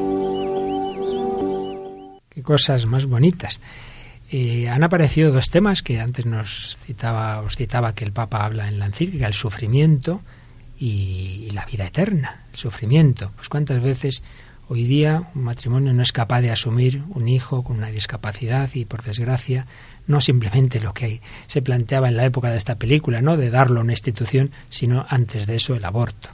Qué 2.29 2.43
cosas 2.43 2.85
más 2.85 3.05
bonitas. 3.05 3.61
Eh, 4.29 4.67
han 4.67 4.83
aparecido 4.83 5.31
dos 5.31 5.49
temas 5.49 5.81
que 5.81 6.01
antes 6.01 6.25
nos 6.25 6.77
citaba, 6.85 7.39
os 7.41 7.55
citaba 7.55 7.93
que 7.93 8.03
el 8.03 8.11
Papa 8.11 8.43
habla 8.43 8.67
en 8.67 8.79
la 8.79 8.87
encíclica, 8.87 9.27
el 9.27 9.33
sufrimiento 9.33 10.21
y 10.77 11.49
la 11.51 11.65
vida 11.65 11.85
eterna, 11.85 12.43
el 12.51 12.57
sufrimiento. 12.57 13.31
Pues 13.35 13.49
cuántas 13.49 13.81
veces 13.81 14.23
hoy 14.67 14.83
día 14.83 15.29
un 15.35 15.43
matrimonio 15.43 15.93
no 15.93 16.01
es 16.01 16.11
capaz 16.11 16.41
de 16.41 16.51
asumir 16.51 17.03
un 17.09 17.27
hijo 17.27 17.63
con 17.63 17.77
una 17.77 17.87
discapacidad 17.87 18.69
y 18.73 18.85
por 18.85 19.03
desgracia 19.03 19.65
no 20.07 20.21
simplemente 20.21 20.79
lo 20.79 20.93
que 20.93 21.21
se 21.47 21.61
planteaba 21.61 22.09
en 22.09 22.17
la 22.17 22.25
época 22.25 22.49
de 22.51 22.57
esta 22.57 22.75
película, 22.75 23.21
no 23.21 23.37
de 23.37 23.49
darlo 23.49 23.79
a 23.79 23.83
una 23.83 23.93
institución, 23.93 24.51
sino 24.69 25.05
antes 25.09 25.47
de 25.47 25.55
eso 25.55 25.75
el 25.75 25.85
aborto. 25.85 26.29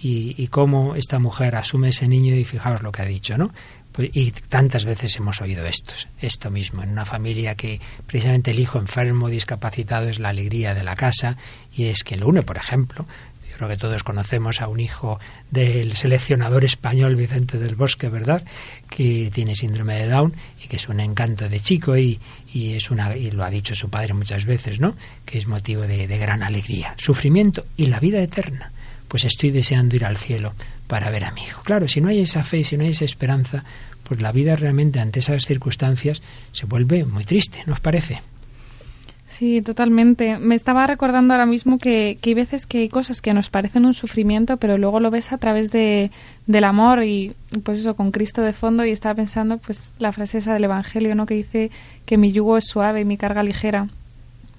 Y, 0.00 0.34
y 0.36 0.48
cómo 0.48 0.96
esta 0.96 1.18
mujer 1.18 1.54
asume 1.54 1.90
ese 1.90 2.08
niño 2.08 2.34
y 2.34 2.44
fijaos 2.44 2.82
lo 2.82 2.90
que 2.90 3.02
ha 3.02 3.06
dicho, 3.06 3.38
¿no? 3.38 3.52
Pues, 3.92 4.10
y 4.14 4.30
tantas 4.30 4.84
veces 4.84 5.14
hemos 5.16 5.40
oído 5.42 5.66
esto, 5.66 5.92
esto 6.20 6.50
mismo, 6.50 6.82
en 6.82 6.90
una 6.90 7.04
familia 7.04 7.54
que 7.54 7.80
precisamente 8.06 8.50
el 8.50 8.58
hijo 8.58 8.78
enfermo, 8.78 9.28
discapacitado, 9.28 10.08
es 10.08 10.18
la 10.18 10.30
alegría 10.30 10.74
de 10.74 10.82
la 10.82 10.96
casa 10.96 11.36
y 11.72 11.84
es 11.84 12.02
que 12.02 12.16
lo 12.16 12.28
une, 12.28 12.42
por 12.42 12.56
ejemplo, 12.56 13.06
que 13.68 13.76
todos 13.76 14.02
conocemos 14.02 14.60
a 14.60 14.68
un 14.68 14.80
hijo 14.80 15.18
del 15.50 15.96
seleccionador 15.96 16.64
español 16.64 17.16
Vicente 17.16 17.58
del 17.58 17.74
Bosque, 17.74 18.08
¿verdad? 18.08 18.44
Que 18.88 19.30
tiene 19.32 19.54
síndrome 19.54 19.94
de 19.98 20.08
Down 20.08 20.34
y 20.62 20.68
que 20.68 20.76
es 20.76 20.88
un 20.88 21.00
encanto 21.00 21.48
de 21.48 21.60
chico 21.60 21.96
y, 21.96 22.20
es 22.54 22.90
una 22.90 23.16
y 23.16 23.30
lo 23.30 23.44
ha 23.44 23.50
dicho 23.50 23.74
su 23.74 23.90
padre 23.90 24.14
muchas 24.14 24.44
veces, 24.44 24.80
¿no? 24.80 24.94
Que 25.24 25.38
es 25.38 25.46
motivo 25.46 25.82
de, 25.82 26.06
de 26.06 26.18
gran 26.18 26.42
alegría, 26.42 26.94
sufrimiento 26.98 27.64
y 27.76 27.86
la 27.86 28.00
vida 28.00 28.22
eterna. 28.22 28.72
Pues 29.08 29.24
estoy 29.24 29.50
deseando 29.50 29.96
ir 29.96 30.04
al 30.04 30.16
cielo 30.16 30.54
para 30.86 31.10
ver 31.10 31.24
a 31.24 31.32
mi 31.32 31.42
hijo. 31.42 31.62
Claro, 31.62 31.88
si 31.88 32.00
no 32.00 32.08
hay 32.08 32.20
esa 32.20 32.42
fe, 32.42 32.64
si 32.64 32.76
no 32.76 32.84
hay 32.84 32.90
esa 32.90 33.04
esperanza, 33.04 33.64
pues 34.04 34.20
la 34.20 34.32
vida 34.32 34.56
realmente 34.56 35.00
ante 35.00 35.20
esas 35.20 35.46
circunstancias 35.46 36.22
se 36.52 36.66
vuelve 36.66 37.04
muy 37.04 37.24
triste, 37.24 37.62
¿nos 37.66 37.80
parece? 37.80 38.20
Sí, 39.32 39.62
totalmente. 39.62 40.36
Me 40.36 40.54
estaba 40.54 40.86
recordando 40.86 41.32
ahora 41.32 41.46
mismo 41.46 41.78
que, 41.78 42.18
que, 42.20 42.30
hay 42.30 42.34
veces 42.34 42.66
que 42.66 42.80
hay 42.80 42.88
cosas 42.90 43.22
que 43.22 43.32
nos 43.32 43.48
parecen 43.48 43.86
un 43.86 43.94
sufrimiento, 43.94 44.58
pero 44.58 44.76
luego 44.76 45.00
lo 45.00 45.10
ves 45.10 45.32
a 45.32 45.38
través 45.38 45.70
de, 45.70 46.10
del 46.46 46.64
amor 46.64 47.02
y 47.02 47.32
pues 47.64 47.78
eso, 47.78 47.96
con 47.96 48.10
Cristo 48.10 48.42
de 48.42 48.52
fondo 48.52 48.84
y 48.84 48.90
estaba 48.90 49.14
pensando 49.14 49.56
pues 49.56 49.94
la 49.98 50.12
frase 50.12 50.36
esa 50.36 50.52
del 50.52 50.64
Evangelio, 50.64 51.14
¿no? 51.14 51.24
Que 51.24 51.32
dice 51.32 51.70
que 52.04 52.18
mi 52.18 52.30
yugo 52.30 52.58
es 52.58 52.66
suave 52.66 53.00
y 53.00 53.04
mi 53.06 53.16
carga 53.16 53.42
ligera. 53.42 53.88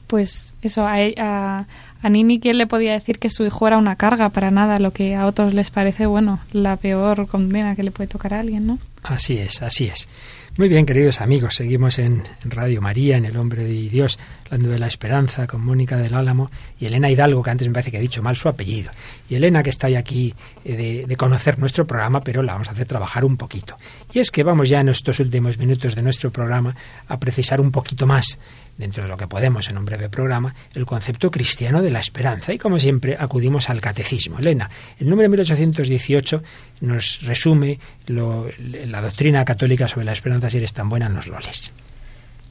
Pues 0.07 0.55
eso, 0.63 0.87
a, 0.87 0.95
a, 1.17 1.67
a 2.01 2.09
Nini, 2.09 2.39
¿quién 2.39 2.57
le 2.57 2.65
podía 2.65 2.93
decir 2.93 3.19
que 3.19 3.29
su 3.29 3.45
hijo 3.45 3.67
era 3.67 3.77
una 3.77 3.95
carga 3.95 4.29
para 4.29 4.49
nada? 4.49 4.79
Lo 4.79 4.89
que 4.89 5.15
a 5.15 5.27
otros 5.27 5.53
les 5.53 5.69
parece, 5.69 6.07
bueno, 6.07 6.39
la 6.51 6.77
peor 6.77 7.27
condena 7.27 7.75
que 7.75 7.83
le 7.83 7.91
puede 7.91 8.07
tocar 8.07 8.33
a 8.33 8.39
alguien, 8.39 8.65
¿no? 8.65 8.79
Así 9.03 9.37
es, 9.37 9.61
así 9.61 9.85
es. 9.85 10.07
Muy 10.55 10.69
bien, 10.69 10.85
queridos 10.85 11.19
amigos, 11.19 11.55
seguimos 11.55 11.97
en, 11.97 12.21
Radio 12.45 12.79
María, 12.79 13.17
en 13.17 13.25
El 13.25 13.37
Hombre 13.37 13.63
de 13.63 13.89
Dios, 13.89 14.19
hablando 14.45 14.69
de 14.69 14.77
la 14.77 14.85
esperanza 14.85 15.47
con 15.47 15.65
Mónica 15.65 15.97
del 15.97 16.13
Álamo 16.13 16.51
y 16.79 16.85
Elena 16.85 17.09
Hidalgo, 17.09 17.41
que 17.41 17.49
antes 17.49 17.67
me 17.67 17.73
parece 17.73 17.89
que 17.89 17.97
he 17.97 18.01
dicho 18.01 18.21
mal 18.21 18.35
su 18.35 18.47
apellido. 18.47 18.91
Y 19.27 19.33
Elena, 19.33 19.63
que 19.63 19.71
está 19.71 19.87
aquí 19.97 20.31
eh, 20.63 20.75
de, 20.75 21.05
de, 21.07 21.15
conocer 21.15 21.57
nuestro 21.57 21.87
programa, 21.87 22.21
pero 22.21 22.43
la 22.43 22.53
vamos 22.53 22.69
a 22.69 22.73
hacer 22.73 22.85
trabajar 22.85 23.25
un 23.25 23.35
poquito. 23.35 23.77
Y 24.13 24.19
es 24.19 24.29
que 24.29 24.43
vamos 24.43 24.69
ya 24.69 24.81
en 24.81 24.89
estos 24.89 25.19
últimos 25.19 25.57
minutos 25.57 25.95
de 25.95 26.03
nuestro 26.03 26.29
programa 26.29 26.75
a 27.07 27.19
precisar 27.19 27.59
un 27.59 27.71
poquito 27.71 28.05
más 28.05 28.37
dentro 28.77 29.03
de 29.03 29.09
lo 29.09 29.17
que 29.17 29.27
podemos 29.27 29.69
en 29.69 29.77
un 29.77 29.85
breve 29.85 30.09
programa, 30.09 30.53
el 30.73 30.85
concepto 30.85 31.29
cristiano 31.31 31.81
de 31.81 31.91
la 31.91 31.99
esperanza. 31.99 32.53
Y 32.53 32.57
como 32.57 32.79
siempre, 32.79 33.15
acudimos 33.19 33.69
al 33.69 33.81
catecismo. 33.81 34.39
Elena, 34.39 34.69
el 34.99 35.09
número 35.09 35.29
1818 35.29 36.43
nos 36.81 37.21
resume 37.23 37.79
la 38.07 39.01
doctrina 39.01 39.45
católica 39.45 39.87
sobre 39.87 40.05
la 40.05 40.13
esperanza. 40.13 40.49
Si 40.49 40.57
eres 40.57 40.73
tan 40.73 40.89
buena, 40.89 41.09
nos 41.09 41.27
lo 41.27 41.39
lees. 41.39 41.71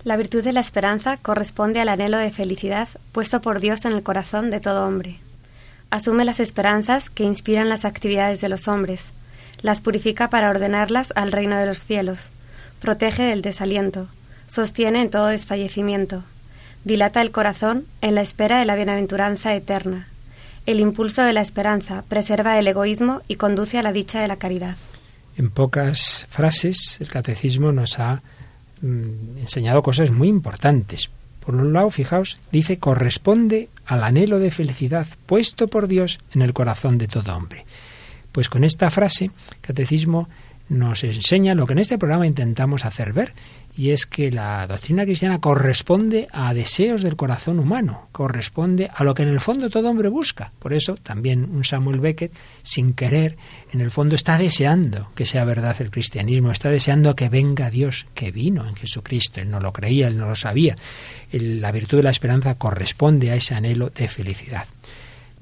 La 0.05 0.17
virtud 0.17 0.43
de 0.43 0.53
la 0.53 0.61
esperanza 0.61 1.17
corresponde 1.17 1.81
al 1.81 1.89
anhelo 1.89 2.19
de 2.19 2.31
felicidad 2.31 2.89
puesto 3.13 3.41
por 3.41 3.61
Dios 3.61 3.85
en 3.85 3.93
el 3.93 4.03
corazón 4.03 4.51
de 4.51 4.59
todo 4.59 4.87
hombre. 4.87 5.19
Asume 5.91 6.25
las 6.25 6.41
esperanzas 6.41 7.11
que 7.11 7.23
inspiran 7.23 7.69
las 7.69 7.85
actividades 7.85 8.41
de 8.41 8.49
los 8.49 8.67
hombres, 8.67 9.13
las 9.61 9.81
purifica 9.81 10.29
para 10.29 10.51
ordenarlas 10.51 11.13
al 11.15 11.31
reino 11.31 11.57
de 11.57 11.67
los 11.67 11.85
cielos, 11.85 12.31
protege 12.81 13.23
del 13.23 13.43
desaliento, 13.43 14.09
sostiene 14.53 15.03
en 15.03 15.11
todo 15.11 15.27
desfallecimiento, 15.27 16.23
dilata 16.85 17.23
el 17.23 17.31
corazón 17.31 17.87
en 18.01 18.15
la 18.15 18.21
espera 18.21 18.59
de 18.59 18.67
la 18.67 18.77
bienaventuranza 18.77 19.55
eterna. 19.55 20.09
El 20.67 20.81
impulso 20.81 21.23
de 21.23 21.33
la 21.33 21.41
esperanza 21.41 22.05
preserva 22.09 22.59
el 22.59 22.69
egoísmo 22.69 23.23
y 23.29 23.37
conduce 23.37 23.79
a 23.79 23.83
la 23.83 23.93
dicha 23.93 24.21
de 24.21 24.29
la 24.29 24.37
caridad. 24.37 24.77
En 25.37 25.51
pocas 25.51 26.27
frases, 26.29 26.99
el 27.01 27.09
catecismo 27.09 27.73
nos 27.73 27.99
ha 27.99 28.23
Mm, 28.83 29.39
enseñado 29.39 29.81
cosas 29.81 30.11
muy 30.11 30.27
importantes. 30.27 31.09
Por 31.45 31.55
un 31.55 31.73
lado, 31.73 31.91
fijaos, 31.91 32.39
dice 32.51 32.79
corresponde 32.79 33.69
al 33.87 34.03
anhelo 34.03 34.41
de 34.41 34.51
felicidad 34.51 35.07
puesto 35.27 35.69
por 35.69 35.87
Dios 35.87 36.19
en 36.35 36.43
el 36.43 36.53
corazón 36.53 36.99
de 36.99 37.07
todo 37.07 37.35
hombre. 37.35 37.65
Pues 38.33 38.49
con 38.49 38.65
esta 38.65 38.91
frase, 38.91 39.31
Catecismo 39.61 40.29
nos 40.69 41.05
enseña 41.05 41.55
lo 41.55 41.67
que 41.67 41.75
en 41.75 41.79
este 41.79 41.99
programa 41.99 42.27
intentamos 42.27 42.85
hacer 42.85 43.13
ver, 43.13 43.35
y 43.75 43.91
es 43.91 44.07
que 44.07 44.31
la 44.31 44.67
doctrina 44.67 45.05
cristiana 45.05 45.41
corresponde 45.41 46.29
a 46.31 46.53
deseos 46.53 47.03
del 47.03 47.17
corazón 47.17 47.59
humano, 47.59 48.09
corresponde 48.13 48.91
a 48.95 49.03
lo 49.03 49.15
que 49.15 49.23
en 49.23 49.31
el 49.31 49.41
fondo 49.41 49.71
todo 49.71 49.89
hombre 49.89 50.09
busca. 50.09 50.53
Por 50.59 50.75
eso 50.75 50.97
también 50.97 51.49
un 51.51 51.65
Samuel 51.65 52.01
Beckett, 52.01 52.33
sin 52.63 52.93
querer, 52.93 53.37
en 53.73 53.81
el 53.81 53.91
fondo 53.91 54.15
está 54.15 54.37
deseando 54.37 55.11
que 55.15 55.25
sea 55.25 55.45
verdad 55.45 55.77
el 55.81 55.91
cristianismo, 55.91 56.51
está 56.51 56.69
deseando 56.69 57.17
que 57.17 57.31
venga 57.31 57.71
Dios, 57.71 58.07
que 58.15 58.31
vino 58.31 58.69
en 58.69 58.77
Jesucristo. 58.77 59.41
Él 59.41 59.51
no 59.51 59.61
lo 59.61 59.73
creía, 59.73 60.09
él 60.09 60.19
no 60.19 60.29
lo 60.29 60.37
sabía. 60.37 60.77
la 61.33 61.73
virtud 61.73 61.99
de 61.99 62.03
la 62.03 62.11
esperanza 62.11 62.57
corresponde 62.57 63.31
a 63.31 63.37
ese 63.37 63.55
anhelo 63.55 63.89
de 63.91 64.09
felicidad. 64.09 64.67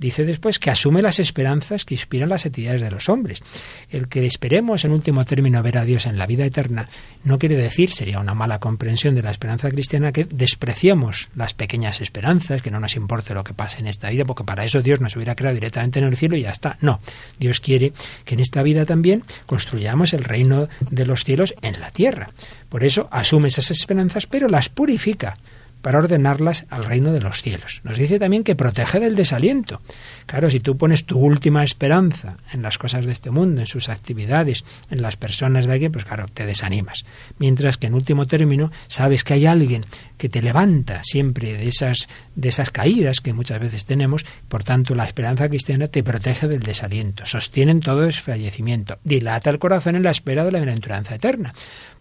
Dice 0.01 0.25
después 0.25 0.59
que 0.59 0.71
asume 0.71 1.03
las 1.03 1.21
esperanzas 1.21 1.85
que 1.85 1.93
inspiran 1.93 2.31
las 2.31 2.47
actividades 2.47 2.81
de 2.81 2.91
los 2.91 3.11
hombres. 3.11 3.43
El 3.91 4.09
que 4.09 4.25
esperemos 4.25 4.87
en 4.87 4.93
último 4.93 5.27
término 5.27 5.63
ver 5.63 5.77
a 5.77 5.85
Dios 5.85 6.07
en 6.07 6.17
la 6.17 6.27
vida 6.27 6.47
eterna 6.47 6.89
no 7.23 7.39
quiere 7.39 7.55
decir, 7.55 7.93
sería 7.93 8.19
una 8.19 8.33
mala 8.33 8.61
comprensión 8.61 9.15
de 9.15 9.23
la 9.23 9.31
esperanza 9.31 9.69
cristiana, 9.69 10.11
que 10.11 10.25
despreciemos 10.25 11.29
las 11.37 11.53
pequeñas 11.53 12.01
esperanzas, 12.01 12.63
que 12.63 12.71
no 12.71 12.81
nos 12.81 12.97
importe 12.97 13.35
lo 13.35 13.45
que 13.45 13.53
pase 13.53 13.81
en 13.81 13.89
esta 13.89 14.09
vida, 14.09 14.25
porque 14.25 14.43
para 14.43 14.65
eso 14.65 14.81
Dios 14.81 15.03
nos 15.03 15.17
hubiera 15.17 15.35
creado 15.35 15.55
directamente 15.55 15.99
en 15.99 16.07
el 16.07 16.17
cielo 16.17 16.35
y 16.35 16.43
ya 16.43 16.51
está. 16.51 16.79
No, 16.81 17.01
Dios 17.39 17.61
quiere 17.61 17.93
que 18.25 18.33
en 18.33 18.41
esta 18.41 18.63
vida 18.63 18.87
también 18.87 19.23
construyamos 19.45 20.15
el 20.15 20.25
reino 20.25 20.71
de 20.91 21.05
los 21.05 21.25
cielos 21.25 21.55
en 21.61 21.79
la 21.79 21.91
tierra. 21.91 22.31
Por 22.71 22.85
eso 22.85 23.07
asume 23.11 23.49
esas 23.49 23.71
esperanzas, 23.71 24.27
pero 24.27 24.49
las 24.49 24.71
purifica 24.71 25.37
para 25.83 25.99
ordenarlas 25.99 26.67
al 26.69 26.85
reino 26.85 27.13
de 27.13 27.21
los 27.21 27.43
cielos. 27.43 27.81
Nos 27.85 27.97
dice 27.97 28.19
también 28.19 28.45
que 28.45 28.57
protege 28.57 29.01
del 29.01 29.17
desaliento. 29.17 29.81
Claro, 30.27 30.51
si 30.51 30.61
tú 30.61 30.77
pones 30.77 31.07
tu 31.07 31.19
última 31.19 31.65
esperanza 31.65 32.37
en 32.53 32.63
las 32.63 32.77
cosas 32.77 33.07
de 33.07 33.13
este 33.13 33.31
mundo, 33.31 33.61
en 33.61 33.67
sus 33.67 33.89
actividades, 33.89 34.65
en 34.91 35.03
las 35.03 35.17
personas 35.17 35.67
de 35.67 35.75
aquí, 35.75 35.89
pues 35.89 36.05
claro, 36.05 36.27
te 36.33 36.47
desanimas. 36.47 37.05
Mientras 37.39 37.77
que 37.77 37.87
en 37.87 37.95
último 37.95 38.27
término 38.27 38.71
sabes 38.89 39.25
que 39.25 39.35
hay 39.35 39.47
alguien 39.47 39.87
que 40.19 40.29
te 40.29 40.43
levanta 40.43 41.03
siempre 41.03 41.55
de 41.55 41.69
esas, 41.69 42.09
de 42.35 42.49
esas 42.49 42.71
caídas 42.71 43.21
que 43.21 43.33
muchas 43.33 43.61
veces 43.61 43.87
tenemos, 43.87 44.27
por 44.49 44.65
tanto 44.65 44.95
la 44.95 45.05
esperanza 45.05 45.49
cristiana 45.49 45.89
te 45.89 46.03
protege 46.03 46.49
del 46.49 46.61
desaliento, 46.61 47.25
sostiene 47.25 47.73
en 47.73 47.81
todo 47.81 48.11
fallecimiento, 48.13 48.99
dilata 49.05 49.51
el 49.51 49.59
corazón 49.59 49.97
en 49.97 50.03
la 50.03 50.11
espera 50.11 50.45
de 50.45 50.53
la 50.53 50.59
bienaventuranza 50.59 51.15
eterna, 51.15 51.55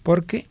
porque 0.03 0.47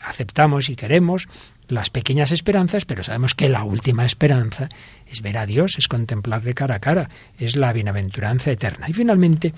aceptamos 0.00 0.68
y 0.68 0.76
queremos 0.76 1.28
las 1.70 1.90
pequeñas 1.90 2.32
esperanzas, 2.32 2.84
pero 2.84 3.02
sabemos 3.02 3.34
que 3.34 3.48
la 3.48 3.64
última 3.64 4.04
esperanza 4.04 4.68
es 5.06 5.22
ver 5.22 5.38
a 5.38 5.46
Dios, 5.46 5.76
es 5.78 5.88
contemplarle 5.88 6.54
cara 6.54 6.76
a 6.76 6.80
cara, 6.80 7.08
es 7.38 7.56
la 7.56 7.72
bienaventuranza 7.72 8.50
eterna. 8.50 8.88
Y 8.88 8.92
finalmente 8.92 9.52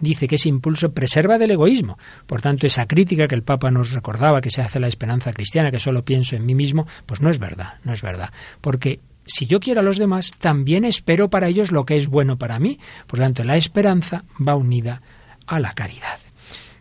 dice 0.00 0.28
que 0.28 0.36
ese 0.36 0.48
impulso 0.48 0.92
preserva 0.92 1.38
del 1.38 1.50
egoísmo. 1.50 1.98
Por 2.26 2.40
tanto, 2.40 2.66
esa 2.66 2.86
crítica 2.86 3.28
que 3.28 3.34
el 3.34 3.42
Papa 3.42 3.70
nos 3.70 3.92
recordaba 3.92 4.40
que 4.40 4.50
se 4.50 4.62
hace 4.62 4.80
la 4.80 4.88
esperanza 4.88 5.32
cristiana, 5.32 5.70
que 5.70 5.80
solo 5.80 6.04
pienso 6.04 6.36
en 6.36 6.46
mí 6.46 6.54
mismo, 6.54 6.86
pues 7.06 7.20
no 7.20 7.30
es 7.30 7.38
verdad, 7.38 7.74
no 7.84 7.92
es 7.92 8.02
verdad. 8.02 8.32
Porque 8.60 9.00
si 9.24 9.46
yo 9.46 9.60
quiero 9.60 9.80
a 9.80 9.84
los 9.84 9.98
demás, 9.98 10.32
también 10.38 10.84
espero 10.84 11.30
para 11.30 11.48
ellos 11.48 11.72
lo 11.72 11.84
que 11.84 11.96
es 11.96 12.06
bueno 12.06 12.38
para 12.38 12.58
mí. 12.58 12.78
Por 13.06 13.18
tanto, 13.18 13.44
la 13.44 13.56
esperanza 13.56 14.24
va 14.46 14.54
unida 14.54 15.02
a 15.46 15.60
la 15.60 15.72
caridad. 15.72 16.18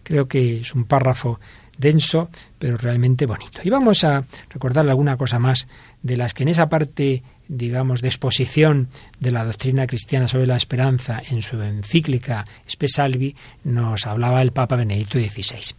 Creo 0.04 0.28
que 0.28 0.62
es 0.62 0.74
un 0.74 0.86
párrafo 0.86 1.40
denso, 1.80 2.30
pero 2.60 2.78
realmente 2.78 3.26
bonito. 3.26 3.62
Y 3.64 3.70
vamos 3.70 4.04
a 4.04 4.24
recordarle 4.50 4.92
alguna 4.92 5.18
cosa 5.18 5.40
más 5.40 5.68
de 6.04 6.18
las 6.18 6.34
que 6.34 6.44
en 6.44 6.50
esa 6.50 6.70
parte, 6.70 7.24
digamos, 7.48 8.02
de 8.02 8.10
exposición 8.10 8.90
de 9.20 9.32
la 9.32 9.46
doctrina 9.46 9.88
cristiana 9.88 10.28
sobre 10.28 10.46
la 10.46 10.58
esperanza 10.58 11.22
en 11.28 11.42
su 11.42 11.60
encíclica 11.62 12.46
Spesalvi 12.70 13.36
nos 13.64 14.06
hablaba 14.06 14.42
el 14.42 14.52
Papa 14.52 14.76
Benedicto 14.76 15.18
XVI. 15.18 15.74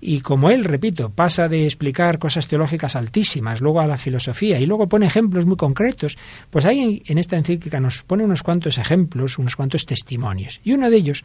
Y 0.00 0.20
como 0.20 0.50
él, 0.50 0.64
repito, 0.64 1.10
pasa 1.10 1.48
de 1.48 1.64
explicar 1.64 2.20
cosas 2.20 2.46
teológicas 2.46 2.94
altísimas, 2.94 3.60
luego 3.60 3.80
a 3.80 3.86
la 3.88 3.98
filosofía 3.98 4.60
y 4.60 4.66
luego 4.66 4.88
pone 4.88 5.06
ejemplos 5.06 5.44
muy 5.44 5.56
concretos, 5.56 6.16
pues 6.50 6.66
ahí 6.66 7.02
en 7.06 7.18
esta 7.18 7.36
encíclica 7.36 7.80
nos 7.80 8.04
pone 8.04 8.22
unos 8.22 8.44
cuantos 8.44 8.78
ejemplos, 8.78 9.38
unos 9.38 9.56
cuantos 9.56 9.86
testimonios. 9.86 10.60
Y 10.62 10.72
uno 10.72 10.88
de 10.88 10.96
ellos 10.96 11.24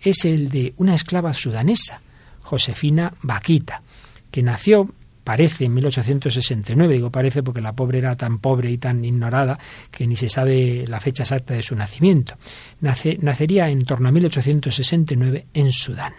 es 0.00 0.24
el 0.24 0.50
de 0.50 0.74
una 0.76 0.94
esclava 0.94 1.32
sudanesa, 1.34 2.02
Josefina 2.44 3.14
Vaquita, 3.22 3.82
que 4.30 4.42
nació 4.42 4.90
parece 5.24 5.64
en 5.64 5.74
1869, 5.74 6.94
digo 6.94 7.10
parece 7.10 7.42
porque 7.42 7.62
la 7.62 7.72
pobre 7.72 7.98
era 7.98 8.14
tan 8.14 8.38
pobre 8.38 8.70
y 8.70 8.78
tan 8.78 9.04
ignorada 9.04 9.58
que 9.90 10.06
ni 10.06 10.14
se 10.14 10.28
sabe 10.28 10.84
la 10.86 11.00
fecha 11.00 11.22
exacta 11.24 11.54
de 11.54 11.62
su 11.62 11.74
nacimiento. 11.74 12.36
nacería 12.80 13.70
en 13.70 13.84
torno 13.84 14.08
a 14.08 14.12
1869 14.12 15.46
en 15.54 15.72
Sudán. 15.72 16.12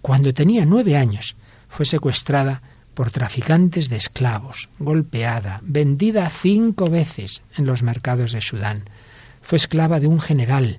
Cuando 0.00 0.32
tenía 0.32 0.64
nueve 0.64 0.96
años, 0.96 1.36
fue 1.68 1.84
secuestrada 1.84 2.62
por 2.94 3.10
traficantes 3.10 3.88
de 3.88 3.96
esclavos, 3.96 4.68
golpeada, 4.78 5.60
vendida 5.62 6.30
cinco 6.30 6.86
veces 6.88 7.42
en 7.56 7.66
los 7.66 7.82
mercados 7.82 8.32
de 8.32 8.40
Sudán. 8.40 8.84
Fue 9.42 9.56
esclava 9.56 10.00
de 10.00 10.06
un 10.06 10.20
general, 10.20 10.78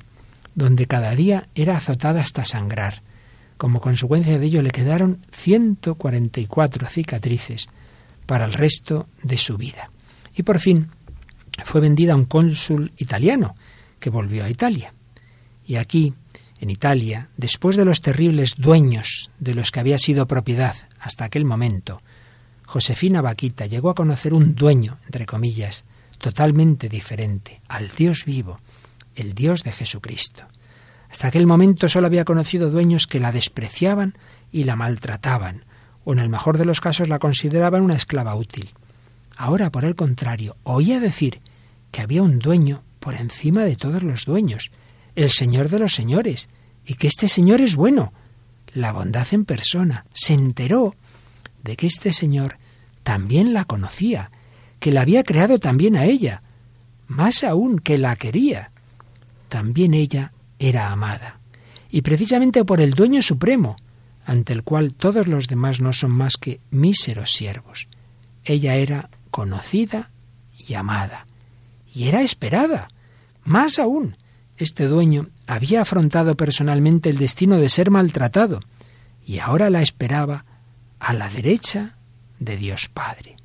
donde 0.56 0.88
cada 0.88 1.16
día 1.16 1.50
era 1.56 1.78
azotada 1.78 2.22
hasta 2.22 2.46
sangrar. 2.46 3.02
Como 3.62 3.80
consecuencia 3.80 4.40
de 4.40 4.46
ello 4.48 4.64
le 4.64 4.72
quedaron 4.72 5.24
144 5.34 6.90
cicatrices 6.90 7.70
para 8.26 8.46
el 8.46 8.54
resto 8.54 9.08
de 9.22 9.38
su 9.38 9.56
vida. 9.56 9.92
Y 10.36 10.42
por 10.42 10.60
fin 10.60 10.88
fue 11.64 11.80
vendida 11.80 12.14
a 12.14 12.16
un 12.16 12.26
cónsul 12.26 12.92
italiano 12.98 13.56
que 14.00 14.10
volvió 14.10 14.46
a 14.46 14.50
Italia. 14.50 14.96
Y 15.64 15.76
aquí, 15.76 16.16
en 16.60 16.72
Italia, 16.72 17.30
después 17.38 17.76
de 17.76 17.86
los 17.86 18.02
terribles 18.02 18.56
dueños 18.58 19.30
de 19.38 19.54
los 19.54 19.70
que 19.70 19.80
había 19.80 20.00
sido 20.00 20.26
propiedad 20.26 20.76
hasta 21.00 21.26
aquel 21.26 21.46
momento, 21.46 22.02
Josefina 22.66 23.22
Vaquita 23.22 23.68
llegó 23.68 23.92
a 23.92 23.96
conocer 23.96 24.34
un 24.34 24.56
dueño, 24.56 24.98
entre 25.06 25.28
comillas, 25.28 25.86
totalmente 26.18 26.90
diferente, 26.90 27.62
al 27.68 27.90
Dios 27.90 28.26
vivo, 28.26 28.60
el 29.14 29.36
Dios 29.36 29.64
de 29.64 29.72
Jesucristo. 29.72 30.48
Hasta 31.12 31.28
aquel 31.28 31.46
momento 31.46 31.90
solo 31.90 32.08
había 32.08 32.24
conocido 32.24 32.72
dueños 32.72 33.06
que 33.06 33.20
la 33.20 33.34
despreciaban 33.34 34.18
y 34.50 34.64
la 34.64 34.78
maltrataban, 34.78 35.66
o 36.06 36.14
en 36.14 36.20
el 36.20 36.30
mejor 36.30 36.58
de 36.58 36.64
los 36.64 36.80
casos 36.80 37.10
la 37.10 37.20
consideraban 37.20 37.82
una 37.82 37.96
esclava 37.96 38.34
útil. 38.34 38.70
Ahora, 39.36 39.72
por 39.72 39.84
el 39.84 39.96
contrario, 39.96 40.56
oía 40.64 41.02
decir 41.02 41.42
que 41.92 42.02
había 42.02 42.24
un 42.24 42.40
dueño 42.40 42.84
por 43.02 43.16
encima 43.16 43.66
de 43.66 43.76
todos 43.76 44.04
los 44.04 44.24
dueños, 44.24 44.72
el 45.16 45.30
Señor 45.30 45.68
de 45.68 45.80
los 45.80 45.94
señores, 45.94 46.48
y 46.86 46.96
que 46.96 47.08
este 47.08 47.28
Señor 47.28 47.60
es 47.60 47.76
bueno, 47.76 48.14
la 48.74 48.94
bondad 48.94 49.28
en 49.32 49.44
persona. 49.44 50.06
Se 50.14 50.34
enteró 50.34 50.96
de 51.62 51.76
que 51.76 51.88
este 51.88 52.14
Señor 52.14 52.58
también 53.04 53.54
la 53.54 53.66
conocía, 53.66 54.32
que 54.80 54.92
la 54.92 55.02
había 55.02 55.24
creado 55.24 55.60
también 55.60 55.98
a 55.98 56.06
ella, 56.06 56.42
más 57.08 57.44
aún 57.44 57.80
que 57.80 57.98
la 57.98 58.16
quería. 58.16 58.72
También 59.50 59.94
ella 59.94 60.32
era 60.62 60.92
amada, 60.92 61.40
y 61.90 62.04
precisamente 62.04 62.64
por 62.64 62.82
el 62.82 62.92
dueño 62.92 63.22
supremo, 63.24 63.76
ante 64.26 64.54
el 64.54 64.64
cual 64.64 64.94
todos 64.94 65.28
los 65.28 65.48
demás 65.48 65.82
no 65.82 65.92
son 65.92 66.12
más 66.12 66.38
que 66.38 66.62
míseros 66.70 67.32
siervos. 67.32 67.88
Ella 68.46 68.76
era 68.76 69.10
conocida 69.32 70.12
y 70.56 70.76
amada, 70.76 71.26
y 71.94 72.08
era 72.08 72.22
esperada. 72.22 72.90
Más 73.44 73.80
aún, 73.80 74.16
este 74.56 74.86
dueño 74.86 75.30
había 75.48 75.82
afrontado 75.82 76.38
personalmente 76.38 77.10
el 77.10 77.18
destino 77.18 77.58
de 77.58 77.68
ser 77.68 77.90
maltratado, 77.90 78.60
y 79.26 79.40
ahora 79.40 79.72
la 79.72 79.82
esperaba 79.82 80.46
a 81.00 81.14
la 81.14 81.28
derecha 81.28 81.98
de 82.40 82.56
Dios 82.56 82.88
Padre. 82.88 83.36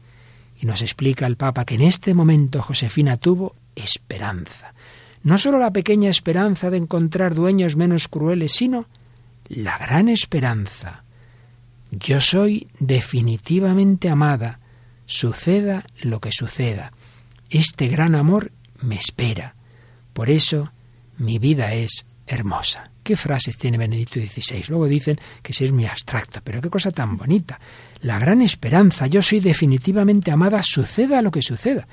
Y 0.61 0.67
nos 0.67 0.83
explica 0.83 1.27
el 1.27 1.37
Papa 1.37 1.65
que 1.65 1.77
en 1.77 1.83
este 1.83 2.13
momento 2.13 2.61
Josefina 2.61 3.17
tuvo 3.17 3.57
esperanza, 3.75 4.75
no 5.27 5.39
sólo 5.39 5.59
la 5.59 5.73
pequeña 5.73 6.09
esperanza 6.09 6.71
de 6.71 6.77
encontrar 6.77 7.35
dueños 7.35 7.75
menos 7.75 8.07
crueles, 8.07 8.53
sino 8.53 8.87
la 9.49 9.77
gran 9.77 10.09
esperanza. 10.09 11.03
Yo 11.91 12.21
soy 12.21 12.69
definitivamente 12.79 14.09
amada, 14.09 14.61
suceda 15.05 15.85
lo 16.01 16.21
que 16.21 16.31
suceda. 16.31 16.93
Este 17.51 17.89
gran 17.89 18.15
amor 18.15 18.53
me 18.81 18.95
espera. 18.95 19.57
Por 20.13 20.31
eso 20.31 20.71
mi 21.19 21.41
vida 21.41 21.75
es 21.75 22.07
hermosa. 22.29 22.93
¿Qué 23.03 23.17
frases 23.17 23.59
tiene 23.59 23.79
Benedicto 23.79 24.21
XVI? 24.21 24.67
Luego 24.69 24.87
dicen 24.87 25.19
que 25.43 25.53
es 25.53 25.73
muy 25.73 25.87
abstracto, 25.87 26.41
pero 26.45 26.61
qué 26.61 26.71
cosa 26.71 26.93
tan 26.93 27.17
bonita. 27.17 27.59
La 27.99 28.21
gran 28.21 28.43
esperanza, 28.43 29.09
yo 29.09 29.23
soy 29.23 29.41
definitivamente 29.41 30.31
amada, 30.31 30.63
suceda 30.63 31.21
lo 31.21 31.33
que 31.33 31.43
suceda. 31.43 31.89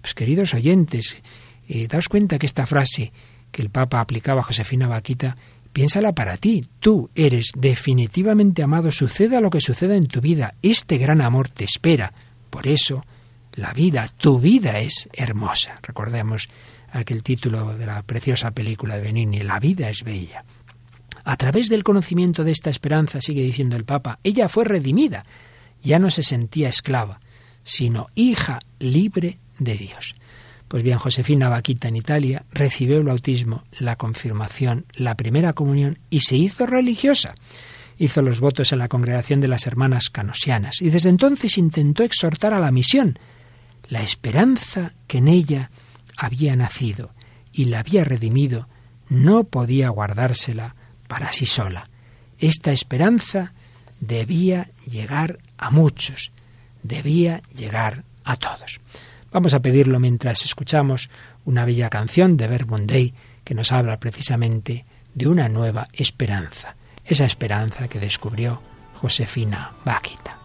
Pues 0.00 0.14
queridos 0.14 0.54
oyentes, 0.54 1.20
eh, 1.68 1.88
daos 1.88 2.08
cuenta 2.08 2.38
que 2.38 2.46
esta 2.46 2.66
frase 2.66 3.12
que 3.50 3.62
el 3.62 3.70
Papa 3.70 4.00
aplicaba 4.00 4.40
a 4.40 4.44
Josefina 4.44 4.86
Vaquita, 4.86 5.36
piénsala 5.72 6.12
para 6.12 6.36
ti. 6.36 6.66
Tú 6.80 7.10
eres 7.14 7.52
definitivamente 7.56 8.62
amado, 8.62 8.90
suceda 8.90 9.40
lo 9.40 9.50
que 9.50 9.60
suceda 9.60 9.96
en 9.96 10.08
tu 10.08 10.20
vida. 10.20 10.54
Este 10.62 10.98
gran 10.98 11.20
amor 11.20 11.48
te 11.48 11.64
espera. 11.64 12.12
Por 12.50 12.66
eso, 12.66 13.04
la 13.52 13.72
vida, 13.72 14.06
tu 14.18 14.40
vida 14.40 14.80
es 14.80 15.08
hermosa. 15.12 15.78
Recordemos 15.82 16.48
aquel 16.92 17.22
título 17.22 17.76
de 17.76 17.86
la 17.86 18.02
preciosa 18.02 18.50
película 18.50 18.96
de 18.96 19.02
Benigni, 19.02 19.40
La 19.40 19.60
vida 19.60 19.90
es 19.90 20.02
bella. 20.02 20.44
A 21.24 21.36
través 21.36 21.68
del 21.68 21.82
conocimiento 21.82 22.44
de 22.44 22.52
esta 22.52 22.70
esperanza, 22.70 23.20
sigue 23.20 23.42
diciendo 23.42 23.76
el 23.76 23.84
Papa, 23.84 24.18
ella 24.22 24.48
fue 24.48 24.64
redimida, 24.64 25.24
ya 25.82 25.98
no 25.98 26.10
se 26.10 26.22
sentía 26.22 26.68
esclava, 26.68 27.20
sino 27.62 28.08
hija 28.14 28.60
libre 28.78 29.38
de 29.58 29.76
Dios. 29.76 30.14
Pues 30.68 30.82
bien, 30.82 30.98
Josefina 30.98 31.48
Vaquita 31.48 31.88
en 31.88 31.96
Italia 31.96 32.44
recibió 32.50 32.96
el 32.96 33.04
bautismo, 33.04 33.64
la 33.78 33.96
confirmación, 33.96 34.86
la 34.94 35.14
primera 35.14 35.52
comunión 35.52 35.98
y 36.10 36.20
se 36.20 36.36
hizo 36.36 36.66
religiosa. 36.66 37.34
Hizo 37.98 38.20
los 38.20 38.40
votos 38.40 38.72
en 38.72 38.80
la 38.80 38.88
congregación 38.88 39.40
de 39.40 39.48
las 39.48 39.66
hermanas 39.66 40.10
canosianas 40.10 40.82
y 40.82 40.90
desde 40.90 41.08
entonces 41.08 41.56
intentó 41.56 42.02
exhortar 42.02 42.52
a 42.52 42.60
la 42.60 42.72
misión. 42.72 43.18
La 43.88 44.02
esperanza 44.02 44.92
que 45.06 45.18
en 45.18 45.28
ella 45.28 45.70
había 46.16 46.56
nacido 46.56 47.12
y 47.52 47.66
la 47.66 47.80
había 47.80 48.04
redimido 48.04 48.68
no 49.08 49.44
podía 49.44 49.88
guardársela 49.88 50.74
para 51.06 51.32
sí 51.32 51.46
sola. 51.46 51.88
Esta 52.38 52.72
esperanza 52.72 53.54
debía 54.00 54.70
llegar 54.86 55.38
a 55.56 55.70
muchos, 55.70 56.32
debía 56.82 57.40
llegar 57.54 58.04
a 58.24 58.36
todos. 58.36 58.80
Vamos 59.32 59.54
a 59.54 59.60
pedirlo 59.60 59.98
mientras 60.00 60.44
escuchamos 60.44 61.10
una 61.44 61.64
bella 61.64 61.90
canción 61.90 62.36
de 62.36 62.48
Verbundey 62.48 63.14
que 63.44 63.54
nos 63.54 63.72
habla 63.72 63.98
precisamente 63.98 64.84
de 65.14 65.28
una 65.28 65.48
nueva 65.48 65.88
esperanza, 65.92 66.76
esa 67.04 67.24
esperanza 67.24 67.88
que 67.88 68.00
descubrió 68.00 68.60
Josefina 68.94 69.72
Báquita. 69.84 70.35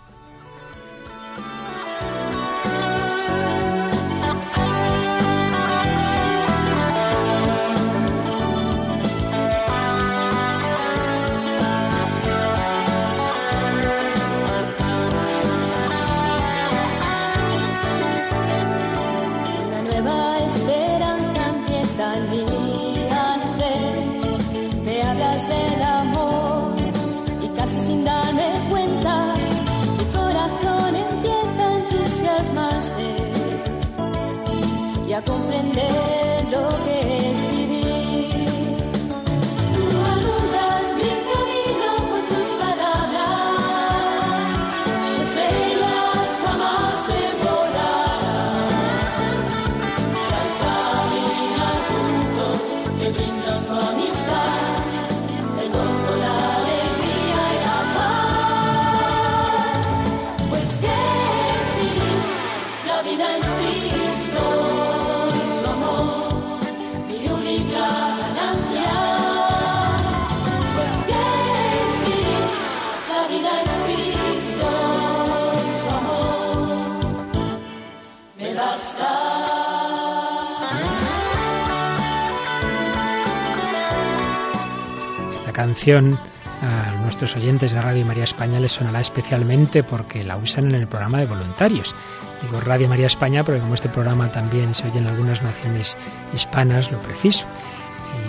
Canción 85.72 86.19
a 86.61 86.91
nuestros 87.01 87.38
oyentes 87.38 87.72
de 87.72 87.82
Radio 87.82 88.05
María 88.05 88.26
España 88.26 88.59
les 88.59 88.74
sonará 88.74 88.99
especialmente 88.99 89.84
porque 89.84 90.22
la 90.22 90.36
usan 90.36 90.65
en 90.65 90.76
el 90.76 90.86
programa 90.86 91.19
de 91.19 91.28
voluntarios. 91.28 91.95
Digo 92.41 92.59
Radio 92.59 92.89
María 92.89 93.07
España 93.07 93.45
porque 93.45 93.61
como 93.61 93.74
este 93.74 93.88
programa 93.88 94.30
también 94.34 94.76
se 94.76 94.89
oye 94.89 94.99
en 94.99 95.07
algunas 95.07 95.41
naciones 95.43 95.95
hispanas, 96.34 96.91
lo 96.91 96.99
preciso. 96.99 97.47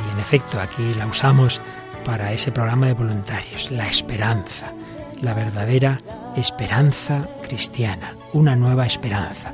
Y 0.07 0.12
en 0.12 0.20
efecto, 0.20 0.61
aquí 0.61 0.95
la 0.95 1.09
usamos 1.09 1.61
para 2.05 2.32
ese 2.32 2.53
programa 2.53 2.86
de 2.86 2.93
voluntarios, 2.93 3.72
la 3.72 3.88
esperanza, 3.88 4.72
la 5.20 5.34
verdadera 5.34 6.01
esperanza 6.36 7.26
cristiana, 7.43 8.14
una 8.34 8.55
nueva 8.55 8.86
esperanza. 8.86 9.53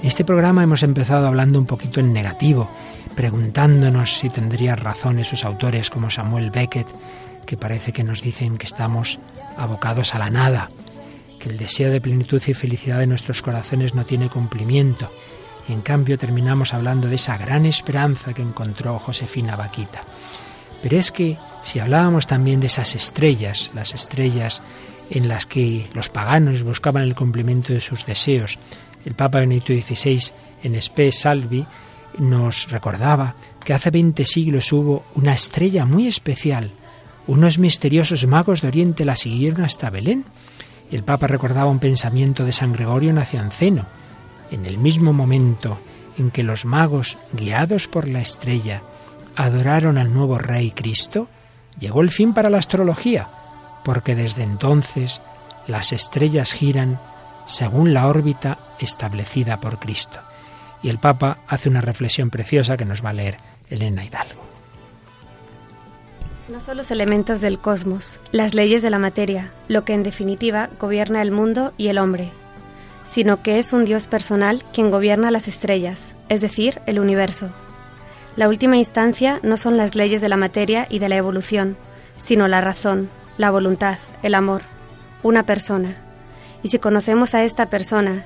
En 0.00 0.08
este 0.08 0.24
programa 0.24 0.64
hemos 0.64 0.82
empezado 0.82 1.28
hablando 1.28 1.60
un 1.60 1.66
poquito 1.66 2.00
en 2.00 2.12
negativo, 2.12 2.68
preguntándonos 3.14 4.16
si 4.16 4.28
tendrían 4.28 4.78
razón 4.78 5.20
esos 5.20 5.44
autores 5.44 5.88
como 5.88 6.10
Samuel 6.10 6.50
Beckett, 6.50 6.88
que 7.48 7.56
parece 7.56 7.94
que 7.94 8.04
nos 8.04 8.20
dicen 8.20 8.58
que 8.58 8.66
estamos 8.66 9.18
abocados 9.56 10.14
a 10.14 10.18
la 10.18 10.28
nada, 10.28 10.68
que 11.40 11.48
el 11.48 11.56
deseo 11.56 11.90
de 11.90 11.98
plenitud 11.98 12.42
y 12.46 12.52
felicidad 12.52 12.98
de 12.98 13.06
nuestros 13.06 13.40
corazones 13.40 13.94
no 13.94 14.04
tiene 14.04 14.28
cumplimiento. 14.28 15.10
Y 15.66 15.72
en 15.72 15.80
cambio 15.80 16.18
terminamos 16.18 16.74
hablando 16.74 17.08
de 17.08 17.14
esa 17.14 17.38
gran 17.38 17.64
esperanza 17.64 18.34
que 18.34 18.42
encontró 18.42 18.98
Josefina 18.98 19.56
Vaquita. 19.56 20.02
Pero 20.82 20.98
es 20.98 21.10
que 21.10 21.38
si 21.62 21.80
hablábamos 21.80 22.26
también 22.26 22.60
de 22.60 22.66
esas 22.66 22.94
estrellas, 22.94 23.70
las 23.74 23.94
estrellas 23.94 24.60
en 25.08 25.26
las 25.26 25.46
que 25.46 25.88
los 25.94 26.10
paganos 26.10 26.64
buscaban 26.64 27.04
el 27.04 27.14
cumplimiento 27.14 27.72
de 27.72 27.80
sus 27.80 28.04
deseos, 28.04 28.58
el 29.06 29.14
Papa 29.14 29.40
Benedicto 29.40 29.72
XVI 29.72 30.34
en 30.64 30.74
Spe 30.74 31.12
Salvi 31.12 31.64
nos 32.18 32.70
recordaba 32.70 33.36
que 33.64 33.72
hace 33.72 33.90
20 33.90 34.22
siglos 34.26 34.70
hubo 34.70 35.04
una 35.14 35.32
estrella 35.32 35.86
muy 35.86 36.06
especial, 36.06 36.72
unos 37.28 37.58
misteriosos 37.58 38.26
magos 38.26 38.62
de 38.62 38.68
Oriente 38.68 39.04
la 39.04 39.14
siguieron 39.14 39.62
hasta 39.62 39.90
Belén. 39.90 40.24
El 40.90 41.04
Papa 41.04 41.26
recordaba 41.26 41.70
un 41.70 41.78
pensamiento 41.78 42.44
de 42.44 42.52
San 42.52 42.72
Gregorio 42.72 43.12
Nacianceno. 43.12 43.84
En 44.50 44.64
el 44.64 44.78
mismo 44.78 45.12
momento 45.12 45.78
en 46.16 46.30
que 46.30 46.42
los 46.42 46.64
magos, 46.64 47.18
guiados 47.32 47.86
por 47.86 48.08
la 48.08 48.20
estrella, 48.20 48.80
adoraron 49.36 49.98
al 49.98 50.12
nuevo 50.12 50.38
Rey 50.38 50.70
Cristo, 50.70 51.28
llegó 51.78 52.00
el 52.00 52.10
fin 52.10 52.32
para 52.32 52.48
la 52.48 52.58
astrología, 52.58 53.28
porque 53.84 54.14
desde 54.14 54.42
entonces 54.42 55.20
las 55.66 55.92
estrellas 55.92 56.54
giran 56.54 56.98
según 57.44 57.92
la 57.92 58.06
órbita 58.06 58.58
establecida 58.80 59.60
por 59.60 59.78
Cristo. 59.78 60.18
Y 60.82 60.88
el 60.88 60.98
Papa 60.98 61.40
hace 61.46 61.68
una 61.68 61.82
reflexión 61.82 62.30
preciosa 62.30 62.78
que 62.78 62.86
nos 62.86 63.04
va 63.04 63.10
a 63.10 63.14
leer 63.14 63.36
Elena 63.68 64.02
Hidalgo. 64.02 64.47
No 66.48 66.60
son 66.60 66.78
los 66.78 66.90
elementos 66.90 67.42
del 67.42 67.58
cosmos, 67.58 68.20
las 68.32 68.54
leyes 68.54 68.80
de 68.80 68.88
la 68.88 68.98
materia, 68.98 69.52
lo 69.68 69.84
que 69.84 69.92
en 69.92 70.02
definitiva 70.02 70.70
gobierna 70.80 71.20
el 71.20 71.30
mundo 71.30 71.74
y 71.76 71.88
el 71.88 71.98
hombre, 71.98 72.30
sino 73.06 73.42
que 73.42 73.58
es 73.58 73.74
un 73.74 73.84
Dios 73.84 74.06
personal 74.06 74.64
quien 74.72 74.90
gobierna 74.90 75.30
las 75.30 75.46
estrellas, 75.46 76.14
es 76.30 76.40
decir, 76.40 76.80
el 76.86 77.00
universo. 77.00 77.50
La 78.34 78.48
última 78.48 78.78
instancia 78.78 79.40
no 79.42 79.58
son 79.58 79.76
las 79.76 79.94
leyes 79.94 80.22
de 80.22 80.30
la 80.30 80.38
materia 80.38 80.86
y 80.88 81.00
de 81.00 81.10
la 81.10 81.16
evolución, 81.16 81.76
sino 82.18 82.48
la 82.48 82.62
razón, 82.62 83.10
la 83.36 83.50
voluntad, 83.50 83.98
el 84.22 84.34
amor, 84.34 84.62
una 85.22 85.42
persona. 85.42 85.96
Y 86.62 86.68
si 86.68 86.78
conocemos 86.78 87.34
a 87.34 87.44
esta 87.44 87.66
persona 87.66 88.24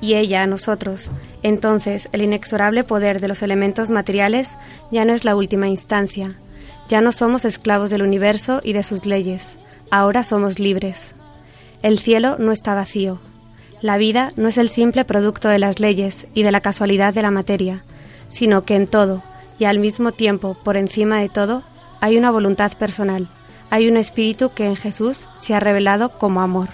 y 0.00 0.14
ella 0.14 0.42
a 0.42 0.46
nosotros, 0.46 1.10
entonces 1.42 2.08
el 2.12 2.22
inexorable 2.22 2.84
poder 2.84 3.20
de 3.20 3.26
los 3.26 3.42
elementos 3.42 3.90
materiales 3.90 4.58
ya 4.92 5.04
no 5.04 5.12
es 5.12 5.24
la 5.24 5.34
última 5.34 5.66
instancia, 5.66 6.30
ya 6.94 7.00
no 7.00 7.10
somos 7.10 7.44
esclavos 7.44 7.90
del 7.90 8.02
universo 8.02 8.60
y 8.62 8.72
de 8.72 8.84
sus 8.84 9.04
leyes, 9.04 9.56
ahora 9.90 10.22
somos 10.22 10.60
libres. 10.60 11.10
El 11.82 11.98
cielo 11.98 12.36
no 12.38 12.52
está 12.52 12.72
vacío. 12.72 13.18
La 13.82 13.98
vida 13.98 14.28
no 14.36 14.46
es 14.46 14.58
el 14.58 14.68
simple 14.68 15.04
producto 15.04 15.48
de 15.48 15.58
las 15.58 15.80
leyes 15.80 16.28
y 16.34 16.44
de 16.44 16.52
la 16.52 16.60
casualidad 16.60 17.12
de 17.12 17.22
la 17.22 17.32
materia, 17.32 17.82
sino 18.28 18.62
que 18.62 18.76
en 18.76 18.86
todo, 18.86 19.24
y 19.58 19.64
al 19.64 19.80
mismo 19.80 20.12
tiempo 20.12 20.56
por 20.62 20.76
encima 20.76 21.18
de 21.18 21.28
todo, 21.28 21.64
hay 22.00 22.16
una 22.16 22.30
voluntad 22.30 22.70
personal, 22.74 23.26
hay 23.70 23.88
un 23.88 23.96
espíritu 23.96 24.52
que 24.54 24.66
en 24.66 24.76
Jesús 24.76 25.26
se 25.34 25.52
ha 25.52 25.58
revelado 25.58 26.10
como 26.10 26.42
amor. 26.42 26.68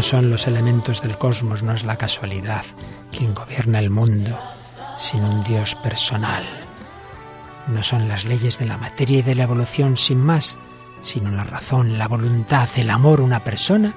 No 0.00 0.04
son 0.04 0.30
los 0.30 0.46
elementos 0.46 1.02
del 1.02 1.18
cosmos, 1.18 1.62
no 1.62 1.74
es 1.74 1.84
la 1.84 1.96
casualidad 1.96 2.64
quien 3.12 3.34
gobierna 3.34 3.80
el 3.80 3.90
mundo, 3.90 4.38
sino 4.96 5.28
un 5.28 5.44
Dios 5.44 5.74
personal. 5.74 6.42
No 7.66 7.82
son 7.82 8.08
las 8.08 8.24
leyes 8.24 8.58
de 8.58 8.64
la 8.64 8.78
materia 8.78 9.18
y 9.18 9.22
de 9.22 9.34
la 9.34 9.42
evolución 9.42 9.98
sin 9.98 10.16
más, 10.16 10.56
sino 11.02 11.30
la 11.30 11.44
razón, 11.44 11.98
la 11.98 12.08
voluntad, 12.08 12.66
el 12.76 12.88
amor, 12.88 13.20
una 13.20 13.44
persona, 13.44 13.92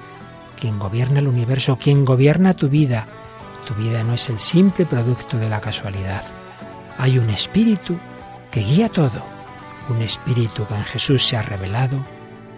quien 0.60 0.78
gobierna 0.78 1.20
el 1.20 1.28
universo, 1.28 1.78
quien 1.78 2.04
gobierna 2.04 2.52
tu 2.52 2.68
vida. 2.68 3.06
Tu 3.66 3.72
vida 3.72 4.04
no 4.04 4.12
es 4.12 4.28
el 4.28 4.38
simple 4.38 4.84
producto 4.84 5.38
de 5.38 5.48
la 5.48 5.62
casualidad. 5.62 6.22
Hay 6.98 7.16
un 7.16 7.30
espíritu 7.30 7.96
que 8.50 8.60
guía 8.60 8.90
todo, 8.90 9.24
un 9.88 10.02
espíritu 10.02 10.66
que 10.66 10.74
en 10.74 10.84
Jesús 10.84 11.26
se 11.26 11.38
ha 11.38 11.42
revelado 11.42 11.96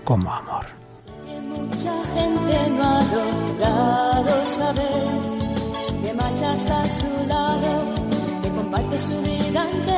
como 0.02 0.34
amor. 0.34 0.66
No 2.76 2.84
ha 2.84 3.00
logrado 3.16 4.44
saber 4.44 5.06
que 6.02 6.14
marchas 6.14 6.70
a 6.70 6.88
su 6.88 7.28
lado, 7.28 7.94
que 8.42 8.50
comparte 8.50 8.98
su 8.98 9.20
vida. 9.22 9.95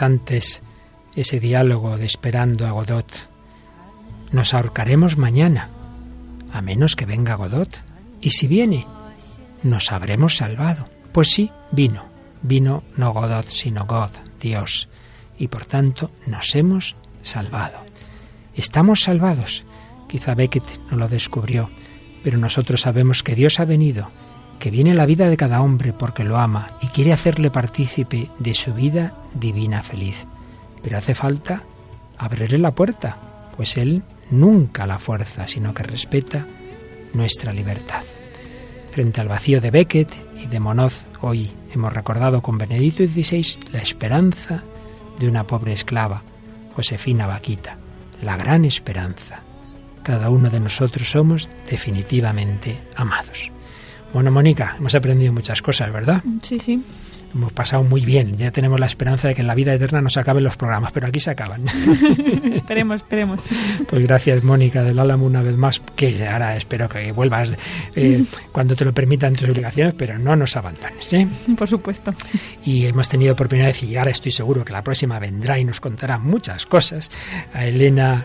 Antes 0.00 0.62
ese 1.16 1.38
diálogo 1.38 1.98
de 1.98 2.06
Esperando 2.06 2.66
a 2.66 2.70
Godot. 2.70 3.12
Nos 4.32 4.54
ahorcaremos 4.54 5.18
mañana, 5.18 5.68
a 6.50 6.62
menos 6.62 6.96
que 6.96 7.04
venga 7.04 7.34
Godot. 7.34 7.78
Y 8.22 8.30
si 8.30 8.46
viene, 8.46 8.86
nos 9.62 9.92
habremos 9.92 10.38
salvado. 10.38 10.88
Pues 11.12 11.30
sí, 11.30 11.50
vino. 11.72 12.04
Vino 12.40 12.84
no 12.96 13.12
Godot, 13.12 13.48
sino 13.48 13.84
God, 13.84 14.10
Dios. 14.40 14.88
Y 15.38 15.48
por 15.48 15.66
tanto 15.66 16.10
nos 16.26 16.54
hemos 16.54 16.96
salvado. 17.22 17.78
Estamos 18.54 19.02
salvados. 19.02 19.64
Quizá 20.08 20.34
Beckett 20.34 20.66
no 20.90 20.96
lo 20.96 21.08
descubrió, 21.08 21.68
pero 22.24 22.38
nosotros 22.38 22.80
sabemos 22.80 23.22
que 23.22 23.34
Dios 23.34 23.60
ha 23.60 23.66
venido, 23.66 24.10
que 24.58 24.70
viene 24.70 24.94
la 24.94 25.06
vida 25.06 25.28
de 25.28 25.36
cada 25.36 25.62
hombre 25.62 25.92
porque 25.92 26.24
lo 26.24 26.38
ama 26.38 26.70
y 26.80 26.88
quiere 26.88 27.12
hacerle 27.12 27.50
partícipe 27.50 28.30
de 28.38 28.54
su 28.54 28.74
vida 28.74 29.14
divina 29.34 29.82
feliz. 29.82 30.26
Pero 30.82 30.98
hace 30.98 31.14
falta 31.14 31.62
abrirle 32.18 32.58
la 32.58 32.74
puerta, 32.74 33.16
pues 33.56 33.76
Él 33.76 34.02
nunca 34.30 34.86
la 34.86 34.98
fuerza, 34.98 35.46
sino 35.46 35.74
que 35.74 35.82
respeta 35.82 36.46
nuestra 37.14 37.52
libertad. 37.52 38.02
Frente 38.92 39.20
al 39.20 39.28
vacío 39.28 39.60
de 39.60 39.70
Beckett 39.70 40.12
y 40.42 40.46
de 40.46 40.60
Monoz, 40.60 41.04
hoy 41.20 41.50
hemos 41.72 41.92
recordado 41.92 42.40
con 42.40 42.58
Benedicto 42.58 43.04
XVI 43.04 43.58
la 43.72 43.80
esperanza 43.80 44.62
de 45.18 45.28
una 45.28 45.46
pobre 45.46 45.72
esclava, 45.72 46.22
Josefina 46.74 47.26
Vaquita, 47.26 47.76
la 48.22 48.36
gran 48.36 48.64
esperanza. 48.64 49.40
Cada 50.02 50.30
uno 50.30 50.50
de 50.50 50.60
nosotros 50.60 51.10
somos 51.10 51.48
definitivamente 51.68 52.80
amados. 52.94 53.50
Bueno, 54.12 54.30
Mónica, 54.30 54.76
hemos 54.78 54.94
aprendido 54.94 55.32
muchas 55.32 55.62
cosas, 55.62 55.92
¿verdad? 55.92 56.22
Sí, 56.42 56.58
sí. 56.58 56.82
Hemos 57.34 57.52
pasado 57.52 57.82
muy 57.82 58.04
bien. 58.06 58.38
Ya 58.38 58.50
tenemos 58.50 58.80
la 58.80 58.86
esperanza 58.86 59.28
de 59.28 59.34
que 59.34 59.42
en 59.42 59.46
la 59.46 59.54
vida 59.54 59.74
eterna 59.74 60.00
no 60.00 60.08
se 60.08 60.20
acaben 60.20 60.42
los 60.42 60.56
programas, 60.56 60.90
pero 60.92 61.06
aquí 61.06 61.20
se 61.20 61.30
acaban. 61.30 61.66
esperemos, 62.54 62.96
esperemos. 62.96 63.44
Pues 63.86 64.02
gracias, 64.06 64.42
Mónica 64.42 64.82
del 64.82 64.98
Álamo, 64.98 65.26
una 65.26 65.42
vez 65.42 65.54
más, 65.56 65.82
que 65.96 66.26
ahora 66.26 66.56
espero 66.56 66.88
que 66.88 67.12
vuelvas 67.12 67.52
eh, 67.94 68.24
cuando 68.52 68.74
te 68.74 68.86
lo 68.86 68.94
permitan 68.94 69.34
tus 69.34 69.50
obligaciones, 69.50 69.92
pero 69.92 70.18
no 70.18 70.34
nos 70.34 70.56
abandones. 70.56 71.12
¿eh? 71.12 71.28
Por 71.58 71.68
supuesto. 71.68 72.14
Y 72.64 72.86
hemos 72.86 73.08
tenido 73.10 73.36
por 73.36 73.48
primera 73.48 73.68
vez, 73.68 73.82
y 73.82 73.96
ahora 73.98 74.12
estoy 74.12 74.32
seguro 74.32 74.64
que 74.64 74.72
la 74.72 74.82
próxima 74.82 75.18
vendrá 75.18 75.58
y 75.58 75.64
nos 75.64 75.80
contará 75.80 76.16
muchas 76.16 76.64
cosas, 76.64 77.10
a 77.52 77.66
Elena 77.66 78.24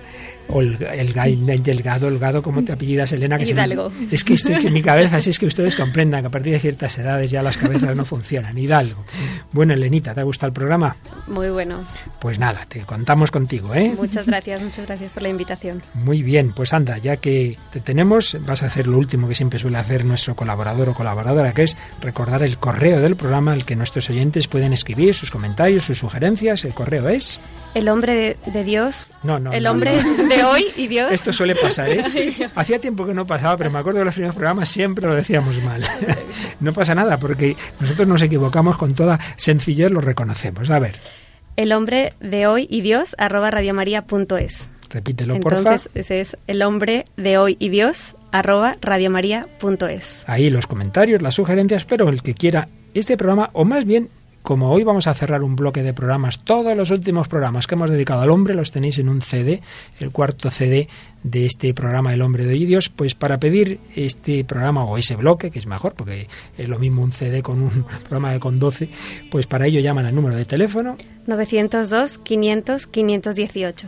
Olga, 0.50 0.96
Elga, 0.96 1.26
Delgado, 1.26 2.08
Holgado, 2.08 2.44
¿cómo 2.44 2.64
te 2.64 2.74
apellidas, 2.74 3.12
Elena? 3.12 3.38
Que 3.38 3.46
Hidalgo. 3.46 3.90
Me, 3.90 4.08
es 4.14 4.24
que 4.24 4.34
estoy, 4.34 4.56
en 4.56 4.74
mi 4.74 4.82
cabeza, 4.82 5.18
así 5.18 5.30
es 5.32 5.40
que 5.40 5.46
ustedes 5.46 5.76
comprendan 5.76 6.22
que 6.22 6.28
a 6.28 6.32
partir 6.32 6.54
de 6.54 6.60
ciertas 6.60 6.98
edades 6.98 7.32
ya 7.32 7.42
las 7.42 7.58
cabezas 7.58 7.96
no 7.96 8.06
funcionan. 8.06 8.58
Hidalgo. 8.58 9.04
Bueno, 9.52 9.74
Elenita, 9.74 10.14
¿te 10.14 10.22
ha 10.22 10.24
gustado 10.24 10.48
el 10.48 10.54
programa? 10.54 10.96
Muy 11.28 11.50
bueno. 11.50 11.86
Pues 12.20 12.40
nada, 12.40 12.66
te 12.68 12.82
contamos 12.82 13.32
contigo, 13.32 13.74
¿eh? 13.74 13.94
Muchas 13.98 14.26
gracias, 14.26 14.62
muchas 14.62 14.86
gracias 14.86 15.14
por 15.14 15.24
la 15.24 15.30
invitación. 15.30 15.82
Muy 15.94 16.22
bien, 16.24 16.54
pues 16.54 16.74
anda, 16.74 16.98
ya 16.98 17.18
que 17.18 17.58
te 17.72 17.80
tenemos, 17.80 18.38
vas 18.46 18.64
a 18.64 18.68
hacer 18.68 18.88
lo 18.88 18.98
último 18.98 19.28
que 19.28 19.36
siempre 19.36 19.60
suele 19.60 19.78
hacer 19.78 20.06
nuestro 20.06 20.36
colaborador 20.36 20.90
o 20.90 20.94
colaboradora, 20.94 21.54
que 21.54 21.64
es 21.64 21.78
recordar 22.02 22.44
el 22.44 22.58
correo 22.58 23.00
del 23.00 23.16
programa 23.16 23.54
al 23.54 23.66
que 23.66 23.76
nuestros 23.76 24.10
oyentes 24.10 24.48
pueden 24.48 24.74
escribir 24.74 25.14
sus 25.14 25.32
comentarios, 25.32 25.86
sus 25.86 26.00
sugerencias. 26.00 26.66
El 26.66 26.74
correo 26.74 27.10
es... 27.10 27.40
El 27.74 27.88
hombre 27.90 28.14
de, 28.14 28.52
de 28.52 28.64
Dios. 28.64 29.12
No, 29.24 29.40
no. 29.40 29.52
El 29.52 29.64
no, 29.64 29.72
hombre 29.72 30.02
no. 30.04 30.24
de 30.28 30.44
hoy 30.44 30.66
y 30.76 30.88
Dios. 30.88 31.12
Esto 31.12 31.32
suele 31.32 31.56
pasar, 31.56 31.90
¿eh? 31.90 32.04
Hacía 32.56 32.80
tiempo 32.80 33.06
que 33.06 33.14
no 33.14 33.26
pasaba, 33.26 33.58
pero 33.58 33.72
me 33.72 33.80
acuerdo 33.80 34.00
de 34.00 34.06
los 34.06 34.14
primeros 34.14 34.36
programas 34.36 34.70
siempre 34.70 35.08
lo 35.08 35.16
decíamos 35.16 35.62
mal. 35.64 35.84
no 36.60 36.74
pasa 36.74 36.94
nada, 36.96 37.18
porque 37.18 37.56
nosotros 37.80 38.08
nos 38.08 38.22
equivocamos 38.22 38.78
con 38.78 38.94
toda 38.94 39.20
sencillez, 39.38 39.92
lo 39.92 40.02
reconocemos. 40.02 40.70
A 40.70 40.80
ver. 40.80 41.00
El 41.56 41.72
hombre 41.74 42.14
de 42.20 42.48
hoy 42.48 42.68
y 42.70 42.82
Dios, 42.82 43.16
arroba 43.18 43.52
radiomaria.es. 43.52 44.70
Repítelo, 44.90 45.36
Entonces, 45.36 45.84
porfa. 45.84 46.00
ese 46.00 46.22
es 46.22 46.38
el 46.48 46.62
hombre 46.64 47.06
de 47.16 47.38
hoy 47.38 47.56
y 47.60 47.70
Dios, 47.70 48.16
arroba 48.32 48.76
radiomaria.es. 48.82 50.24
Ahí 50.28 50.50
los 50.50 50.68
comentarios, 50.68 51.22
las 51.22 51.36
sugerencias, 51.36 51.86
pero 51.86 52.10
el 52.10 52.22
que 52.22 52.34
quiera 52.34 52.68
este 52.94 53.16
programa, 53.16 53.50
o 53.54 53.64
más 53.64 53.86
bien 53.86 54.10
como 54.42 54.72
hoy 54.72 54.84
vamos 54.84 55.08
a 55.08 55.14
cerrar 55.14 55.44
un 55.44 55.56
bloque 55.56 55.84
de 55.84 55.94
programas, 55.94 56.40
todos 56.44 56.76
los 56.76 56.92
últimos 56.92 57.28
programas 57.28 57.68
que 57.68 57.76
hemos 57.76 57.90
dedicado 57.90 58.22
al 58.22 58.32
hombre 58.32 58.54
los 58.54 58.72
tenéis 58.72 59.00
en 59.00 59.10
un 59.10 59.22
CD, 59.22 59.62
el 60.00 60.12
cuarto 60.12 60.50
CD 60.50 60.88
de 61.24 61.46
este 61.46 61.74
programa 61.74 62.14
El 62.14 62.22
hombre 62.22 62.46
de 62.46 62.54
hoy 62.54 62.64
y 62.64 62.66
Dios, 62.66 62.90
pues 62.90 63.14
para 63.14 63.40
pedir 63.40 63.80
este 63.96 64.44
programa 64.44 64.84
o 64.86 64.98
ese 64.98 65.16
bloque, 65.16 65.52
que 65.52 65.60
es 65.60 65.68
mejor, 65.68 65.94
porque 65.94 66.28
es 66.58 66.68
lo 66.68 66.80
mismo 66.80 67.04
un 67.04 67.12
CD 67.12 67.44
con 67.44 67.62
un 67.62 67.86
programa 68.04 68.32
de 68.32 68.40
con 68.40 68.60
12, 68.60 68.90
pues 69.30 69.46
para 69.46 69.68
ello 69.68 69.80
llaman 69.80 70.06
al 70.06 70.16
número 70.16 70.36
de 70.36 70.46
teléfono 70.46 70.98
902 71.28 72.18
500 72.18 72.88
518. 72.88 73.88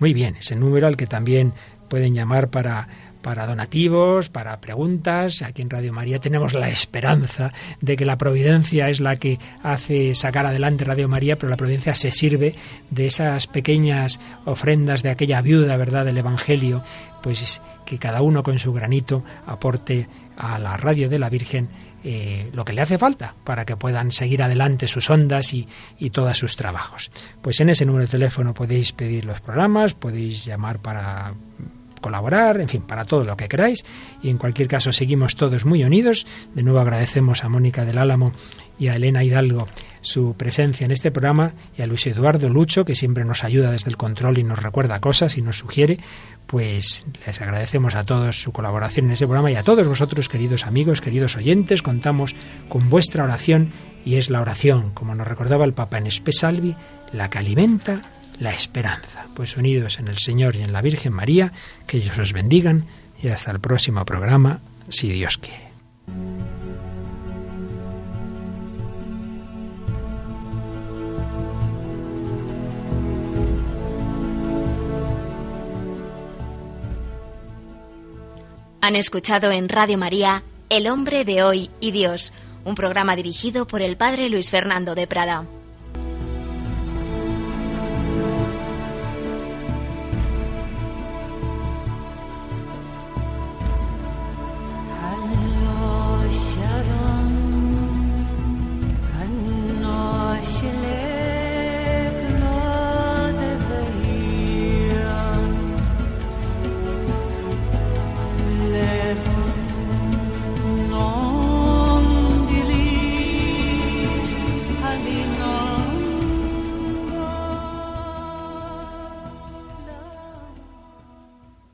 Muy 0.00 0.12
bien, 0.12 0.36
ese 0.36 0.56
número 0.56 0.86
al 0.86 0.96
que 0.96 1.06
también 1.06 1.52
pueden 1.88 2.14
llamar 2.14 2.48
para 2.48 2.88
para 3.24 3.46
donativos, 3.46 4.28
para 4.28 4.60
preguntas. 4.60 5.40
Aquí 5.40 5.62
en 5.62 5.70
Radio 5.70 5.94
María 5.94 6.18
tenemos 6.18 6.52
la 6.52 6.68
esperanza 6.68 7.54
de 7.80 7.96
que 7.96 8.04
la 8.04 8.18
providencia 8.18 8.90
es 8.90 9.00
la 9.00 9.16
que 9.16 9.38
hace 9.62 10.14
sacar 10.14 10.44
adelante 10.44 10.84
Radio 10.84 11.08
María, 11.08 11.36
pero 11.36 11.48
la 11.48 11.56
providencia 11.56 11.94
se 11.94 12.12
sirve 12.12 12.54
de 12.90 13.06
esas 13.06 13.46
pequeñas 13.46 14.20
ofrendas 14.44 15.02
de 15.02 15.08
aquella 15.08 15.40
viuda, 15.40 15.78
¿verdad?, 15.78 16.04
del 16.04 16.18
Evangelio, 16.18 16.82
pues 17.22 17.62
que 17.86 17.98
cada 17.98 18.20
uno 18.20 18.42
con 18.42 18.58
su 18.58 18.74
granito 18.74 19.24
aporte 19.46 20.06
a 20.36 20.58
la 20.58 20.76
radio 20.76 21.08
de 21.08 21.18
la 21.18 21.30
Virgen 21.30 21.70
eh, 22.04 22.50
lo 22.52 22.66
que 22.66 22.74
le 22.74 22.82
hace 22.82 22.98
falta 22.98 23.34
para 23.42 23.64
que 23.64 23.78
puedan 23.78 24.12
seguir 24.12 24.42
adelante 24.42 24.86
sus 24.86 25.08
ondas 25.08 25.54
y, 25.54 25.66
y 25.98 26.10
todos 26.10 26.36
sus 26.36 26.56
trabajos. 26.56 27.10
Pues 27.40 27.58
en 27.60 27.70
ese 27.70 27.86
número 27.86 28.04
de 28.04 28.10
teléfono 28.10 28.52
podéis 28.52 28.92
pedir 28.92 29.24
los 29.24 29.40
programas, 29.40 29.94
podéis 29.94 30.44
llamar 30.44 30.80
para 30.80 31.32
colaborar, 32.04 32.60
en 32.60 32.68
fin, 32.68 32.82
para 32.82 33.06
todo 33.06 33.24
lo 33.24 33.34
que 33.34 33.48
queráis. 33.48 33.82
Y 34.22 34.28
en 34.28 34.36
cualquier 34.36 34.68
caso 34.68 34.92
seguimos 34.92 35.36
todos 35.36 35.64
muy 35.64 35.82
unidos. 35.84 36.26
De 36.54 36.62
nuevo 36.62 36.80
agradecemos 36.80 37.44
a 37.44 37.48
Mónica 37.48 37.86
del 37.86 37.96
Álamo 37.96 38.32
y 38.78 38.88
a 38.88 38.96
Elena 38.96 39.24
Hidalgo 39.24 39.68
su 40.02 40.34
presencia 40.36 40.84
en 40.84 40.90
este 40.90 41.10
programa 41.10 41.54
y 41.78 41.80
a 41.80 41.86
Luis 41.86 42.06
Eduardo 42.06 42.50
Lucho, 42.50 42.84
que 42.84 42.94
siempre 42.94 43.24
nos 43.24 43.42
ayuda 43.42 43.70
desde 43.70 43.88
el 43.88 43.96
control 43.96 44.36
y 44.36 44.44
nos 44.44 44.62
recuerda 44.62 45.00
cosas 45.00 45.38
y 45.38 45.42
nos 45.42 45.56
sugiere, 45.56 45.98
pues 46.46 47.04
les 47.24 47.40
agradecemos 47.40 47.94
a 47.94 48.04
todos 48.04 48.42
su 48.42 48.52
colaboración 48.52 49.06
en 49.06 49.12
este 49.12 49.24
programa 49.26 49.50
y 49.50 49.56
a 49.56 49.62
todos 49.62 49.88
vosotros, 49.88 50.28
queridos 50.28 50.66
amigos, 50.66 51.00
queridos 51.00 51.36
oyentes, 51.36 51.80
contamos 51.80 52.34
con 52.68 52.90
vuestra 52.90 53.24
oración 53.24 53.70
y 54.04 54.16
es 54.16 54.28
la 54.28 54.42
oración, 54.42 54.90
como 54.92 55.14
nos 55.14 55.26
recordaba 55.26 55.64
el 55.64 55.72
Papa 55.72 55.96
en 55.96 56.06
Espesalvi, 56.06 56.76
la 57.12 57.30
que 57.30 57.38
alimenta 57.38 58.02
la 58.40 58.52
esperanza. 58.52 59.26
Pues 59.34 59.56
unidos 59.56 59.98
en 59.98 60.08
el 60.08 60.18
Señor 60.18 60.56
y 60.56 60.62
en 60.62 60.72
la 60.72 60.82
Virgen 60.82 61.12
María, 61.12 61.52
que 61.86 61.98
ellos 61.98 62.18
os 62.18 62.32
bendigan 62.32 62.84
y 63.22 63.28
hasta 63.28 63.50
el 63.50 63.60
próximo 63.60 64.04
programa, 64.04 64.60
si 64.88 65.10
Dios 65.10 65.38
quiere. 65.38 65.64
Han 78.84 78.96
escuchado 78.96 79.50
en 79.50 79.70
Radio 79.70 79.96
María 79.96 80.42
El 80.68 80.88
hombre 80.88 81.24
de 81.24 81.42
hoy 81.42 81.70
y 81.80 81.90
Dios, 81.90 82.34
un 82.66 82.74
programa 82.74 83.16
dirigido 83.16 83.66
por 83.66 83.80
el 83.80 83.96
Padre 83.96 84.28
Luis 84.28 84.50
Fernando 84.50 84.94
de 84.94 85.06
Prada. 85.06 85.46